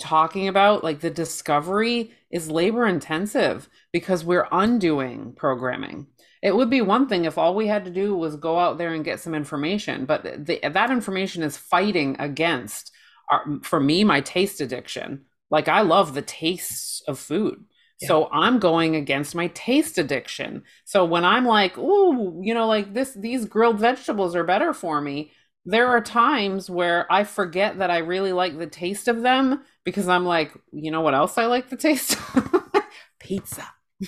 talking 0.00 0.48
about 0.48 0.82
like 0.84 1.00
the 1.00 1.10
discovery 1.10 2.12
is 2.30 2.50
labor 2.50 2.86
intensive 2.86 3.68
because 3.92 4.24
we're 4.24 4.48
undoing 4.50 5.34
programming. 5.34 6.06
It 6.42 6.56
would 6.56 6.70
be 6.70 6.80
one 6.80 7.08
thing 7.08 7.24
if 7.24 7.38
all 7.38 7.54
we 7.54 7.68
had 7.68 7.84
to 7.84 7.90
do 7.90 8.16
was 8.16 8.36
go 8.36 8.58
out 8.58 8.76
there 8.78 8.92
and 8.92 9.04
get 9.04 9.20
some 9.20 9.34
information 9.34 10.04
but 10.06 10.24
the, 10.24 10.58
that 10.68 10.90
information 10.90 11.42
is 11.42 11.56
fighting 11.56 12.16
against 12.18 12.90
our, 13.30 13.44
for 13.62 13.78
me 13.78 14.02
my 14.02 14.20
taste 14.20 14.60
addiction. 14.60 15.24
Like 15.50 15.68
i 15.68 15.82
love 15.82 16.14
the 16.14 16.22
taste 16.22 17.04
of 17.06 17.18
food 17.18 17.64
so 18.06 18.28
I'm 18.32 18.58
going 18.58 18.96
against 18.96 19.34
my 19.34 19.48
taste 19.48 19.98
addiction. 19.98 20.64
So 20.84 21.04
when 21.04 21.24
I'm 21.24 21.44
like, 21.46 21.78
"Ooh, 21.78 22.40
you 22.42 22.54
know, 22.54 22.66
like 22.66 22.92
this 22.94 23.12
these 23.14 23.44
grilled 23.46 23.78
vegetables 23.80 24.34
are 24.36 24.44
better 24.44 24.72
for 24.72 25.00
me." 25.00 25.32
There 25.64 25.88
are 25.88 26.00
times 26.00 26.68
where 26.68 27.10
I 27.12 27.24
forget 27.24 27.78
that 27.78 27.90
I 27.90 27.98
really 27.98 28.32
like 28.32 28.58
the 28.58 28.66
taste 28.66 29.06
of 29.08 29.22
them 29.22 29.62
because 29.84 30.08
I'm 30.08 30.24
like, 30.26 30.52
"You 30.72 30.90
know 30.90 31.00
what 31.02 31.14
else 31.14 31.38
I 31.38 31.46
like 31.46 31.68
the 31.70 31.76
taste? 31.76 32.16
Of 32.34 32.64
pizza." 33.20 33.66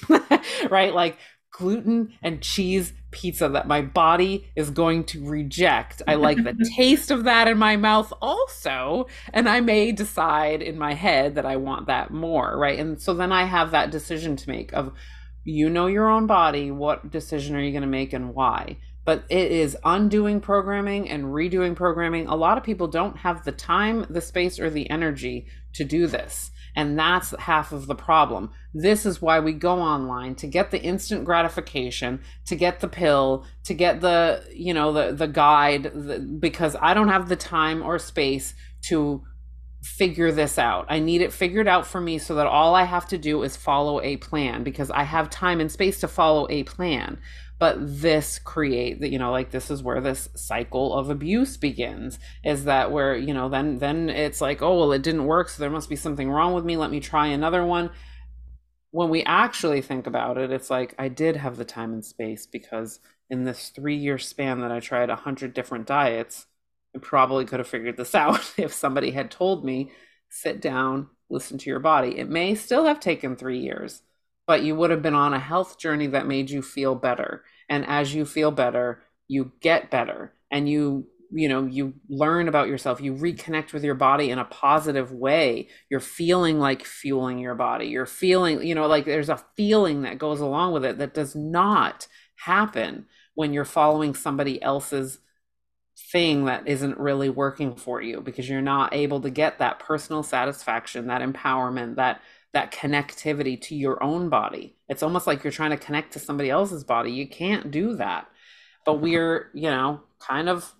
right? 0.71 0.95
Like 0.95 1.19
gluten 1.55 2.13
and 2.21 2.43
cheese 2.43 2.93
pizza 3.13 3.49
that 3.49 3.69
my 3.69 3.81
body 3.81 4.51
is 4.57 4.71
going 4.71 5.05
to 5.05 5.25
reject. 5.25 6.03
I 6.07 6.17
like 6.17 6.43
the 6.43 6.69
taste 6.77 7.13
of 7.13 7.25
that 7.25 7.47
in 7.47 7.57
my 7.57 7.77
mouth 7.77 8.13
also. 8.21 9.07
And 9.33 9.49
I 9.49 9.61
may 9.61 9.93
decide 9.93 10.63
in 10.63 10.77
my 10.77 10.95
head 10.95 11.37
that 11.37 11.47
I 11.47 11.57
want 11.57 11.87
that 11.87 12.11
more, 12.11 12.59
right? 12.59 12.79
And 12.79 13.01
so 13.01 13.15
then 13.15 13.31
I 13.31 13.45
have 13.45 13.71
that 13.71 13.93
decision 13.93 14.35
to 14.37 14.51
make 14.51 14.73
of 14.73 14.93
you 15.45 15.71
know 15.71 15.87
your 15.87 16.11
own 16.11 16.27
body, 16.27 16.71
what 16.71 17.11
decision 17.11 17.55
are 17.55 17.61
you 17.61 17.71
going 17.71 17.83
to 17.83 17.89
make 17.89 18.13
and 18.13 18.35
why? 18.35 18.79
But 19.05 19.25
it 19.29 19.53
is 19.53 19.77
undoing 19.85 20.41
programming 20.41 21.09
and 21.09 21.25
redoing 21.25 21.77
programming. 21.77 22.27
A 22.27 22.35
lot 22.35 22.59
of 22.59 22.65
people 22.65 22.89
don't 22.89 23.19
have 23.19 23.45
the 23.45 23.53
time, 23.53 24.07
the 24.11 24.23
space, 24.23 24.59
or 24.59 24.71
the 24.71 24.89
energy 24.91 25.47
to 25.75 25.85
do 25.85 26.07
this. 26.07 26.51
And 26.77 26.99
that's 26.99 27.35
half 27.39 27.73
of 27.73 27.87
the 27.87 27.95
problem. 27.95 28.51
This 28.73 29.07
is 29.07 29.23
why 29.23 29.39
we 29.41 29.53
go 29.53 29.79
online 29.79 30.35
to 30.37 30.47
get 30.47 30.71
the 30.71 30.83
instant 30.83 31.25
gratification, 31.25 32.21
to 32.47 32.57
get 32.57 32.81
the 32.81 32.89
pill, 32.89 33.47
to 33.65 33.75
get 33.75 34.01
the, 34.01 34.45
you 34.53 34.75
know, 34.75 34.93
the 34.93 35.13
the 35.13 35.29
guide 35.29 35.85
the, 35.85 36.19
because 36.19 36.77
I 36.81 36.95
don't 36.95 37.09
have 37.09 37.29
the 37.29 37.37
time 37.37 37.83
or 37.83 37.99
space 37.99 38.55
to 38.89 39.23
figure 39.85 40.33
this 40.33 40.59
out. 40.59 40.87
I 40.89 40.99
need 40.99 41.21
it 41.21 41.33
figured 41.33 41.69
out 41.69 41.87
for 41.87 42.01
me 42.01 42.19
so 42.19 42.35
that 42.37 42.47
all 42.47 42.75
I 42.75 42.85
have 42.85 43.07
to 43.09 43.19
do 43.19 43.43
is 43.43 43.57
follow 43.57 44.01
a 44.01 44.17
plan 44.17 44.65
because 44.65 44.91
I 44.91 45.03
have 45.03 45.29
time 45.29 45.61
and 45.61 45.71
space 45.71 46.01
to 46.01 46.09
follow 46.09 46.49
a 46.51 46.63
plan 46.65 47.19
but 47.59 47.77
this 47.79 48.39
create 48.39 49.01
that 49.01 49.11
you 49.11 49.19
know 49.19 49.31
like 49.31 49.51
this 49.51 49.71
is 49.71 49.83
where 49.83 50.01
this 50.01 50.29
cycle 50.35 50.93
of 50.95 51.11
abuse 51.11 51.57
begins 51.57 52.19
is 52.45 52.65
that 52.65 52.91
where 52.91 53.17
you 53.17 53.33
know 53.33 53.49
then 53.49 53.79
then 53.79 54.09
it's 54.09 54.41
like 54.41 54.63
oh 54.63 54.79
well 54.79 54.93
it 54.93 55.03
didn't 55.03 55.27
work 55.27 55.49
so 55.49 55.61
there 55.61 55.71
must 55.71 55.89
be 55.89 55.97
something 55.97 56.31
wrong 56.31 56.53
with 56.55 56.65
me 56.65 56.77
let 56.77 56.91
me 56.91 57.01
try 57.01 57.29
another 57.29 57.65
one. 57.65 57.91
When 58.91 59.11
we 59.11 59.25
actually 59.25 59.83
think 59.83 60.07
about 60.07 60.39
it 60.39 60.53
it's 60.53 60.71
like 60.71 60.95
i 60.99 61.09
did 61.09 61.37
have 61.37 61.57
the 61.57 61.65
time 61.65 61.93
and 61.93 62.05
space 62.05 62.47
because 62.47 63.01
in 63.29 63.45
this 63.45 63.71
three 63.71 63.97
year 63.97 64.19
span 64.19 64.61
that 64.61 64.71
i 64.71 64.79
tried 64.79 65.11
a 65.11 65.17
hundred 65.17 65.53
different 65.53 65.87
diets 65.87 66.47
i 66.95 66.99
probably 67.01 67.45
could 67.45 67.59
have 67.59 67.69
figured 67.69 67.97
this 67.97 68.15
out 68.25 68.53
if 68.57 68.73
somebody 68.73 69.11
had 69.11 69.31
told 69.33 69.65
me 69.65 69.91
sit 70.29 70.61
down 70.61 71.09
listen 71.29 71.59
to 71.59 71.71
your 71.71 71.81
body 71.81 72.19
it 72.19 72.29
may 72.29 72.55
still 72.55 72.85
have 72.85 73.01
taken 73.01 73.35
three 73.35 73.59
years 73.59 74.03
but 74.47 74.63
you 74.63 74.75
would 74.77 74.91
have 74.91 75.03
been 75.03 75.15
on 75.15 75.35
a 75.35 75.39
health 75.39 75.79
journey 75.79 76.07
that 76.09 76.27
made 76.27 76.51
you 76.51 76.63
feel 76.63 76.95
better. 76.95 77.45
And 77.69 77.87
as 77.87 78.15
you 78.15 78.25
feel 78.25 78.51
better, 78.51 79.03
you 79.29 79.53
get 79.61 79.91
better. 79.91 80.33
And 80.51 80.69
you 80.69 81.07
you 81.37 81.49
know 81.49 81.67
you 81.67 81.95
learn 82.09 82.49
about 82.49 82.69
yourself. 82.69 83.01
You 83.01 83.15
reconnect 83.15 83.73
with 83.73 83.83
your 83.83 83.95
body 83.95 84.31
in 84.31 84.39
a 84.39 84.45
positive 84.45 85.11
way. 85.13 85.69
You're 85.91 86.01
feeling 86.01 86.61
like 86.61 86.85
fueling 86.85 87.39
your 87.39 87.55
body. 87.55 87.87
You're 87.87 88.07
feeling 88.07 88.63
you 88.63 88.75
know 88.75 88.87
like 88.87 89.05
there's 89.05 89.29
a 89.29 89.45
feeling 89.57 90.03
that 90.03 90.19
goes 90.19 90.41
along 90.41 90.73
with 90.73 90.85
it 90.85 90.99
that 90.99 91.15
does 91.15 91.35
not 91.35 92.07
happen 92.37 93.07
when 93.35 93.53
you're 93.53 93.65
following 93.65 94.15
somebody 94.15 94.63
else's 94.63 95.19
thing 96.13 96.45
that 96.47 96.67
isn't 96.67 96.99
really 96.99 97.29
working 97.29 97.77
for 97.77 98.03
you 98.03 98.21
because 98.21 98.49
you're 98.49 98.61
not 98.61 98.93
able 98.95 99.21
to 99.21 99.31
get 99.31 99.59
that 99.59 99.79
personal 99.79 100.23
satisfaction 100.25 101.07
that 101.07 101.23
empowerment 101.23 101.97
that 101.97 102.21
that 102.55 102.73
connectivity 102.73 103.61
to 103.61 103.75
your 103.75 104.03
own 104.03 104.29
body. 104.29 104.77
It's 104.89 105.03
almost 105.03 105.27
like 105.27 105.45
you're 105.45 105.53
trying 105.53 105.71
to 105.71 105.77
connect 105.77 106.15
to 106.15 106.19
somebody 106.19 106.51
else's 106.51 106.85
body. 106.85 107.13
You 107.13 107.29
can't 107.29 107.71
do 107.71 107.97
that. 107.97 108.29
But 108.87 108.95
mm-hmm. 108.95 109.03
we're, 109.03 109.51
you 109.55 109.71
know, 109.71 110.01
kind 110.19 110.49
of 110.49 110.73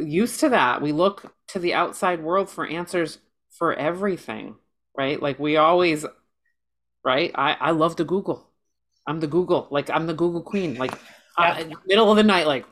used 0.00 0.40
to 0.40 0.48
that. 0.50 0.80
We 0.80 0.92
look 0.92 1.34
to 1.48 1.58
the 1.58 1.74
outside 1.74 2.22
world 2.22 2.48
for 2.48 2.66
answers 2.66 3.18
for 3.50 3.74
everything, 3.74 4.56
right? 4.96 5.20
Like 5.20 5.38
we 5.38 5.56
always, 5.56 6.06
right? 7.04 7.30
I, 7.34 7.56
I 7.60 7.70
love 7.72 7.96
to 7.96 8.04
Google. 8.04 8.48
I'm 9.06 9.20
the 9.20 9.26
Google, 9.26 9.66
like 9.70 9.90
I'm 9.90 10.06
the 10.06 10.14
Google 10.14 10.42
queen. 10.42 10.76
Like 10.76 10.92
yeah. 11.38 11.54
I, 11.54 11.72
middle 11.86 12.10
of 12.10 12.16
the 12.16 12.22
night, 12.22 12.46
like 12.46 12.64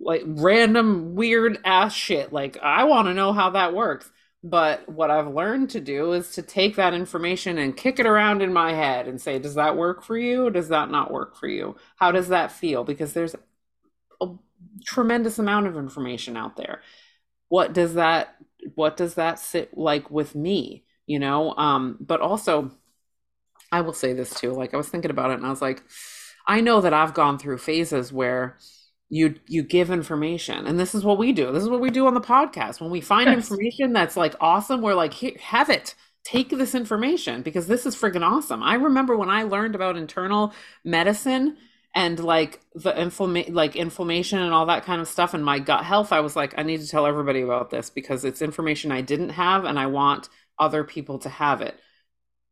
like 0.00 0.22
random 0.24 1.14
weird 1.14 1.58
ass 1.64 1.92
shit. 1.92 2.32
Like 2.32 2.56
I 2.62 2.84
want 2.84 3.08
to 3.08 3.14
know 3.14 3.32
how 3.34 3.50
that 3.50 3.74
works. 3.74 4.10
But 4.42 4.88
what 4.88 5.10
I've 5.10 5.28
learned 5.28 5.70
to 5.70 5.80
do 5.80 6.12
is 6.12 6.30
to 6.32 6.42
take 6.42 6.76
that 6.76 6.94
information 6.94 7.58
and 7.58 7.76
kick 7.76 7.98
it 7.98 8.06
around 8.06 8.40
in 8.40 8.52
my 8.52 8.72
head 8.72 9.06
and 9.06 9.20
say, 9.20 9.38
does 9.38 9.54
that 9.56 9.76
work 9.76 10.02
for 10.02 10.16
you? 10.16 10.50
Does 10.50 10.68
that 10.68 10.90
not 10.90 11.10
work 11.10 11.36
for 11.36 11.46
you? 11.46 11.76
How 11.96 12.10
does 12.10 12.28
that 12.28 12.50
feel? 12.50 12.82
Because 12.82 13.12
there's 13.12 13.34
a 13.34 14.28
tremendous 14.84 15.38
amount 15.38 15.66
of 15.66 15.76
information 15.76 16.36
out 16.36 16.56
there. 16.56 16.80
What 17.48 17.72
does 17.72 17.94
that 17.94 18.36
what 18.74 18.96
does 18.96 19.14
that 19.14 19.38
sit 19.38 19.76
like 19.76 20.10
with 20.10 20.34
me? 20.34 20.84
You 21.06 21.18
know, 21.18 21.54
um, 21.56 21.96
but 22.00 22.20
also 22.20 22.70
I 23.72 23.82
will 23.82 23.92
say 23.92 24.12
this 24.12 24.32
too. 24.34 24.52
Like 24.52 24.74
I 24.74 24.76
was 24.76 24.88
thinking 24.88 25.10
about 25.10 25.30
it 25.30 25.34
and 25.34 25.46
I 25.46 25.50
was 25.50 25.62
like, 25.62 25.82
I 26.46 26.60
know 26.60 26.80
that 26.80 26.94
I've 26.94 27.14
gone 27.14 27.38
through 27.38 27.58
phases 27.58 28.12
where 28.12 28.56
you 29.10 29.34
you 29.46 29.62
give 29.62 29.90
information. 29.90 30.66
And 30.66 30.78
this 30.78 30.94
is 30.94 31.04
what 31.04 31.18
we 31.18 31.32
do. 31.32 31.52
This 31.52 31.62
is 31.62 31.68
what 31.68 31.80
we 31.80 31.90
do 31.90 32.06
on 32.06 32.14
the 32.14 32.20
podcast. 32.20 32.80
When 32.80 32.90
we 32.90 33.00
find 33.00 33.26
yes. 33.28 33.36
information 33.36 33.92
that's 33.92 34.16
like 34.16 34.34
awesome 34.40 34.80
we're 34.80 34.94
like 34.94 35.14
have 35.14 35.68
it. 35.68 35.94
Take 36.24 36.50
this 36.50 36.74
information 36.74 37.42
because 37.42 37.66
this 37.66 37.86
is 37.86 37.96
freaking 37.96 38.22
awesome. 38.22 38.62
I 38.62 38.74
remember 38.74 39.16
when 39.16 39.30
i 39.30 39.42
learned 39.42 39.74
about 39.74 39.96
internal 39.96 40.52
medicine 40.84 41.56
and 41.94 42.20
like 42.20 42.60
the 42.74 42.96
inflammation 42.96 43.52
like 43.52 43.74
inflammation 43.74 44.38
and 44.38 44.54
all 44.54 44.66
that 44.66 44.84
kind 44.84 45.00
of 45.00 45.08
stuff 45.08 45.34
and 45.34 45.44
my 45.44 45.58
gut 45.58 45.84
health 45.84 46.12
i 46.12 46.20
was 46.20 46.36
like 46.36 46.56
i 46.56 46.62
need 46.62 46.80
to 46.80 46.86
tell 46.86 47.04
everybody 47.04 47.40
about 47.40 47.70
this 47.70 47.90
because 47.90 48.24
it's 48.24 48.42
information 48.42 48.92
i 48.92 49.00
didn't 49.00 49.30
have 49.30 49.64
and 49.64 49.76
i 49.76 49.86
want 49.86 50.28
other 50.60 50.84
people 50.84 51.18
to 51.20 51.28
have 51.28 51.62
it. 51.62 51.80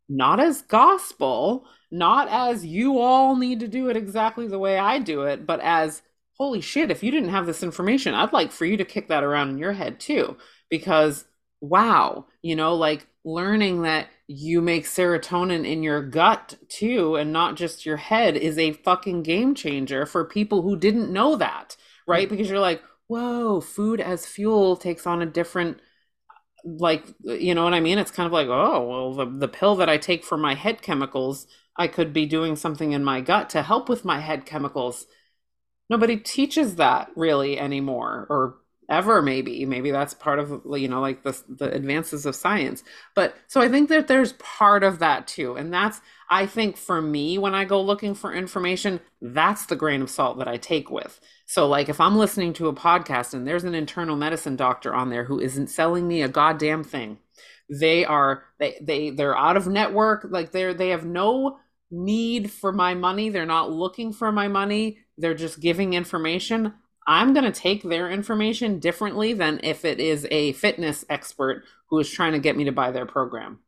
Not 0.09 0.41
as 0.41 0.63
gospel, 0.63 1.67
not 1.91 2.29
as 2.29 2.65
you 2.65 2.99
all 2.99 3.37
need 3.37 3.61
to 3.61 3.69
do 3.69 3.91
it 3.91 3.97
exactly 3.97 4.49
the 4.49 4.59
way 4.59 4.79
I 4.79 4.99
do 4.99 5.23
it, 5.23 5.47
but 5.47 5.61
as 5.61 6.03
holy 6.39 6.61
shit, 6.61 6.91
if 6.91 7.03
you 7.03 7.11
didn't 7.11 7.31
have 7.31 7.47
this 7.47 7.63
information, 7.63 8.15
I'd 8.15 8.33
like 8.33 8.53
for 8.53 8.65
you 8.65 8.77
to 8.77 8.85
kick 8.85 9.09
that 9.09 9.25
around 9.25 9.51
in 9.51 9.59
your 9.59 9.73
head 9.73 10.01
too. 10.01 10.37
Because 10.71 11.25
wow, 11.61 12.27
you 12.43 12.55
know, 12.57 12.75
like 12.75 13.07
learning 13.25 13.83
that 13.83 14.09
you 14.29 14.61
make 14.61 14.85
serotonin 14.85 15.67
in 15.67 15.83
your 15.83 16.03
gut 16.03 16.57
too 16.69 17.17
and 17.17 17.33
not 17.33 17.57
just 17.57 17.85
your 17.85 17.97
head 17.97 18.37
is 18.37 18.59
a 18.59 18.73
fucking 18.73 19.23
game 19.23 19.55
changer 19.55 20.07
for 20.07 20.25
people 20.25 20.63
who 20.63 20.77
didn't 20.79 21.13
know 21.13 21.37
that, 21.37 21.77
right? 22.07 22.27
Mm-hmm. 22.27 22.37
Because 22.37 22.51
you're 22.51 22.61
like, 22.61 22.83
whoa, 23.09 23.61
food 23.61 24.01
as 24.01 24.27
fuel 24.27 24.77
takes 24.77 25.07
on 25.07 25.23
a 25.23 25.27
different 25.27 25.81
like 26.65 27.07
you 27.23 27.55
know 27.55 27.65
what 27.65 27.75
I 27.75 27.81
mean? 27.81 27.99
It's 27.99 28.11
kind 28.11 28.27
of 28.27 28.33
like, 28.33 28.49
oh, 28.49 28.87
well, 28.87 29.15
the, 29.15 29.39
the 29.39 29.49
pill 29.49 29.77
that 29.77 29.89
I 29.89 29.97
take 29.97 30.25
for 30.25 30.37
my 30.37 30.55
head 30.55 30.83
chemicals, 30.83 31.47
I 31.77 31.87
could 31.89 32.13
be 32.13 32.27
doing 32.27 32.57
something 32.57 32.93
in 32.93 33.05
my 33.05 33.21
gut 33.21 33.51
to 33.51 33.63
help 33.63 33.89
with 33.89 34.05
my 34.05 34.21
head 34.21 34.45
chemicals. 34.45 35.07
Nobody 35.91 36.17
teaches 36.17 36.77
that 36.77 37.11
really 37.17 37.59
anymore, 37.59 38.27
or 38.29 38.57
ever 38.89 39.21
maybe. 39.21 39.65
Maybe 39.67 39.91
that's 39.91 40.15
part 40.15 40.39
of 40.39 40.63
you 40.73 40.89
know 40.89 41.01
like 41.01 41.23
the 41.23 41.41
the 41.49 41.71
advances 41.73 42.27
of 42.27 42.35
science. 42.37 42.83
But 43.15 43.35
so 43.47 43.61
i 43.61 43.69
think 43.69 43.89
that 43.91 44.09
there's 44.09 44.33
part 44.35 44.83
of 44.83 44.99
that 45.01 45.27
too. 45.27 45.57
And 45.57 45.73
that's 45.73 46.01
i 46.31 46.47
think 46.47 46.77
for 46.77 47.01
me 47.01 47.39
when 47.39 47.55
i 47.55 47.65
go 47.65 47.81
looking 47.81 48.15
for 48.15 48.33
information 48.33 49.01
that's 49.21 49.67
the 49.67 49.77
grain 49.77 50.03
of 50.03 50.11
salt 50.11 50.39
that 50.39 50.49
i 50.49 50.57
take 50.57 50.91
with. 50.91 51.21
So 51.47 51.67
like 51.69 51.89
if 51.89 52.01
i'm 52.01 52.17
listening 52.17 52.53
to 52.55 52.69
a 52.69 52.75
podcast 52.75 53.35
and 53.35 53.47
there's 53.47 53.65
an 53.65 53.75
internal 53.75 54.17
medicine 54.17 54.57
doctor 54.57 54.95
on 54.95 55.11
there 55.11 55.25
who 55.25 55.41
isn't 55.41 55.69
selling 55.69 56.09
me 56.09 56.23
a 56.23 56.29
goddamn 56.29 56.85
thing 56.85 57.19
they 57.71 58.05
are 58.05 58.45
they 58.59 58.79
they 58.81 59.11
they're 59.11 59.37
out 59.37 59.57
of 59.57 59.67
network. 59.67 60.27
Like 60.29 60.53
they're 60.53 60.75
they 60.75 60.89
have 60.91 61.05
no 61.05 61.59
need 61.91 62.51
for 62.51 62.73
my 62.73 62.95
money. 62.95 63.29
They're 63.29 63.47
not 63.47 63.71
looking 63.71 64.13
for 64.13 64.33
my 64.33 64.49
money 64.49 64.99
they're 65.19 65.35
just 65.35 65.61
giving 65.61 65.95
information 65.95 66.75
I'm 67.09 67.33
going 67.33 67.51
to 67.51 67.59
take 67.59 67.83
their 67.83 68.11
information 68.11 68.81
differently 68.81 69.33
than 69.33 69.61
if 69.63 69.87
it 69.87 69.99
is 69.99 70.27
a 70.31 70.53
fitness 70.53 71.07
expert 71.09 71.65
who 71.89 71.99
is 71.99 72.11
trying 72.11 72.33
to 72.33 72.39
get 72.39 72.55
me 72.55 72.65
to 72.65 72.73
buy 72.73 72.91
their 72.91 73.07
program. 73.07 73.61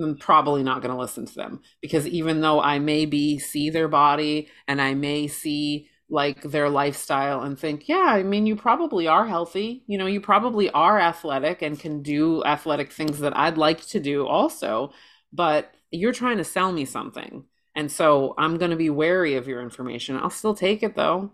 I'm 0.00 0.16
probably 0.16 0.62
not 0.62 0.80
going 0.80 0.94
to 0.94 1.00
listen 1.00 1.26
to 1.26 1.34
them 1.34 1.60
because 1.82 2.06
even 2.06 2.40
though 2.40 2.60
I 2.60 2.78
may 2.78 3.04
be 3.04 3.40
see 3.40 3.68
their 3.68 3.88
body 3.88 4.48
and 4.68 4.80
I 4.80 4.94
may 4.94 5.26
see 5.26 5.88
like 6.08 6.42
their 6.42 6.70
lifestyle 6.70 7.42
and 7.42 7.58
think, 7.58 7.88
yeah, 7.88 8.06
I 8.06 8.22
mean, 8.22 8.46
you 8.46 8.54
probably 8.54 9.08
are 9.08 9.26
healthy. 9.26 9.82
You 9.88 9.98
know, 9.98 10.06
you 10.06 10.20
probably 10.20 10.70
are 10.70 11.00
athletic 11.00 11.62
and 11.62 11.78
can 11.78 12.00
do 12.00 12.44
athletic 12.44 12.92
things 12.92 13.18
that 13.18 13.36
I'd 13.36 13.58
like 13.58 13.84
to 13.88 13.98
do 13.98 14.24
also, 14.24 14.92
but 15.32 15.74
you're 15.90 16.12
trying 16.12 16.38
to 16.38 16.44
sell 16.44 16.70
me 16.70 16.84
something. 16.84 17.44
And 17.74 17.90
so 17.90 18.34
I'm 18.38 18.56
going 18.58 18.70
to 18.70 18.76
be 18.76 18.90
wary 18.90 19.34
of 19.34 19.48
your 19.48 19.60
information. 19.60 20.16
I'll 20.16 20.30
still 20.30 20.54
take 20.54 20.82
it 20.82 20.94
though. 20.94 21.32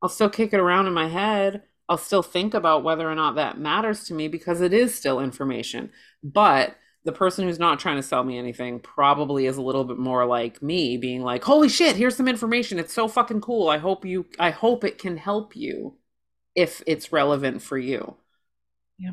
I'll 0.00 0.08
still 0.08 0.30
kick 0.30 0.52
it 0.52 0.60
around 0.60 0.86
in 0.86 0.94
my 0.94 1.08
head. 1.08 1.62
I'll 1.88 1.98
still 1.98 2.22
think 2.22 2.54
about 2.54 2.84
whether 2.84 3.10
or 3.10 3.14
not 3.14 3.34
that 3.36 3.58
matters 3.58 4.04
to 4.04 4.14
me 4.14 4.28
because 4.28 4.60
it 4.60 4.72
is 4.72 4.94
still 4.94 5.20
information. 5.20 5.90
But 6.22 6.76
the 7.04 7.12
person 7.12 7.46
who's 7.46 7.58
not 7.58 7.80
trying 7.80 7.96
to 7.96 8.02
sell 8.02 8.22
me 8.22 8.38
anything 8.38 8.78
probably 8.80 9.46
is 9.46 9.56
a 9.56 9.62
little 9.62 9.84
bit 9.84 9.98
more 9.98 10.24
like 10.24 10.62
me 10.62 10.96
being 10.96 11.22
like, 11.22 11.42
"Holy 11.44 11.68
shit, 11.68 11.96
here's 11.96 12.16
some 12.16 12.28
information. 12.28 12.78
It's 12.78 12.94
so 12.94 13.08
fucking 13.08 13.40
cool. 13.40 13.68
I 13.68 13.78
hope 13.78 14.04
you 14.04 14.26
I 14.38 14.50
hope 14.50 14.84
it 14.84 14.98
can 14.98 15.16
help 15.16 15.56
you 15.56 15.96
if 16.54 16.82
it's 16.86 17.12
relevant 17.12 17.62
for 17.62 17.76
you." 17.76 18.16
Yeah. 18.98 19.12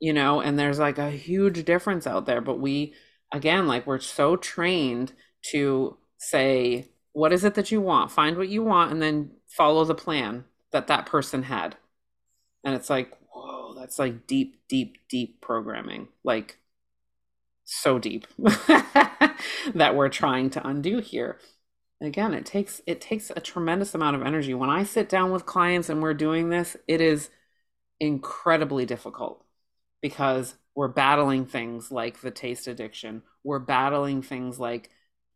You 0.00 0.12
know, 0.12 0.40
and 0.40 0.58
there's 0.58 0.78
like 0.78 0.98
a 0.98 1.10
huge 1.10 1.64
difference 1.64 2.06
out 2.06 2.26
there, 2.26 2.40
but 2.40 2.58
we 2.58 2.94
again, 3.32 3.66
like 3.66 3.86
we're 3.86 4.00
so 4.00 4.36
trained 4.36 5.12
to 5.50 5.98
say, 6.18 6.88
"What 7.12 7.32
is 7.32 7.44
it 7.44 7.54
that 7.54 7.70
you 7.72 7.80
want? 7.80 8.10
Find 8.12 8.36
what 8.36 8.48
you 8.48 8.62
want 8.62 8.92
and 8.92 9.02
then 9.02 9.32
follow 9.46 9.84
the 9.84 9.94
plan 9.94 10.44
that 10.72 10.86
that 10.88 11.06
person 11.06 11.44
had. 11.44 11.76
And 12.64 12.74
it's 12.74 12.90
like, 12.90 13.16
whoa, 13.32 13.74
that's 13.74 13.98
like 13.98 14.26
deep, 14.26 14.60
deep, 14.68 14.98
deep 15.08 15.40
programming. 15.40 16.08
Like, 16.24 16.58
so 17.64 17.98
deep 17.98 18.26
that 18.38 19.94
we're 19.94 20.08
trying 20.08 20.48
to 20.48 20.64
undo 20.64 21.00
here 21.00 21.40
again 22.00 22.32
it 22.32 22.46
takes 22.46 22.80
it 22.86 23.00
takes 23.00 23.28
a 23.30 23.40
tremendous 23.40 23.92
amount 23.92 24.14
of 24.14 24.22
energy 24.22 24.54
when 24.54 24.70
i 24.70 24.84
sit 24.84 25.08
down 25.08 25.32
with 25.32 25.46
clients 25.46 25.88
and 25.88 26.00
we're 26.00 26.14
doing 26.14 26.48
this 26.48 26.76
it 26.86 27.00
is 27.00 27.28
incredibly 27.98 28.86
difficult 28.86 29.42
because 30.00 30.54
we're 30.76 30.86
battling 30.86 31.44
things 31.44 31.90
like 31.90 32.20
the 32.20 32.30
taste 32.30 32.68
addiction 32.68 33.20
we're 33.42 33.58
battling 33.58 34.22
things 34.22 34.60
like 34.60 34.88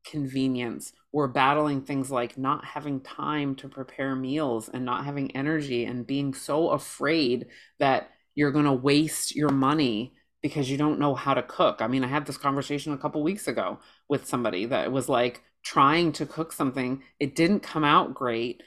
convenience. 0.05 0.92
We're 1.12 1.28
battling 1.28 1.82
things 1.82 2.11
like 2.11 2.38
not 2.38 2.64
having 2.64 3.01
time 3.01 3.55
to 3.57 3.68
prepare 3.68 4.14
meals 4.14 4.68
and 4.68 4.84
not 4.84 5.05
having 5.05 5.34
energy 5.36 5.84
and 5.84 6.07
being 6.07 6.34
so 6.34 6.70
afraid 6.70 7.46
that 7.78 8.11
you're 8.34 8.53
going 8.53 8.64
to 8.64 8.72
waste 8.72 9.34
your 9.34 9.51
money 9.51 10.14
because 10.42 10.70
you 10.70 10.78
don't 10.78 11.01
know 11.01 11.14
how 11.14 11.34
to 11.34 11.42
cook. 11.42 11.82
I 11.82 11.86
mean, 11.86 12.05
I 12.05 12.09
had 12.09 12.26
this 12.26 12.38
conversation 12.38 12.92
a 12.92 12.98
couple 12.98 13.22
weeks 13.22 13.48
ago 13.48 13.78
with 14.09 14.26
somebody 14.26 14.66
that 14.66 14.90
was 14.90 15.09
like 15.09 15.42
trying 15.62 16.12
to 16.12 16.26
cook 16.26 16.53
something, 16.53 17.03
it 17.18 17.34
didn't 17.36 17.61
come 17.61 17.84
out 17.84 18.14
great, 18.14 18.62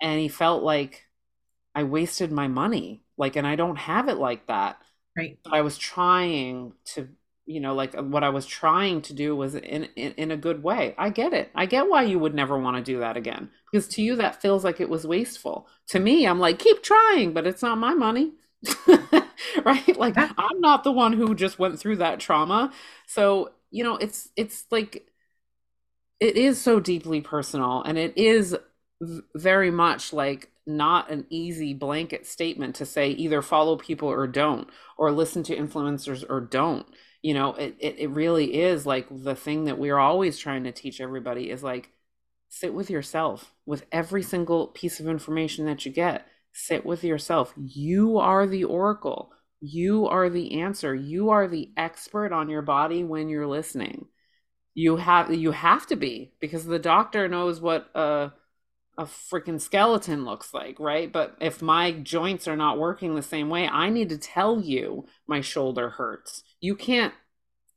and 0.00 0.20
he 0.20 0.28
felt 0.28 0.62
like 0.62 1.06
I 1.74 1.84
wasted 1.84 2.30
my 2.30 2.48
money. 2.48 3.02
Like 3.16 3.36
and 3.36 3.46
I 3.46 3.56
don't 3.56 3.76
have 3.76 4.08
it 4.08 4.16
like 4.16 4.46
that. 4.48 4.78
Right. 5.16 5.38
But 5.44 5.54
I 5.54 5.62
was 5.62 5.78
trying 5.78 6.72
to 6.94 7.08
you 7.46 7.60
know 7.60 7.74
like 7.74 7.94
what 7.94 8.24
i 8.24 8.28
was 8.28 8.46
trying 8.46 9.02
to 9.02 9.12
do 9.12 9.36
was 9.36 9.54
in, 9.54 9.84
in, 9.96 10.12
in 10.12 10.30
a 10.30 10.36
good 10.36 10.62
way. 10.62 10.94
I 10.96 11.10
get 11.10 11.32
it. 11.32 11.50
I 11.54 11.66
get 11.66 11.88
why 11.88 12.02
you 12.02 12.18
would 12.18 12.34
never 12.34 12.58
want 12.58 12.76
to 12.76 12.82
do 12.82 13.00
that 13.00 13.16
again 13.16 13.50
because 13.70 13.88
to 13.88 14.02
you 14.02 14.16
that 14.16 14.40
feels 14.40 14.64
like 14.64 14.80
it 14.80 14.88
was 14.88 15.06
wasteful. 15.06 15.68
To 15.88 16.00
me 16.00 16.26
i'm 16.26 16.38
like 16.40 16.58
keep 16.58 16.82
trying 16.82 17.32
but 17.32 17.46
it's 17.46 17.62
not 17.62 17.78
my 17.78 17.94
money. 17.94 18.32
Right? 19.64 19.96
Like 19.96 20.14
i'm 20.16 20.60
not 20.60 20.84
the 20.84 20.92
one 20.92 21.12
who 21.12 21.34
just 21.34 21.58
went 21.58 21.78
through 21.78 21.96
that 21.96 22.20
trauma. 22.20 22.72
So 23.06 23.50
you 23.70 23.84
know 23.84 23.96
it's 23.96 24.30
it's 24.36 24.64
like 24.70 25.06
it 26.20 26.36
is 26.36 26.60
so 26.60 26.80
deeply 26.80 27.20
personal 27.20 27.82
and 27.82 27.98
it 27.98 28.16
is 28.16 28.56
very 29.34 29.70
much 29.70 30.12
like 30.12 30.50
not 30.66 31.10
an 31.10 31.26
easy 31.28 31.74
blanket 31.74 32.26
statement 32.26 32.74
to 32.76 32.86
say 32.86 33.10
either 33.10 33.42
follow 33.42 33.76
people 33.76 34.08
or 34.08 34.26
don't 34.26 34.68
or 34.96 35.12
listen 35.12 35.42
to 35.42 35.56
influencers 35.56 36.24
or 36.28 36.40
don't 36.40 36.86
you 37.24 37.34
know 37.34 37.54
it, 37.54 37.74
it, 37.80 37.98
it 37.98 38.10
really 38.10 38.60
is 38.60 38.86
like 38.86 39.06
the 39.10 39.34
thing 39.34 39.64
that 39.64 39.78
we're 39.78 39.98
always 39.98 40.38
trying 40.38 40.64
to 40.64 40.72
teach 40.72 41.00
everybody 41.00 41.50
is 41.50 41.62
like 41.62 41.90
sit 42.54 42.72
with 42.72 42.88
yourself 42.88 43.52
with 43.66 43.84
every 43.90 44.22
single 44.22 44.68
piece 44.68 45.00
of 45.00 45.08
information 45.08 45.66
that 45.66 45.84
you 45.84 45.90
get. 45.90 46.26
Sit 46.52 46.86
with 46.86 47.02
yourself. 47.02 47.52
You 47.56 48.18
are 48.18 48.46
the 48.46 48.64
oracle. 48.64 49.32
You 49.60 50.06
are 50.06 50.30
the 50.30 50.60
answer. 50.60 50.94
You 50.94 51.30
are 51.30 51.48
the 51.48 51.70
expert 51.76 52.32
on 52.32 52.48
your 52.48 52.62
body 52.62 53.02
when 53.02 53.28
you're 53.28 53.46
listening. 53.46 54.06
You 54.74 54.96
have 54.96 55.34
you 55.34 55.50
have 55.50 55.86
to 55.88 55.96
be 55.96 56.32
because 56.40 56.64
the 56.64 56.78
doctor 56.78 57.28
knows 57.28 57.60
what 57.60 57.90
a 57.94 58.32
a 58.96 59.04
freaking 59.04 59.60
skeleton 59.60 60.24
looks 60.24 60.54
like 60.54 60.78
right? 60.78 61.12
But 61.12 61.36
if 61.40 61.60
my 61.60 61.90
joints 61.90 62.46
are 62.46 62.56
not 62.56 62.78
working 62.78 63.14
the 63.14 63.22
same 63.22 63.48
way 63.48 63.66
i 63.66 63.90
need 63.90 64.08
to 64.10 64.18
tell 64.18 64.60
you 64.60 65.06
my 65.26 65.40
shoulder 65.40 65.90
hurts 65.90 66.44
you 66.64 66.74
can't 66.74 67.12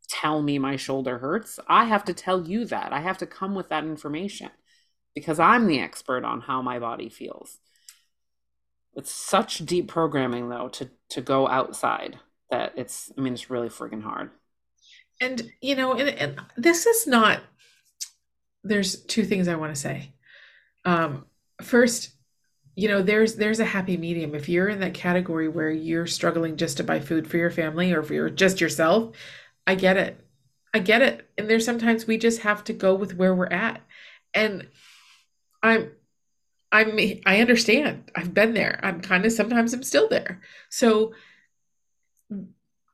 tell 0.08 0.42
me 0.42 0.58
my 0.58 0.78
shoulder 0.78 1.18
hurts. 1.18 1.60
I 1.68 1.84
have 1.84 2.06
to 2.06 2.14
tell 2.14 2.48
you 2.48 2.64
that. 2.66 2.94
I 2.94 3.02
have 3.02 3.18
to 3.18 3.26
come 3.26 3.54
with 3.54 3.68
that 3.68 3.84
information 3.84 4.50
because 5.14 5.40
I'm 5.40 5.68
the 5.68 5.82
expert 5.82 6.24
on 6.24 6.40
how 6.40 6.62
my 6.62 6.80
body 6.80 7.10
feels. 7.10 7.58
It's 8.96 9.12
such 9.12 9.66
deep 9.66 9.90
programming 9.90 10.48
though 10.48 10.70
to 10.70 10.90
to 11.10 11.22
go 11.22 11.50
outside 11.50 12.18
that 12.50 12.74
it's 12.78 13.12
I 13.18 13.22
mean 13.22 13.34
it's 13.34 13.50
really 13.50 13.68
freaking 13.68 14.04
hard. 14.04 14.32
And 15.20 15.52
you 15.62 15.76
know, 15.76 15.94
and, 15.94 16.10
and 16.10 16.40
this 16.56 16.86
is 16.86 17.08
not 17.08 17.42
there's 18.64 19.04
two 19.04 19.26
things 19.26 19.50
I 19.50 19.56
want 19.56 19.76
to 19.76 19.82
say. 19.82 20.14
Um 20.86 21.26
first, 21.62 22.12
you 22.78 22.88
know 22.88 23.02
there's 23.02 23.36
there's 23.36 23.60
a 23.60 23.66
happy 23.66 23.98
medium. 23.98 24.36
If 24.36 24.48
you're 24.48 24.70
in 24.70 24.80
that 24.82 24.94
category 24.94 25.48
where 25.50 25.72
you're 25.72 26.06
struggling 26.06 26.58
just 26.58 26.78
to 26.78 26.84
buy 26.84 27.00
food 27.00 27.28
for 27.28 27.38
your 27.38 27.50
family 27.50 27.92
or 27.92 28.04
for 28.04 28.14
your 28.14 28.30
just 28.30 28.62
yourself 28.62 29.16
i 29.66 29.76
get 29.76 29.98
it. 29.98 30.24
I 30.74 30.80
get 30.80 31.02
it. 31.02 31.30
And 31.38 31.50
there's 31.50 31.66
sometimes 31.66 32.08
we 32.08 32.18
just 32.18 32.42
have 32.42 32.64
to 32.66 32.74
go 32.74 32.94
with 32.96 33.16
where 33.16 33.36
we're 33.36 33.48
at. 33.48 33.82
And 34.34 34.68
i'm 35.64 35.92
i'm 36.72 37.00
i 37.26 37.42
understand. 37.42 38.12
I've 38.16 38.34
been 38.34 38.54
there. 38.54 38.80
I'm 38.84 39.02
kind 39.02 39.26
of 39.26 39.32
sometimes 39.32 39.74
i'm 39.74 39.84
still 39.84 40.08
there. 40.08 40.42
So 40.70 41.14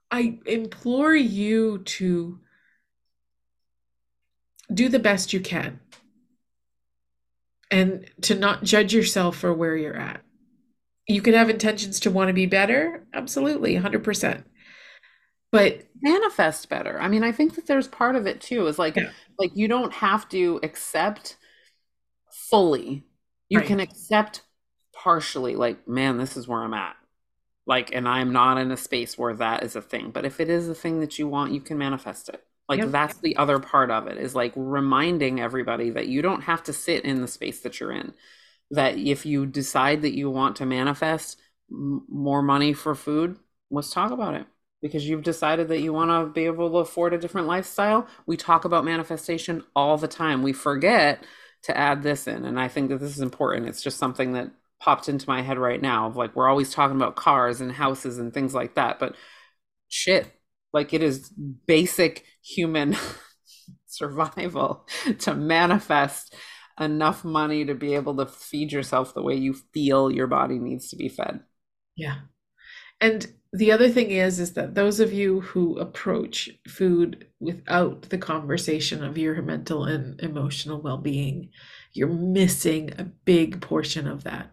i 0.10 0.40
implore 0.46 1.14
you 1.14 1.80
to 1.80 2.40
do 4.74 4.88
the 4.88 5.00
best 5.00 5.34
you 5.34 5.42
can 5.42 5.80
and 7.74 8.09
to 8.21 8.36
not 8.36 8.63
judge 8.63 8.93
yourself 8.93 9.38
for 9.38 9.53
where 9.53 9.76
you're 9.78 9.97
at. 9.97 10.21
You 11.07 11.21
can 11.21 11.34
have 11.34 11.49
intentions 11.49 11.99
to 12.01 12.11
want 12.11 12.30
to 12.30 12.34
be 12.34 12.45
better, 12.45 13.05
absolutely, 13.13 13.76
100%. 13.76 14.43
but 15.51 15.84
manifest 16.01 16.69
better. 16.69 16.99
I 16.99 17.07
mean, 17.07 17.24
I 17.24 17.32
think 17.32 17.55
that 17.55 17.67
there's 17.67 17.88
part 17.88 18.15
of 18.15 18.26
it 18.28 18.41
too. 18.41 18.67
Is 18.67 18.80
like 18.80 18.97
yeah. 18.97 19.11
like 19.39 19.51
you 19.55 19.67
don't 19.67 19.93
have 19.93 20.28
to 20.30 20.59
accept 20.63 21.38
fully. 22.32 23.03
You 23.49 23.59
Right. 23.59 23.67
can 23.67 23.80
accept 23.80 24.43
partially. 24.93 25.55
Like, 25.55 25.88
man, 25.88 26.17
this 26.17 26.38
is 26.38 26.47
where 26.47 26.61
I'm 26.63 26.74
at. 26.74 26.95
Like, 27.65 27.93
and 27.93 28.07
I'm 28.07 28.34
not 28.34 28.57
in 28.57 28.71
a 28.71 28.78
space 28.78 29.17
where 29.17 29.36
that 29.36 29.63
is 29.63 29.76
a 29.76 29.82
thing. 29.82 30.11
But 30.11 30.26
if 30.26 30.39
it 30.39 30.49
is 30.49 30.67
a 30.69 30.76
thing 30.76 30.99
that 31.01 31.19
you 31.19 31.28
want, 31.28 31.53
you 31.53 31.61
can 31.61 31.78
manifest 31.78 32.30
it. 32.30 32.43
Like 32.70 32.80
Yep. 32.80 32.91
that's 32.91 33.18
the 33.20 33.36
other 33.38 33.59
part 33.59 33.91
of 33.91 34.07
it 34.07 34.18
is 34.18 34.36
like 34.36 34.53
reminding 34.55 35.39
everybody 35.39 35.89
that 35.91 36.07
you 36.07 36.22
don't 36.22 36.41
have 36.41 36.64
to 36.64 36.74
sit 36.74 37.03
in 37.03 37.22
the 37.22 37.28
space 37.28 37.61
that 37.61 37.80
you're 37.80 37.91
in. 37.91 38.14
That 38.72 38.97
if 38.97 39.26
you 39.26 39.45
decide 39.45 40.01
that 40.01 40.16
you 40.16 40.30
want 40.30 40.55
to 40.57 40.66
manifest 40.66 41.39
m- 41.72 42.05
more 42.09 42.41
money 42.41 42.74
for 42.74 42.95
food, 42.95 43.38
let's 43.70 43.91
talk 43.91 44.11
about 44.11 44.36
it. 44.36 44.47
Because 44.82 45.07
you've 45.07 45.24
decided 45.24 45.68
that 45.70 45.82
you 45.82 45.93
want 45.93 46.09
to 46.11 46.32
be 46.34 46.45
able 46.45 46.70
to 46.72 46.78
afford 46.78 47.14
a 47.14 47.18
different 47.18 47.47
lifestyle. 47.47 48.07
We 48.26 48.36
talk 48.38 48.66
about 48.66 48.84
manifestation 48.86 49.64
all 49.76 49.97
the 49.97 50.07
time. 50.07 50.43
We 50.43 50.53
forget 50.53 51.24
to 51.64 51.78
add 51.78 52.03
this 52.03 52.28
in. 52.28 52.45
And 52.45 52.59
I 52.59 52.68
think 52.68 52.89
that 52.89 52.99
this 52.99 53.16
is 53.16 53.22
important. 53.22 53.68
It's 53.68 53.82
just 53.82 53.97
something 53.97 54.34
that 54.34 54.51
popped 54.82 55.07
into 55.07 55.30
my 55.30 55.41
head 55.41 55.57
right 55.57 55.82
now 55.82 56.07
of 56.07 56.18
like 56.18 56.36
we're 56.36 56.49
always 56.49 56.72
talking 56.72 56.97
about 56.97 57.16
cars 57.16 57.61
and 57.61 57.72
houses 57.72 58.18
and 58.18 58.34
things 58.34 58.53
like 58.53 58.76
that. 58.76 58.99
But 58.99 59.16
shit, 59.89 60.28
like 60.74 60.93
it 60.93 61.03
is 61.03 61.32
basic 61.67 62.26
human 62.41 62.97
survival 63.86 64.88
to 65.19 65.36
manifest 65.36 66.36
enough 66.80 67.24
money 67.24 67.65
to 67.65 67.76
be 67.76 67.93
able 67.93 68.15
to 68.17 68.26
feed 68.26 68.71
yourself 68.71 69.13
the 69.13 69.21
way 69.21 69.36
you 69.36 69.53
feel 69.74 70.11
your 70.11 70.28
body 70.28 70.57
needs 70.57 70.89
to 70.89 70.95
be 70.95 71.07
fed. 71.07 71.41
Yeah. 71.95 72.21
And 72.99 73.28
the 73.51 73.71
other 73.71 73.89
thing 73.89 74.09
is, 74.09 74.39
is 74.39 74.53
that 74.53 74.74
those 74.74 74.99
of 74.99 75.13
you 75.13 75.41
who 75.41 75.78
approach 75.78 76.49
food 76.67 77.28
without 77.39 78.03
the 78.03 78.17
conversation 78.17 79.03
of 79.03 79.17
your 79.17 79.41
mental 79.43 79.86
and 79.86 80.19
emotional 80.21 80.82
well-being, 80.82 81.49
you're 81.93 82.07
missing 82.07 82.93
a 82.97 83.03
big 83.03 83.61
portion 83.61 84.07
of 84.07 84.24
that. 84.24 84.49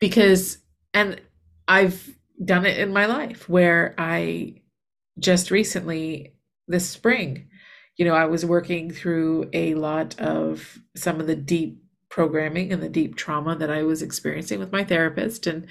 Because, 0.00 0.58
and 0.92 1.20
I've 1.66 2.14
done 2.44 2.66
it 2.66 2.76
in 2.78 2.92
my 2.92 3.06
life 3.06 3.48
where 3.48 3.94
I 3.96 4.61
just 5.18 5.50
recently, 5.50 6.34
this 6.68 6.88
spring, 6.88 7.48
you 7.96 8.04
know, 8.04 8.14
I 8.14 8.26
was 8.26 8.46
working 8.46 8.90
through 8.90 9.50
a 9.52 9.74
lot 9.74 10.18
of 10.20 10.78
some 10.96 11.20
of 11.20 11.26
the 11.26 11.36
deep 11.36 11.82
programming 12.08 12.72
and 12.72 12.82
the 12.82 12.88
deep 12.88 13.16
trauma 13.16 13.56
that 13.56 13.70
I 13.70 13.82
was 13.82 14.02
experiencing 14.02 14.58
with 14.58 14.72
my 14.72 14.84
therapist 14.84 15.46
and 15.46 15.66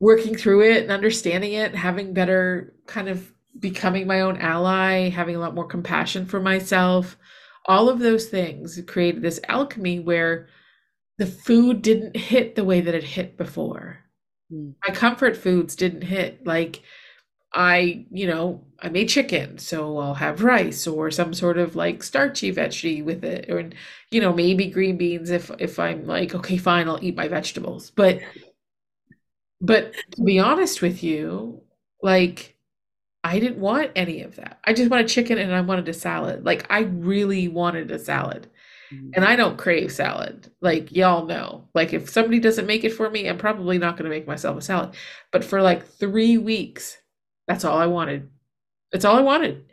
working 0.00 0.34
through 0.34 0.62
it 0.62 0.82
and 0.82 0.90
understanding 0.90 1.52
it, 1.52 1.74
having 1.74 2.12
better 2.12 2.74
kind 2.86 3.08
of 3.08 3.32
becoming 3.58 4.06
my 4.06 4.20
own 4.20 4.36
ally, 4.38 5.08
having 5.08 5.36
a 5.36 5.38
lot 5.38 5.54
more 5.54 5.66
compassion 5.66 6.26
for 6.26 6.40
myself. 6.40 7.16
All 7.66 7.88
of 7.88 8.00
those 8.00 8.26
things 8.26 8.80
created 8.86 9.22
this 9.22 9.40
alchemy 9.48 10.00
where 10.00 10.48
the 11.18 11.26
food 11.26 11.82
didn't 11.82 12.16
hit 12.16 12.56
the 12.56 12.64
way 12.64 12.80
that 12.80 12.94
it 12.94 13.04
hit 13.04 13.36
before. 13.36 14.00
Mm. 14.52 14.74
My 14.86 14.94
comfort 14.94 15.36
foods 15.36 15.76
didn't 15.76 16.02
hit 16.02 16.46
like 16.46 16.82
I, 17.54 18.06
you 18.10 18.26
know, 18.26 18.64
I 18.80 18.88
made 18.88 19.08
chicken, 19.08 19.58
so 19.58 19.98
I'll 19.98 20.14
have 20.14 20.42
rice 20.42 20.86
or 20.86 21.10
some 21.10 21.34
sort 21.34 21.58
of 21.58 21.76
like 21.76 22.02
starchy 22.02 22.52
veggie 22.52 23.04
with 23.04 23.24
it, 23.24 23.50
or 23.50 23.70
you 24.10 24.20
know, 24.20 24.32
maybe 24.32 24.66
green 24.66 24.96
beans 24.96 25.30
if 25.30 25.50
if 25.58 25.78
I'm 25.78 26.06
like, 26.06 26.34
okay, 26.34 26.56
fine, 26.56 26.88
I'll 26.88 27.02
eat 27.02 27.16
my 27.16 27.28
vegetables. 27.28 27.90
But 27.90 28.20
but 29.60 29.92
to 30.12 30.22
be 30.22 30.38
honest 30.38 30.82
with 30.82 31.02
you, 31.02 31.62
like 32.02 32.56
I 33.24 33.38
didn't 33.38 33.58
want 33.58 33.92
any 33.94 34.22
of 34.22 34.36
that. 34.36 34.58
I 34.64 34.72
just 34.72 34.90
wanted 34.90 35.08
chicken 35.08 35.38
and 35.38 35.54
I 35.54 35.60
wanted 35.60 35.88
a 35.88 35.92
salad. 35.94 36.44
Like 36.44 36.66
I 36.70 36.80
really 36.80 37.48
wanted 37.48 37.90
a 37.90 37.98
salad. 37.98 38.48
Mm. 38.92 39.12
And 39.14 39.24
I 39.24 39.36
don't 39.36 39.58
crave 39.58 39.92
salad. 39.92 40.50
Like 40.60 40.90
y'all 40.92 41.26
know. 41.26 41.68
Like 41.74 41.92
if 41.92 42.10
somebody 42.10 42.40
doesn't 42.40 42.66
make 42.66 42.84
it 42.84 42.92
for 42.92 43.08
me, 43.10 43.28
I'm 43.28 43.38
probably 43.38 43.78
not 43.78 43.96
going 43.96 44.10
to 44.10 44.16
make 44.16 44.26
myself 44.26 44.58
a 44.58 44.62
salad. 44.62 44.94
But 45.30 45.44
for 45.44 45.62
like 45.62 45.86
3 45.86 46.38
weeks, 46.38 46.98
that's 47.46 47.64
all 47.64 47.78
I 47.78 47.86
wanted. 47.86 48.30
That's 48.92 49.04
all 49.04 49.16
I 49.16 49.22
wanted 49.22 49.64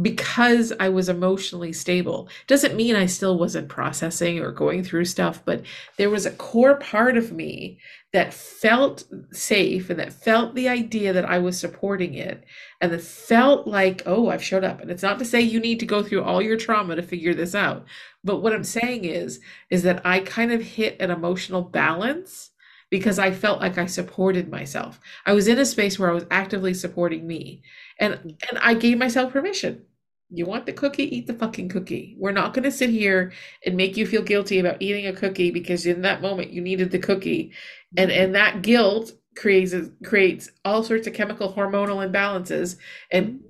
because 0.00 0.72
I 0.80 0.88
was 0.88 1.08
emotionally 1.08 1.72
stable. 1.72 2.28
Doesn't 2.48 2.74
mean 2.74 2.96
I 2.96 3.06
still 3.06 3.38
wasn't 3.38 3.68
processing 3.68 4.40
or 4.40 4.50
going 4.50 4.82
through 4.82 5.04
stuff, 5.04 5.42
but 5.44 5.62
there 5.98 6.10
was 6.10 6.26
a 6.26 6.32
core 6.32 6.76
part 6.76 7.16
of 7.16 7.30
me 7.30 7.78
that 8.12 8.34
felt 8.34 9.04
safe 9.32 9.90
and 9.90 9.98
that 10.00 10.12
felt 10.12 10.54
the 10.54 10.68
idea 10.68 11.12
that 11.12 11.24
I 11.24 11.38
was 11.38 11.58
supporting 11.58 12.14
it 12.14 12.44
and 12.80 12.92
that 12.92 13.02
felt 13.02 13.68
like, 13.68 14.02
oh, 14.04 14.30
I've 14.30 14.42
showed 14.42 14.64
up. 14.64 14.80
And 14.80 14.90
it's 14.90 15.02
not 15.02 15.18
to 15.20 15.24
say 15.24 15.40
you 15.40 15.60
need 15.60 15.78
to 15.80 15.86
go 15.86 16.02
through 16.02 16.24
all 16.24 16.42
your 16.42 16.56
trauma 16.56 16.96
to 16.96 17.02
figure 17.02 17.34
this 17.34 17.54
out. 17.54 17.84
But 18.24 18.40
what 18.40 18.52
I'm 18.52 18.64
saying 18.64 19.04
is, 19.04 19.40
is 19.70 19.84
that 19.84 20.04
I 20.04 20.20
kind 20.20 20.50
of 20.50 20.60
hit 20.60 21.00
an 21.00 21.10
emotional 21.10 21.62
balance 21.62 22.50
because 22.90 23.18
I 23.18 23.30
felt 23.30 23.60
like 23.60 23.78
I 23.78 23.86
supported 23.86 24.50
myself. 24.50 25.00
I 25.26 25.32
was 25.32 25.48
in 25.48 25.58
a 25.58 25.64
space 25.64 25.98
where 25.98 26.10
I 26.10 26.14
was 26.14 26.26
actively 26.30 26.74
supporting 26.74 27.26
me. 27.26 27.62
And 27.98 28.14
and 28.50 28.58
I 28.60 28.74
gave 28.74 28.98
myself 28.98 29.32
permission. 29.32 29.82
You 30.30 30.46
want 30.46 30.66
the 30.66 30.72
cookie, 30.72 31.16
eat 31.16 31.26
the 31.26 31.34
fucking 31.34 31.68
cookie. 31.68 32.16
We're 32.18 32.32
not 32.32 32.54
going 32.54 32.64
to 32.64 32.70
sit 32.70 32.90
here 32.90 33.32
and 33.64 33.76
make 33.76 33.96
you 33.96 34.06
feel 34.06 34.22
guilty 34.22 34.58
about 34.58 34.80
eating 34.80 35.06
a 35.06 35.12
cookie 35.12 35.50
because 35.50 35.86
in 35.86 36.02
that 36.02 36.22
moment 36.22 36.50
you 36.50 36.60
needed 36.60 36.90
the 36.90 36.98
cookie. 36.98 37.52
And 37.96 38.10
mm-hmm. 38.10 38.22
and 38.22 38.34
that 38.34 38.62
guilt 38.62 39.12
creates 39.36 39.74
creates 40.04 40.50
all 40.64 40.82
sorts 40.82 41.06
of 41.06 41.14
chemical 41.14 41.52
hormonal 41.52 42.08
imbalances 42.08 42.76
and 43.10 43.40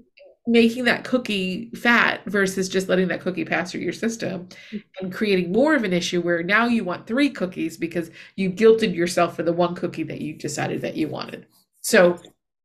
making 0.47 0.85
that 0.85 1.05
cookie 1.05 1.71
fat 1.75 2.21
versus 2.27 2.69
just 2.69 2.89
letting 2.89 3.09
that 3.09 3.21
cookie 3.21 3.45
pass 3.45 3.73
through 3.73 3.81
your 3.81 3.93
system 3.93 4.47
mm-hmm. 4.47 4.79
and 5.01 5.13
creating 5.13 5.53
more 5.53 5.75
of 5.75 5.85
an 5.85 5.93
issue 5.93 6.21
where 6.21 6.43
now 6.43 6.67
you 6.67 6.85
want 6.85 7.07
three 7.07 7.31
cookies 7.31 7.77
because 7.77 8.11
you 8.37 8.51
guilted 8.51 8.95
yourself 8.95 9.35
for 9.35 9.43
the 9.43 9.53
one 9.53 9.75
cookie 9.75 10.03
that 10.03 10.21
you 10.21 10.35
decided 10.35 10.83
that 10.83 10.97
you 10.97 11.09
wanted. 11.09 11.47
So 11.81 12.19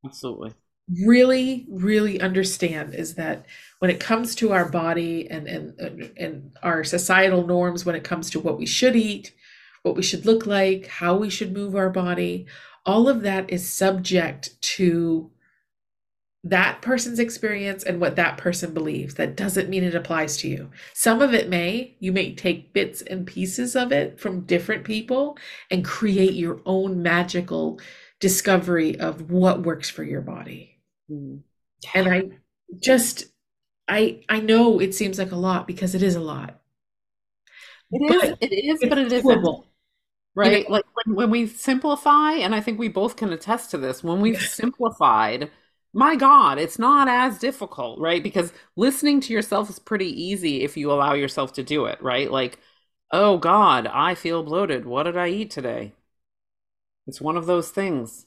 Absolutely. 0.05 0.53
really 1.05 1.67
really 1.69 2.19
understand 2.19 2.95
is 2.95 3.15
that 3.15 3.45
when 3.79 3.89
it 3.89 3.99
comes 3.99 4.35
to 4.35 4.51
our 4.51 4.67
body 4.67 5.29
and 5.29 5.47
and 5.47 6.11
and 6.17 6.51
our 6.63 6.83
societal 6.83 7.47
norms 7.47 7.85
when 7.85 7.95
it 7.95 8.03
comes 8.03 8.29
to 8.29 8.39
what 8.39 8.57
we 8.57 8.65
should 8.65 8.95
eat 8.95 9.33
what 9.83 9.95
we 9.95 10.03
should 10.03 10.25
look 10.25 10.45
like 10.45 10.87
how 10.87 11.15
we 11.15 11.29
should 11.29 11.53
move 11.53 11.75
our 11.75 11.89
body 11.89 12.45
all 12.85 13.07
of 13.07 13.21
that 13.21 13.49
is 13.49 13.71
subject 13.71 14.59
to 14.61 15.29
that 16.43 16.81
person's 16.81 17.19
experience 17.19 17.83
and 17.83 17.99
what 17.99 18.15
that 18.15 18.37
person 18.37 18.73
believes 18.73 19.15
that 19.15 19.35
doesn't 19.35 19.69
mean 19.69 19.83
it 19.83 19.93
applies 19.95 20.37
to 20.37 20.47
you 20.47 20.69
some 20.93 21.21
of 21.21 21.33
it 21.33 21.49
may 21.49 21.95
you 21.99 22.11
may 22.13 22.33
take 22.33 22.73
bits 22.73 23.01
and 23.01 23.27
pieces 23.27 23.75
of 23.75 23.91
it 23.91 24.19
from 24.19 24.41
different 24.45 24.83
people 24.85 25.37
and 25.69 25.83
create 25.83 26.33
your 26.33 26.61
own 26.65 27.01
magical 27.03 27.79
discovery 28.21 28.97
of 28.99 29.29
what 29.29 29.63
works 29.63 29.89
for 29.89 30.03
your 30.03 30.21
body 30.21 30.75
Mm. 31.11 31.41
and 31.95 32.07
I 32.07 32.23
just 32.81 33.25
I 33.87 34.21
I 34.29 34.39
know 34.39 34.79
it 34.79 34.93
seems 34.93 35.17
like 35.17 35.31
a 35.31 35.35
lot 35.35 35.67
because 35.67 35.95
it 35.95 36.03
is 36.03 36.15
a 36.15 36.19
lot. 36.21 36.61
It 37.91 38.01
is, 38.01 38.33
it 38.41 38.53
is, 38.53 38.85
but 38.87 38.97
it 38.99 39.11
isn't. 39.11 39.25
doable. 39.25 39.65
You 40.41 40.51
know, 40.51 40.57
Right? 40.57 40.69
Like 40.69 40.85
when, 41.05 41.15
when 41.15 41.29
we 41.31 41.47
simplify, 41.47 42.33
and 42.33 42.55
I 42.55 42.61
think 42.61 42.79
we 42.79 42.87
both 42.89 43.15
can 43.15 43.33
attest 43.33 43.71
to 43.71 43.77
this, 43.77 44.03
when 44.03 44.21
we've 44.21 44.39
simplified, 44.41 45.51
my 45.93 46.15
God, 46.15 46.57
it's 46.59 46.79
not 46.79 47.07
as 47.07 47.39
difficult, 47.39 47.99
right? 47.99 48.21
Because 48.23 48.53
listening 48.75 49.21
to 49.21 49.33
yourself 49.33 49.69
is 49.69 49.79
pretty 49.79 50.07
easy 50.21 50.63
if 50.63 50.77
you 50.77 50.91
allow 50.91 51.13
yourself 51.13 51.53
to 51.53 51.63
do 51.63 51.85
it, 51.85 52.01
right? 52.01 52.31
Like, 52.31 52.59
oh 53.11 53.37
God, 53.37 53.87
I 53.87 54.15
feel 54.15 54.43
bloated. 54.43 54.85
What 54.85 55.03
did 55.03 55.17
I 55.17 55.29
eat 55.29 55.51
today? 55.51 55.93
It's 57.07 57.19
one 57.19 57.35
of 57.37 57.45
those 57.45 57.71
things. 57.71 58.25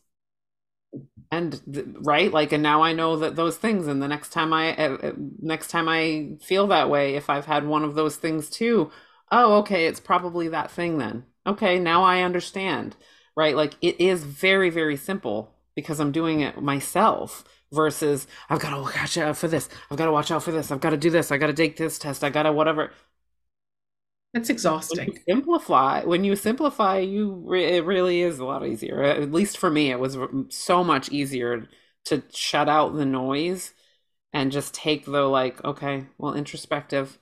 And 1.30 1.60
right, 2.02 2.30
like, 2.32 2.52
and 2.52 2.62
now 2.62 2.82
I 2.82 2.92
know 2.92 3.16
that 3.18 3.36
those 3.36 3.56
things, 3.56 3.86
and 3.86 4.02
the 4.02 4.08
next 4.08 4.30
time 4.30 4.52
I, 4.52 4.76
uh, 4.76 4.96
uh, 5.02 5.12
next 5.40 5.68
time 5.68 5.88
I 5.88 6.36
feel 6.42 6.66
that 6.68 6.90
way, 6.90 7.14
if 7.14 7.30
I've 7.30 7.46
had 7.46 7.66
one 7.66 7.84
of 7.84 7.94
those 7.94 8.16
things 8.16 8.50
too, 8.50 8.90
oh, 9.30 9.58
okay, 9.60 9.86
it's 9.86 10.00
probably 10.00 10.48
that 10.48 10.70
thing 10.70 10.98
then. 10.98 11.24
Okay, 11.46 11.78
now 11.78 12.02
I 12.02 12.22
understand, 12.22 12.96
right? 13.34 13.56
Like, 13.56 13.74
it 13.80 13.98
is 14.00 14.24
very, 14.24 14.68
very 14.70 14.96
simple 14.96 15.51
because 15.74 16.00
I'm 16.00 16.12
doing 16.12 16.40
it 16.40 16.60
myself 16.62 17.44
versus 17.72 18.26
I've 18.50 18.60
got 18.60 18.70
to 18.70 18.82
watch 18.82 19.16
out 19.18 19.36
for 19.36 19.48
this, 19.48 19.68
I've 19.90 19.98
got 19.98 20.06
to 20.06 20.12
watch 20.12 20.30
out 20.30 20.42
for 20.42 20.52
this, 20.52 20.70
I've 20.70 20.80
got 20.80 20.90
to 20.90 20.96
do 20.96 21.10
this, 21.10 21.32
I 21.32 21.38
got 21.38 21.48
to 21.48 21.52
take 21.54 21.76
this 21.76 21.98
test, 21.98 22.24
I 22.24 22.30
got 22.30 22.44
to 22.44 22.52
whatever. 22.52 22.92
That's 24.34 24.48
When 24.88 25.08
exhausting. 25.08 25.18
simplify, 25.28 26.04
when 26.04 26.24
you 26.24 26.36
simplify, 26.36 26.98
you 26.98 27.32
re 27.46 27.64
it 27.76 27.84
really 27.84 28.20
is 28.20 28.38
a 28.38 28.44
lot 28.44 28.66
easier. 28.66 29.02
At 29.02 29.32
least 29.32 29.56
for 29.58 29.70
me, 29.70 29.90
it 29.90 29.98
was 29.98 30.16
so 30.50 30.84
much 30.84 31.10
easier 31.10 31.68
to 32.06 32.22
shut 32.32 32.68
out 32.68 32.94
the 32.94 33.06
noise 33.06 33.72
and 34.32 34.52
just 34.52 34.74
take 34.74 35.06
the 35.06 35.22
like, 35.24 35.64
okay, 35.64 36.06
well, 36.18 36.34
introspective, 36.34 37.18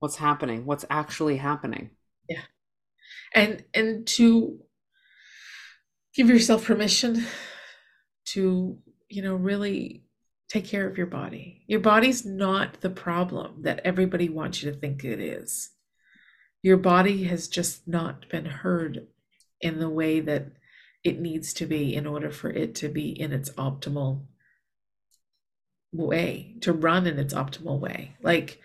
what's 0.00 0.16
happening? 0.16 0.66
What's 0.66 0.86
actually 0.90 1.38
happening? 1.38 1.90
Yeah. 2.28 2.42
And 3.34 3.64
and 3.74 4.06
to 4.08 4.60
give 6.14 6.28
yourself 6.28 6.64
permission 6.64 7.24
to, 8.26 8.78
you 9.08 9.22
know, 9.22 9.34
really 9.34 10.04
take 10.48 10.66
care 10.66 10.86
of 10.86 10.96
your 10.96 11.06
body. 11.06 11.64
Your 11.66 11.80
body's 11.80 12.24
not 12.24 12.80
the 12.80 12.90
problem 12.90 13.62
that 13.62 13.80
everybody 13.84 14.28
wants 14.28 14.62
you 14.62 14.70
to 14.70 14.78
think 14.78 15.04
it 15.04 15.20
is. 15.20 15.70
Your 16.62 16.76
body 16.76 17.24
has 17.24 17.48
just 17.48 17.88
not 17.88 18.28
been 18.28 18.46
heard 18.46 19.06
in 19.60 19.78
the 19.78 19.88
way 19.88 20.20
that 20.20 20.48
it 21.02 21.20
needs 21.20 21.52
to 21.54 21.66
be 21.66 21.94
in 21.94 22.06
order 22.06 22.30
for 22.30 22.50
it 22.50 22.74
to 22.76 22.88
be 22.88 23.10
in 23.10 23.32
its 23.32 23.50
optimal 23.50 24.24
way, 25.92 26.56
to 26.62 26.72
run 26.72 27.06
in 27.06 27.18
its 27.18 27.34
optimal 27.34 27.78
way. 27.78 28.16
Like, 28.22 28.60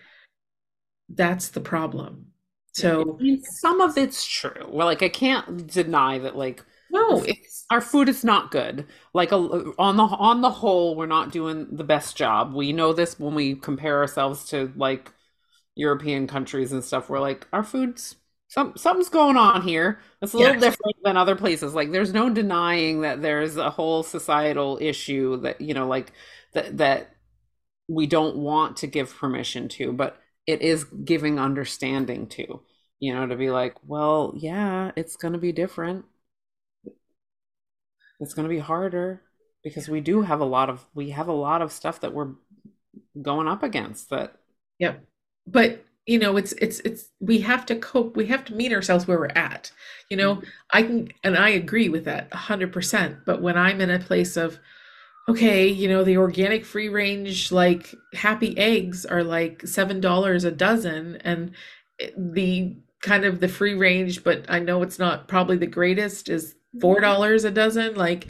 that's 1.08 1.48
the 1.48 1.60
problem. 1.60 2.26
So, 2.72 3.18
I 3.18 3.22
mean, 3.22 3.42
some 3.42 3.80
of 3.80 3.98
it's 3.98 4.24
true. 4.24 4.68
Well, 4.68 4.86
like, 4.86 5.02
I 5.02 5.08
can't 5.08 5.66
deny 5.66 6.18
that, 6.18 6.36
like, 6.36 6.64
no, 6.90 7.22
it's 7.22 7.64
our 7.70 7.80
food 7.80 8.08
is 8.08 8.24
not 8.24 8.50
good. 8.50 8.86
Like, 9.14 9.32
a, 9.32 9.36
on 9.36 9.96
the 9.96 10.04
on 10.04 10.40
the 10.40 10.50
whole, 10.50 10.96
we're 10.96 11.06
not 11.06 11.32
doing 11.32 11.68
the 11.70 11.84
best 11.84 12.16
job. 12.16 12.54
We 12.54 12.72
know 12.72 12.92
this 12.92 13.18
when 13.18 13.34
we 13.34 13.54
compare 13.54 13.98
ourselves 13.98 14.46
to 14.50 14.72
like 14.76 15.12
European 15.76 16.26
countries 16.26 16.72
and 16.72 16.84
stuff. 16.84 17.08
We're 17.08 17.20
like, 17.20 17.46
our 17.52 17.62
food's 17.62 18.16
some 18.48 18.76
something's 18.76 19.08
going 19.08 19.36
on 19.36 19.62
here. 19.62 20.00
It's 20.20 20.32
a 20.32 20.38
little 20.38 20.54
yes. 20.54 20.62
different 20.62 20.96
than 21.04 21.16
other 21.16 21.36
places. 21.36 21.72
Like 21.74 21.92
there's 21.92 22.12
no 22.12 22.28
denying 22.30 23.02
that 23.02 23.22
there's 23.22 23.56
a 23.56 23.70
whole 23.70 24.02
societal 24.02 24.78
issue 24.80 25.36
that 25.42 25.60
you 25.60 25.72
know, 25.72 25.86
like 25.86 26.12
that 26.54 26.78
that 26.78 27.14
we 27.88 28.06
don't 28.06 28.36
want 28.36 28.78
to 28.78 28.86
give 28.86 29.14
permission 29.16 29.68
to, 29.68 29.92
but 29.92 30.20
it 30.46 30.62
is 30.62 30.84
giving 30.84 31.38
understanding 31.38 32.26
to, 32.28 32.60
you 32.98 33.14
know, 33.14 33.26
to 33.26 33.36
be 33.36 33.50
like, 33.50 33.76
well, 33.86 34.32
yeah, 34.36 34.90
it's 34.96 35.16
going 35.16 35.32
to 35.32 35.38
be 35.38 35.52
different. 35.52 36.04
It's 38.20 38.34
going 38.34 38.48
to 38.48 38.54
be 38.54 38.60
harder 38.60 39.22
because 39.64 39.88
we 39.88 40.00
do 40.00 40.22
have 40.22 40.40
a 40.40 40.44
lot 40.44 40.70
of 40.70 40.86
we 40.94 41.10
have 41.10 41.28
a 41.28 41.32
lot 41.32 41.62
of 41.62 41.72
stuff 41.72 42.00
that 42.00 42.14
we're 42.14 42.32
going 43.22 43.48
up 43.48 43.62
against 43.62 44.10
that 44.10 44.36
Yep. 44.80 45.04
But 45.46 45.84
you 46.06 46.18
know, 46.18 46.36
it's 46.36 46.52
it's 46.54 46.80
it's 46.80 47.08
we 47.20 47.42
have 47.42 47.64
to 47.66 47.76
cope. 47.76 48.16
We 48.16 48.26
have 48.26 48.44
to 48.46 48.54
meet 48.54 48.72
ourselves 48.72 49.06
where 49.06 49.18
we're 49.18 49.28
at. 49.28 49.70
You 50.08 50.16
know, 50.16 50.36
mm-hmm. 50.36 50.48
I 50.72 50.82
can 50.82 51.12
and 51.22 51.36
I 51.36 51.50
agree 51.50 51.88
with 51.88 52.06
that 52.06 52.28
a 52.32 52.36
hundred 52.36 52.72
percent. 52.72 53.18
But 53.24 53.42
when 53.42 53.56
I'm 53.56 53.80
in 53.80 53.90
a 53.90 54.00
place 54.00 54.36
of, 54.36 54.58
okay, 55.28 55.68
you 55.68 55.88
know, 55.88 56.02
the 56.02 56.16
organic 56.16 56.64
free 56.64 56.88
range 56.88 57.52
like 57.52 57.94
happy 58.14 58.58
eggs 58.58 59.06
are 59.06 59.22
like 59.22 59.66
seven 59.66 60.00
dollars 60.00 60.44
a 60.44 60.50
dozen, 60.50 61.16
and 61.16 61.52
the 62.16 62.76
kind 63.02 63.24
of 63.24 63.40
the 63.40 63.48
free 63.48 63.74
range, 63.74 64.24
but 64.24 64.44
I 64.48 64.58
know 64.58 64.82
it's 64.82 64.98
not 64.98 65.28
probably 65.28 65.58
the 65.58 65.66
greatest 65.66 66.28
is 66.28 66.54
Mm-hmm. 66.74 66.80
four 66.80 67.00
dollars 67.00 67.44
a 67.44 67.50
dozen. 67.50 67.94
Like 67.94 68.28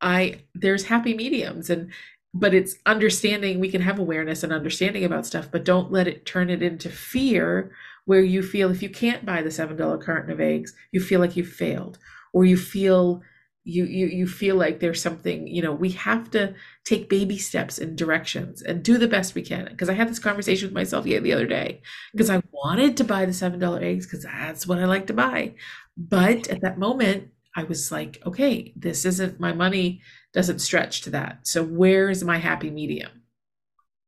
I 0.00 0.40
there's 0.54 0.84
happy 0.84 1.14
mediums 1.14 1.70
and 1.70 1.92
but 2.34 2.54
it's 2.54 2.76
understanding 2.86 3.60
we 3.60 3.70
can 3.70 3.82
have 3.82 3.98
awareness 3.98 4.42
and 4.42 4.52
understanding 4.52 5.04
about 5.04 5.26
stuff 5.26 5.48
but 5.52 5.64
don't 5.64 5.92
let 5.92 6.08
it 6.08 6.24
turn 6.26 6.50
it 6.50 6.62
into 6.62 6.88
fear 6.88 7.72
where 8.06 8.22
you 8.22 8.42
feel 8.42 8.70
if 8.70 8.82
you 8.82 8.88
can't 8.90 9.26
buy 9.26 9.42
the 9.42 9.50
seven 9.50 9.76
dollar 9.76 9.98
carton 9.98 10.32
of 10.32 10.40
eggs 10.40 10.74
you 10.92 11.00
feel 11.00 11.20
like 11.20 11.36
you've 11.36 11.48
failed 11.48 11.98
or 12.32 12.44
you 12.44 12.56
feel 12.56 13.22
you 13.64 13.84
you 13.84 14.06
you 14.06 14.26
feel 14.26 14.56
like 14.56 14.80
there's 14.80 15.00
something 15.00 15.46
you 15.46 15.62
know 15.62 15.72
we 15.72 15.90
have 15.90 16.28
to 16.30 16.52
take 16.84 17.08
baby 17.08 17.38
steps 17.38 17.78
in 17.78 17.94
directions 17.94 18.60
and 18.62 18.82
do 18.82 18.98
the 18.98 19.06
best 19.06 19.34
we 19.36 19.42
can 19.42 19.66
because 19.70 19.88
i 19.88 19.92
had 19.94 20.08
this 20.08 20.18
conversation 20.18 20.66
with 20.68 20.74
myself 20.74 21.04
the 21.04 21.32
other 21.32 21.46
day 21.46 21.80
because 22.12 22.28
i 22.30 22.42
wanted 22.52 22.96
to 22.96 23.04
buy 23.04 23.24
the 23.24 23.32
seven 23.32 23.60
dollar 23.60 23.80
eggs 23.80 24.04
because 24.06 24.24
that's 24.24 24.66
what 24.66 24.78
i 24.78 24.84
like 24.84 25.06
to 25.06 25.12
buy 25.14 25.54
but 25.96 26.48
at 26.48 26.60
that 26.62 26.78
moment 26.78 27.28
i 27.56 27.62
was 27.64 27.90
like 27.92 28.20
okay 28.26 28.72
this 28.76 29.04
isn't 29.04 29.40
my 29.40 29.52
money 29.52 30.00
doesn't 30.32 30.60
stretch 30.60 31.02
to 31.02 31.10
that. 31.10 31.46
So 31.46 31.62
where 31.62 32.08
is 32.08 32.24
my 32.24 32.38
happy 32.38 32.70
medium? 32.70 33.22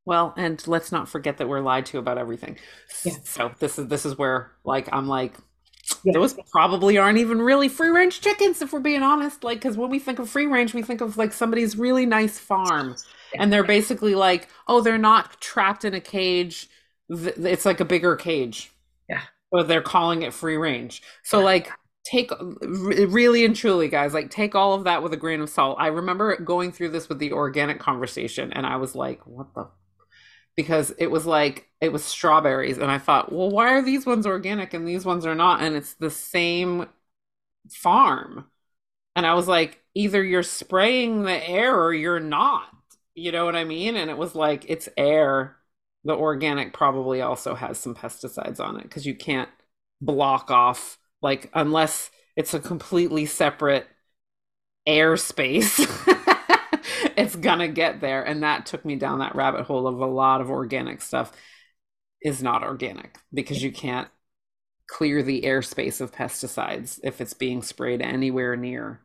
Well, 0.06 0.34
and 0.36 0.66
let's 0.66 0.92
not 0.92 1.08
forget 1.08 1.38
that 1.38 1.48
we're 1.48 1.60
lied 1.60 1.86
to 1.86 1.98
about 1.98 2.18
everything. 2.18 2.58
Yeah. 3.04 3.14
So 3.24 3.52
this 3.58 3.78
is 3.78 3.88
this 3.88 4.06
is 4.06 4.18
where 4.18 4.52
like 4.64 4.88
I'm 4.92 5.08
like 5.08 5.34
Yeah. 6.04 6.12
those 6.14 6.34
probably 6.52 6.98
aren't 6.98 7.18
even 7.18 7.40
really 7.42 7.68
free 7.68 7.88
range 7.90 8.20
chickens 8.20 8.62
if 8.62 8.72
we're 8.72 8.80
being 8.80 9.02
honest. 9.02 9.44
Like 9.44 9.60
cuz 9.60 9.76
when 9.76 9.90
we 9.90 9.98
think 9.98 10.18
of 10.18 10.28
free 10.30 10.46
range, 10.46 10.74
we 10.74 10.82
think 10.82 11.00
of 11.00 11.16
like 11.16 11.32
somebody's 11.32 11.76
really 11.76 12.06
nice 12.06 12.38
farm 12.38 12.96
and 13.38 13.52
they're 13.52 13.64
basically 13.64 14.14
like, 14.14 14.48
"Oh, 14.68 14.80
they're 14.80 14.98
not 14.98 15.40
trapped 15.40 15.84
in 15.84 15.94
a 15.94 16.00
cage. 16.00 16.68
It's 17.08 17.64
like 17.64 17.80
a 17.80 17.84
bigger 17.84 18.16
cage." 18.16 18.72
Yeah. 19.08 19.22
But 19.50 19.68
they're 19.68 19.82
calling 19.82 20.22
it 20.22 20.32
free 20.34 20.56
range. 20.56 21.02
So 21.22 21.38
Yeah. 21.38 21.44
like 21.44 21.70
take 22.04 22.30
really 22.62 23.44
and 23.44 23.56
truly 23.56 23.88
guys 23.88 24.12
like 24.12 24.30
take 24.30 24.54
all 24.54 24.74
of 24.74 24.84
that 24.84 25.02
with 25.02 25.12
a 25.12 25.16
grain 25.16 25.40
of 25.40 25.48
salt. 25.48 25.78
I 25.80 25.88
remember 25.88 26.36
going 26.36 26.70
through 26.70 26.90
this 26.90 27.08
with 27.08 27.18
the 27.18 27.32
organic 27.32 27.78
conversation 27.80 28.52
and 28.52 28.66
i 28.66 28.76
was 28.76 28.94
like 28.94 29.26
what 29.26 29.54
the 29.54 29.68
because 30.56 30.92
it 30.98 31.08
was 31.10 31.26
like 31.26 31.68
it 31.80 31.92
was 31.92 32.04
strawberries 32.04 32.78
and 32.78 32.90
i 32.90 32.98
thought 32.98 33.32
well 33.32 33.50
why 33.50 33.72
are 33.74 33.82
these 33.82 34.06
ones 34.06 34.26
organic 34.26 34.74
and 34.74 34.86
these 34.86 35.04
ones 35.04 35.26
are 35.26 35.34
not? 35.34 35.62
And 35.62 35.76
it's 35.76 35.94
the 35.94 36.10
same 36.10 36.86
farm. 37.72 38.46
And 39.16 39.26
i 39.26 39.34
was 39.34 39.48
like 39.48 39.82
either 39.94 40.22
you're 40.22 40.42
spraying 40.42 41.22
the 41.24 41.48
air 41.48 41.74
or 41.80 41.94
you're 41.94 42.20
not. 42.20 42.68
You 43.14 43.32
know 43.32 43.44
what 43.46 43.56
i 43.56 43.64
mean? 43.64 43.96
And 43.96 44.10
it 44.10 44.18
was 44.18 44.34
like 44.34 44.64
it's 44.68 44.88
air. 44.96 45.56
The 46.04 46.14
organic 46.14 46.74
probably 46.74 47.22
also 47.22 47.54
has 47.54 47.78
some 47.78 47.94
pesticides 47.94 48.60
on 48.60 48.76
it 48.78 48.82
because 48.82 49.06
you 49.06 49.14
can't 49.14 49.48
block 50.02 50.50
off 50.50 50.98
like 51.24 51.50
unless 51.54 52.10
it's 52.36 52.54
a 52.54 52.60
completely 52.60 53.26
separate 53.26 53.88
airspace 54.88 55.80
it's 57.16 57.36
gonna 57.36 57.68
get 57.68 58.00
there. 58.00 58.22
And 58.22 58.42
that 58.42 58.66
took 58.66 58.84
me 58.84 58.96
down 58.96 59.20
that 59.20 59.34
rabbit 59.34 59.64
hole 59.64 59.86
of 59.86 60.00
a 60.00 60.06
lot 60.06 60.40
of 60.40 60.50
organic 60.50 61.00
stuff 61.00 61.32
is 62.22 62.42
not 62.42 62.62
organic 62.62 63.18
because 63.32 63.62
you 63.62 63.72
can't 63.72 64.08
clear 64.88 65.22
the 65.22 65.42
airspace 65.42 66.00
of 66.00 66.12
pesticides 66.12 67.00
if 67.04 67.20
it's 67.20 67.34
being 67.34 67.62
sprayed 67.62 68.02
anywhere 68.02 68.56
near. 68.56 69.00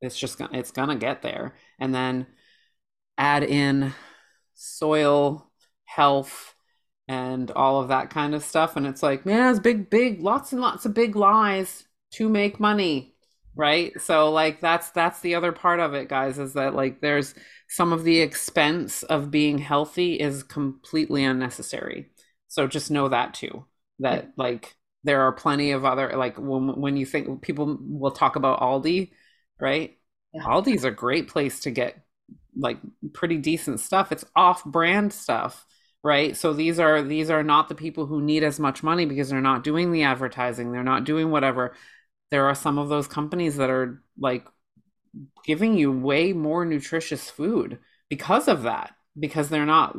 It's 0.00 0.18
just 0.18 0.38
gonna 0.38 0.58
it's 0.58 0.70
gonna 0.70 0.96
get 0.96 1.22
there. 1.22 1.54
And 1.78 1.94
then 1.94 2.26
add 3.18 3.44
in 3.44 3.94
soil 4.54 5.50
health 5.86 6.55
and 7.08 7.50
all 7.52 7.80
of 7.80 7.88
that 7.88 8.10
kind 8.10 8.34
of 8.34 8.42
stuff. 8.42 8.76
And 8.76 8.86
it's 8.86 9.02
like 9.02 9.26
man 9.26 9.50
it's 9.50 9.60
big 9.60 9.90
big 9.90 10.20
lots 10.20 10.52
and 10.52 10.60
lots 10.60 10.84
of 10.84 10.94
big 10.94 11.16
lies 11.16 11.84
to 12.12 12.28
make 12.28 12.60
money 12.60 13.14
right? 13.56 13.98
So 14.00 14.30
like 14.30 14.60
that's 14.60 14.90
that's 14.90 15.20
the 15.20 15.34
other 15.34 15.50
part 15.50 15.80
of 15.80 15.94
it 15.94 16.08
guys 16.08 16.38
is 16.38 16.52
that 16.52 16.74
like 16.74 17.00
there's 17.00 17.34
some 17.68 17.92
of 17.92 18.04
the 18.04 18.20
expense 18.20 19.02
of 19.02 19.30
being 19.30 19.58
healthy 19.58 20.14
is 20.20 20.42
completely 20.42 21.24
unnecessary. 21.24 22.10
So 22.48 22.66
just 22.66 22.90
know 22.90 23.08
that 23.08 23.34
too 23.34 23.64
that 24.00 24.32
like 24.36 24.76
there 25.04 25.22
are 25.22 25.32
plenty 25.32 25.70
of 25.72 25.84
other 25.84 26.12
like 26.16 26.36
when 26.36 26.78
when 26.80 26.96
you 26.96 27.06
think 27.06 27.40
people 27.42 27.78
will 27.80 28.10
talk 28.10 28.36
about 28.36 28.60
Aldi 28.60 29.10
right? 29.58 29.96
Yeah. 30.34 30.42
Aldi's 30.42 30.84
a 30.84 30.90
great 30.90 31.28
place 31.28 31.60
to 31.60 31.70
get 31.70 31.96
like 32.54 32.78
pretty 33.14 33.38
decent 33.38 33.80
stuff. 33.80 34.12
It's 34.12 34.24
off 34.36 34.64
brand 34.64 35.12
stuff 35.12 35.64
right? 36.02 36.36
So 36.36 36.52
these 36.52 36.78
are 36.78 37.02
these 37.02 37.30
are 37.30 37.42
not 37.42 37.68
the 37.68 37.74
people 37.74 38.06
who 38.06 38.20
need 38.20 38.42
as 38.44 38.60
much 38.60 38.82
money 38.82 39.06
because 39.06 39.28
they're 39.28 39.40
not 39.40 39.64
doing 39.64 39.92
the 39.92 40.04
advertising 40.04 40.72
they're 40.72 40.82
not 40.82 41.04
doing 41.04 41.30
whatever. 41.30 41.74
There 42.30 42.46
are 42.46 42.54
some 42.54 42.78
of 42.78 42.88
those 42.88 43.06
companies 43.08 43.56
that 43.56 43.70
are 43.70 44.02
like 44.18 44.46
giving 45.44 45.76
you 45.76 45.92
way 45.92 46.32
more 46.32 46.64
nutritious 46.64 47.30
food 47.30 47.78
because 48.08 48.48
of 48.48 48.62
that 48.62 48.94
because 49.18 49.48
they're 49.48 49.64
not 49.66 49.96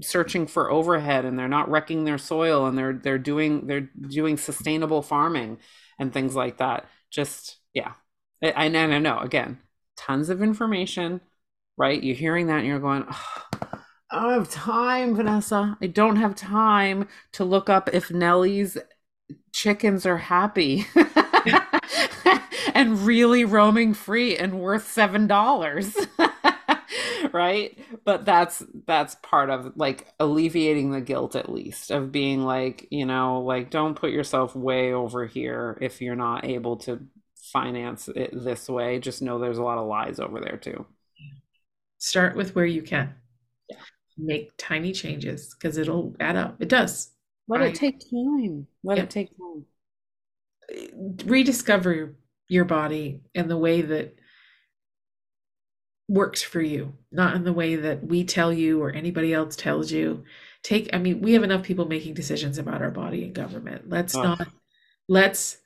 searching 0.00 0.46
for 0.46 0.70
overhead 0.70 1.24
and 1.24 1.38
they're 1.38 1.48
not 1.48 1.70
wrecking 1.70 2.04
their 2.04 2.18
soil 2.18 2.66
and 2.66 2.78
they're 2.78 2.94
they're 2.94 3.18
doing 3.18 3.66
they're 3.66 3.88
doing 4.08 4.36
sustainable 4.36 5.02
farming 5.02 5.58
and 5.98 6.12
things 6.12 6.34
like 6.34 6.58
that. 6.58 6.86
Just 7.10 7.58
yeah. 7.72 7.92
Know 8.42 8.52
I 8.54 8.68
know 8.68 9.18
again 9.18 9.58
tons 9.96 10.28
of 10.28 10.42
information 10.42 11.20
right? 11.76 12.02
You're 12.02 12.16
hearing 12.16 12.46
that 12.46 12.58
and 12.58 12.66
you're 12.66 12.78
going 12.78 13.04
oh, 13.10 13.75
I 14.10 14.20
don't 14.20 14.32
have 14.32 14.50
time 14.50 15.14
Vanessa. 15.16 15.76
I 15.80 15.86
don't 15.88 16.16
have 16.16 16.34
time 16.34 17.08
to 17.32 17.44
look 17.44 17.68
up 17.68 17.90
if 17.92 18.10
Nellie's 18.10 18.78
chickens 19.52 20.06
are 20.06 20.18
happy 20.18 20.86
and 22.74 23.00
really 23.06 23.44
roaming 23.44 23.94
free 23.94 24.36
and 24.36 24.60
worth 24.60 24.88
seven 24.90 25.26
dollars 25.26 25.96
right? 27.32 27.78
But 28.04 28.24
that's 28.24 28.62
that's 28.86 29.16
part 29.16 29.50
of 29.50 29.76
like 29.76 30.06
alleviating 30.20 30.92
the 30.92 31.00
guilt 31.00 31.36
at 31.36 31.50
least 31.52 31.90
of 31.90 32.12
being 32.12 32.44
like 32.44 32.86
you 32.90 33.06
know 33.06 33.40
like 33.40 33.70
don't 33.70 33.94
put 33.96 34.10
yourself 34.10 34.54
way 34.54 34.92
over 34.92 35.26
here 35.26 35.78
if 35.80 36.00
you're 36.00 36.16
not 36.16 36.44
able 36.44 36.76
to 36.78 37.06
finance 37.52 38.08
it 38.08 38.30
this 38.32 38.68
way. 38.68 38.98
Just 38.98 39.22
know 39.22 39.38
there's 39.38 39.58
a 39.58 39.62
lot 39.64 39.78
of 39.78 39.86
lies 39.86 40.20
over 40.20 40.40
there 40.40 40.56
too. 40.56 40.86
Start 41.98 42.36
with 42.36 42.54
where 42.54 42.64
you 42.66 42.82
can. 42.82 43.14
Yeah. 44.16 44.26
Make 44.26 44.50
tiny 44.56 44.92
changes 44.92 45.54
because 45.54 45.76
it'll 45.78 46.14
add 46.20 46.36
up. 46.36 46.60
It 46.60 46.68
does. 46.68 47.10
let 47.48 47.62
I- 47.62 47.66
it 47.66 47.74
take 47.76 48.00
time 48.10 48.66
let 48.82 48.96
Yeah. 48.98 49.04
it 49.04 49.10
take 49.10 49.28
time 49.36 49.64
eh, 50.68 50.88
rediscover 51.24 52.16
your 52.48 52.64
body 52.64 53.20
and 53.34 53.48
the 53.50 53.56
way 53.56 53.82
that 53.82 54.16
works 56.08 56.42
for 56.42 56.60
you, 56.60 56.94
not 57.10 57.34
in 57.34 57.42
the 57.44 57.52
way 57.52 57.74
that 57.76 58.04
we 58.04 58.24
tell 58.24 58.52
you 58.52 58.80
or 58.82 58.90
anybody 58.92 59.32
else 59.34 59.56
tells 59.56 59.90
you. 59.90 60.24
Take, 60.62 60.88
I 60.92 60.98
mean, 60.98 61.20
we 61.20 61.32
have 61.32 61.42
enough 61.42 61.64
people 61.64 61.86
making 61.86 62.14
decisions 62.14 62.58
about 62.58 62.80
our 62.82 62.90
body 62.92 63.24
in 63.24 63.32
government. 63.32 63.88
Let's 63.88 64.14
Ugh. 64.14 64.22
not, 64.24 64.48
let's, 65.08 65.58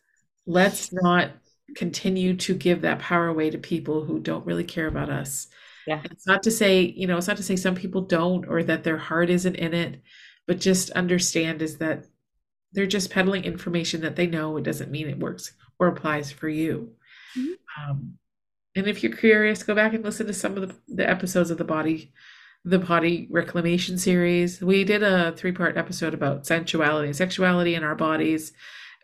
let's 0.46 0.92
not 0.92 1.30
continue 1.76 2.36
to 2.36 2.54
give 2.54 2.82
that 2.82 2.98
power 3.00 3.28
away 3.28 3.50
to 3.50 3.58
people 3.58 4.04
who 4.04 4.18
don't 4.18 4.46
really 4.46 4.64
care 4.64 4.86
about 4.86 5.10
us. 5.10 5.46
Yeah. 5.90 6.02
It's 6.04 6.26
not 6.26 6.42
to 6.44 6.50
say, 6.50 6.82
you 6.82 7.06
know, 7.06 7.18
it's 7.18 7.26
not 7.26 7.36
to 7.38 7.42
say 7.42 7.56
some 7.56 7.74
people 7.74 8.02
don't 8.02 8.46
or 8.46 8.62
that 8.62 8.84
their 8.84 8.98
heart 8.98 9.28
isn't 9.28 9.56
in 9.56 9.74
it, 9.74 10.00
but 10.46 10.60
just 10.60 10.90
understand 10.90 11.62
is 11.62 11.78
that 11.78 12.06
they're 12.72 12.86
just 12.86 13.10
peddling 13.10 13.44
information 13.44 14.00
that 14.02 14.16
they 14.16 14.26
know. 14.26 14.56
It 14.56 14.64
doesn't 14.64 14.90
mean 14.90 15.08
it 15.08 15.18
works 15.18 15.52
or 15.80 15.88
applies 15.88 16.30
for 16.30 16.48
you. 16.48 16.92
Mhm. 17.36 17.54
Um, 17.78 18.18
and 18.76 18.86
if 18.86 19.02
you're 19.02 19.16
curious, 19.16 19.62
go 19.64 19.74
back 19.74 19.94
and 19.94 20.04
listen 20.04 20.26
to 20.28 20.34
some 20.34 20.56
of 20.56 20.68
the, 20.68 20.76
the 20.94 21.08
episodes 21.08 21.50
of 21.50 21.58
the 21.58 21.64
body, 21.64 22.12
the 22.64 22.78
body 22.78 23.26
reclamation 23.30 23.98
series. 23.98 24.60
We 24.60 24.84
did 24.84 25.02
a 25.02 25.32
three 25.32 25.52
part 25.52 25.76
episode 25.76 26.14
about 26.14 26.46
sensuality 26.46 27.08
and 27.08 27.16
sexuality 27.16 27.74
in 27.74 27.84
our 27.84 27.96
bodies 27.96 28.52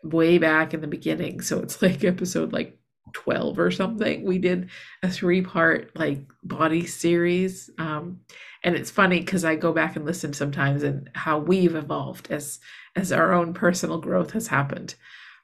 way 0.03 0.37
back 0.37 0.73
in 0.73 0.81
the 0.81 0.87
beginning. 0.87 1.41
So 1.41 1.59
it's 1.59 1.81
like 1.81 2.03
episode 2.05 2.53
like 2.53 2.79
12 3.13 3.59
or 3.59 3.71
something. 3.71 4.23
We 4.25 4.37
did 4.37 4.69
a 5.03 5.09
three 5.09 5.41
part 5.41 5.91
like 5.95 6.21
body 6.43 6.85
series. 6.85 7.69
Um, 7.77 8.21
and 8.63 8.75
it's 8.75 8.91
funny 8.91 9.19
because 9.19 9.45
I 9.45 9.55
go 9.55 9.71
back 9.73 9.95
and 9.95 10.05
listen 10.05 10.33
sometimes 10.33 10.83
and 10.83 11.09
how 11.13 11.39
we've 11.39 11.75
evolved 11.75 12.31
as 12.31 12.59
as 12.95 13.11
our 13.11 13.33
own 13.33 13.53
personal 13.53 13.99
growth 13.99 14.31
has 14.31 14.47
happened. 14.47 14.95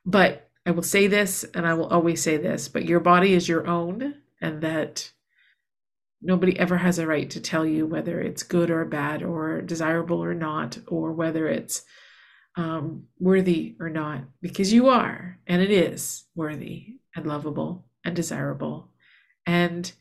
But 0.05 0.49
I 0.65 0.71
will 0.71 0.83
say 0.83 1.07
this 1.07 1.43
and 1.53 1.67
I 1.67 1.73
will 1.73 1.87
always 1.87 2.21
say 2.21 2.37
this, 2.37 2.67
but 2.67 2.85
your 2.85 2.99
body 2.99 3.33
is 3.33 3.47
your 3.47 3.67
own 3.67 4.15
and 4.41 4.61
that 4.61 5.11
nobody 6.21 6.57
ever 6.57 6.77
has 6.77 6.99
a 6.99 7.05
right 7.05 7.29
to 7.29 7.41
tell 7.41 7.65
you 7.65 7.85
whether 7.85 8.19
it's 8.19 8.43
good 8.43 8.71
or 8.71 8.85
bad 8.85 9.21
or 9.21 9.61
desirable 9.61 10.23
or 10.23 10.33
not 10.33 10.77
or 10.87 11.11
whether 11.11 11.47
it's 11.47 11.83
um, 12.55 13.07
worthy 13.19 13.75
or 13.79 13.89
not 13.89 14.23
because 14.41 14.71
you 14.71 14.87
are 14.87 15.39
and 15.47 15.61
it 15.61 15.71
is 15.71 16.25
worthy 16.35 16.95
and 17.15 17.25
lovable 17.27 17.85
and 18.03 18.15
desirable. 18.15 18.89
And 19.45 19.91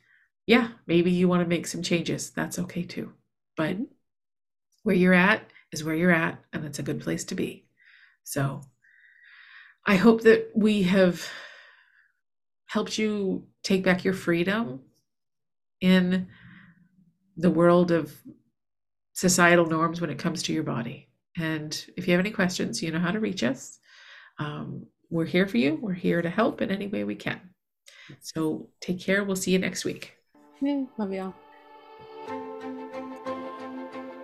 yeah 0.47 0.71
maybe 0.87 1.11
you 1.11 1.29
want 1.29 1.43
to 1.43 1.49
make 1.49 1.67
some 1.67 1.83
changes. 1.83 2.31
That's 2.31 2.59
okay 2.61 2.83
too. 2.85 3.13
But 3.57 3.77
Mhm. 3.79 3.87
where 4.85 4.97
you're 4.97 5.15
at 5.15 5.51
is 5.73 5.85
where 5.85 5.95
you're 5.95 6.11
at 6.13 6.43
and 6.53 6.65
it's 6.65 6.79
a 6.79 6.83
good 6.83 7.01
place 7.01 7.25
to 7.27 7.35
be. 7.35 7.67
So 8.25 8.63
i 9.87 9.97
hope 9.97 10.23
that 10.23 10.51
we 10.55 10.83
have 10.83 11.29
helped 12.67 12.99
you 12.99 13.47
take 13.63 13.85
back 13.85 14.05
your 14.05 14.15
freedom 14.15 14.81
in 15.81 16.29
the 17.37 17.51
world 17.51 17.91
of 17.91 18.15
societal 19.15 19.67
norms 19.67 20.01
when 20.01 20.11
it 20.11 20.19
comes 20.19 20.43
to 20.45 20.53
your 20.53 20.63
body. 20.63 21.09
And 21.39 21.73
if 21.97 22.07
you 22.07 22.13
have 22.13 22.21
any 22.21 22.31
questions, 22.31 22.83
you 22.83 22.91
know 22.91 22.99
how 22.99 23.11
to 23.11 23.21
reach 23.21 23.43
us. 23.43 23.79
Um, 24.39 24.87
we're 25.13 25.27
here 25.27 25.47
for 25.47 25.59
you. 25.59 25.79
We're 25.81 25.93
here 25.93 26.23
to 26.23 26.31
help 26.31 26.63
in 26.63 26.71
any 26.71 26.87
way 26.87 27.05
we 27.05 27.15
can. 27.15 27.39
So 28.21 28.71
take 28.81 28.99
care. 28.99 29.23
We'll 29.23 29.37
see 29.37 29.53
you 29.53 29.59
next 29.59 29.85
week. 29.85 30.15
Yeah, 30.61 30.85
love 30.97 31.13
y'all. 31.13 31.35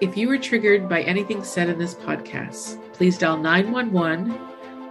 If 0.01 0.17
you 0.17 0.29
were 0.29 0.39
triggered 0.39 0.89
by 0.89 1.03
anything 1.03 1.45
said 1.45 1.69
in 1.69 1.79
this 1.79 1.95
podcast, 1.95 2.81
please 2.95 3.19
dial 3.19 3.37
911 3.37 4.39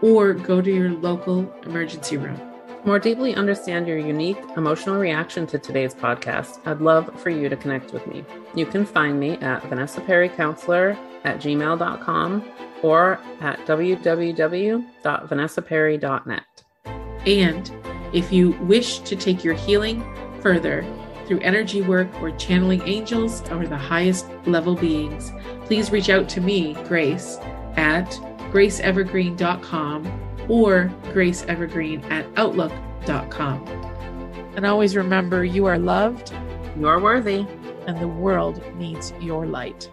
or 0.01 0.33
go 0.33 0.61
to 0.61 0.71
your 0.71 0.91
local 0.91 1.51
emergency 1.63 2.17
room. 2.17 2.46
More 2.87 2.97
deeply 2.99 3.35
understand 3.35 3.85
your 3.85 3.97
unique 3.97 4.39
emotional 4.55 4.97
reaction 4.97 5.45
to 5.47 5.59
today's 5.59 5.93
podcast, 5.93 6.65
I'd 6.65 6.79
love 6.79 7.13
for 7.21 7.29
you 7.29 7.49
to 7.49 7.57
connect 7.57 7.91
with 7.91 8.07
me. 8.07 8.23
You 8.55 8.65
can 8.65 8.85
find 8.85 9.19
me 9.19 9.31
at 9.39 9.61
Vanessa 9.63 9.99
Perry 9.99 10.29
Counselor 10.29 10.97
at 11.25 11.41
gmail.com 11.41 12.49
or 12.83 13.19
at 13.41 13.59
www.vanessaperry.net. 13.65 16.63
And 17.25 17.71
if 18.13 18.31
you 18.31 18.51
wish 18.51 18.99
to 18.99 19.17
take 19.17 19.43
your 19.43 19.55
healing 19.55 20.01
further 20.39 20.85
through 21.27 21.41
energy 21.41 21.81
work 21.81 22.07
or 22.21 22.31
channeling 22.37 22.83
angels 22.83 23.41
or 23.51 23.67
the 23.67 23.75
highest 23.75 24.27
level 24.45 24.75
beings, 24.75 25.33
please 25.65 25.91
reach 25.91 26.09
out 26.09 26.29
to 26.29 26.39
me, 26.39 26.75
Grace, 26.85 27.37
at 27.75 28.09
graceevergreen.com 28.53 30.26
or 30.49 30.91
graceevergreen 31.13 32.03
at 32.11 32.25
outlook.com. 32.37 33.65
And 34.55 34.65
always 34.65 34.95
remember 34.95 35.43
you 35.43 35.65
are 35.65 35.77
loved 35.77 36.33
You're 36.79 36.99
worthy. 36.99 37.45
and 37.87 37.99
the 37.99 38.07
world 38.07 38.61
needs 38.75 39.13
your 39.21 39.45
light. 39.45 39.89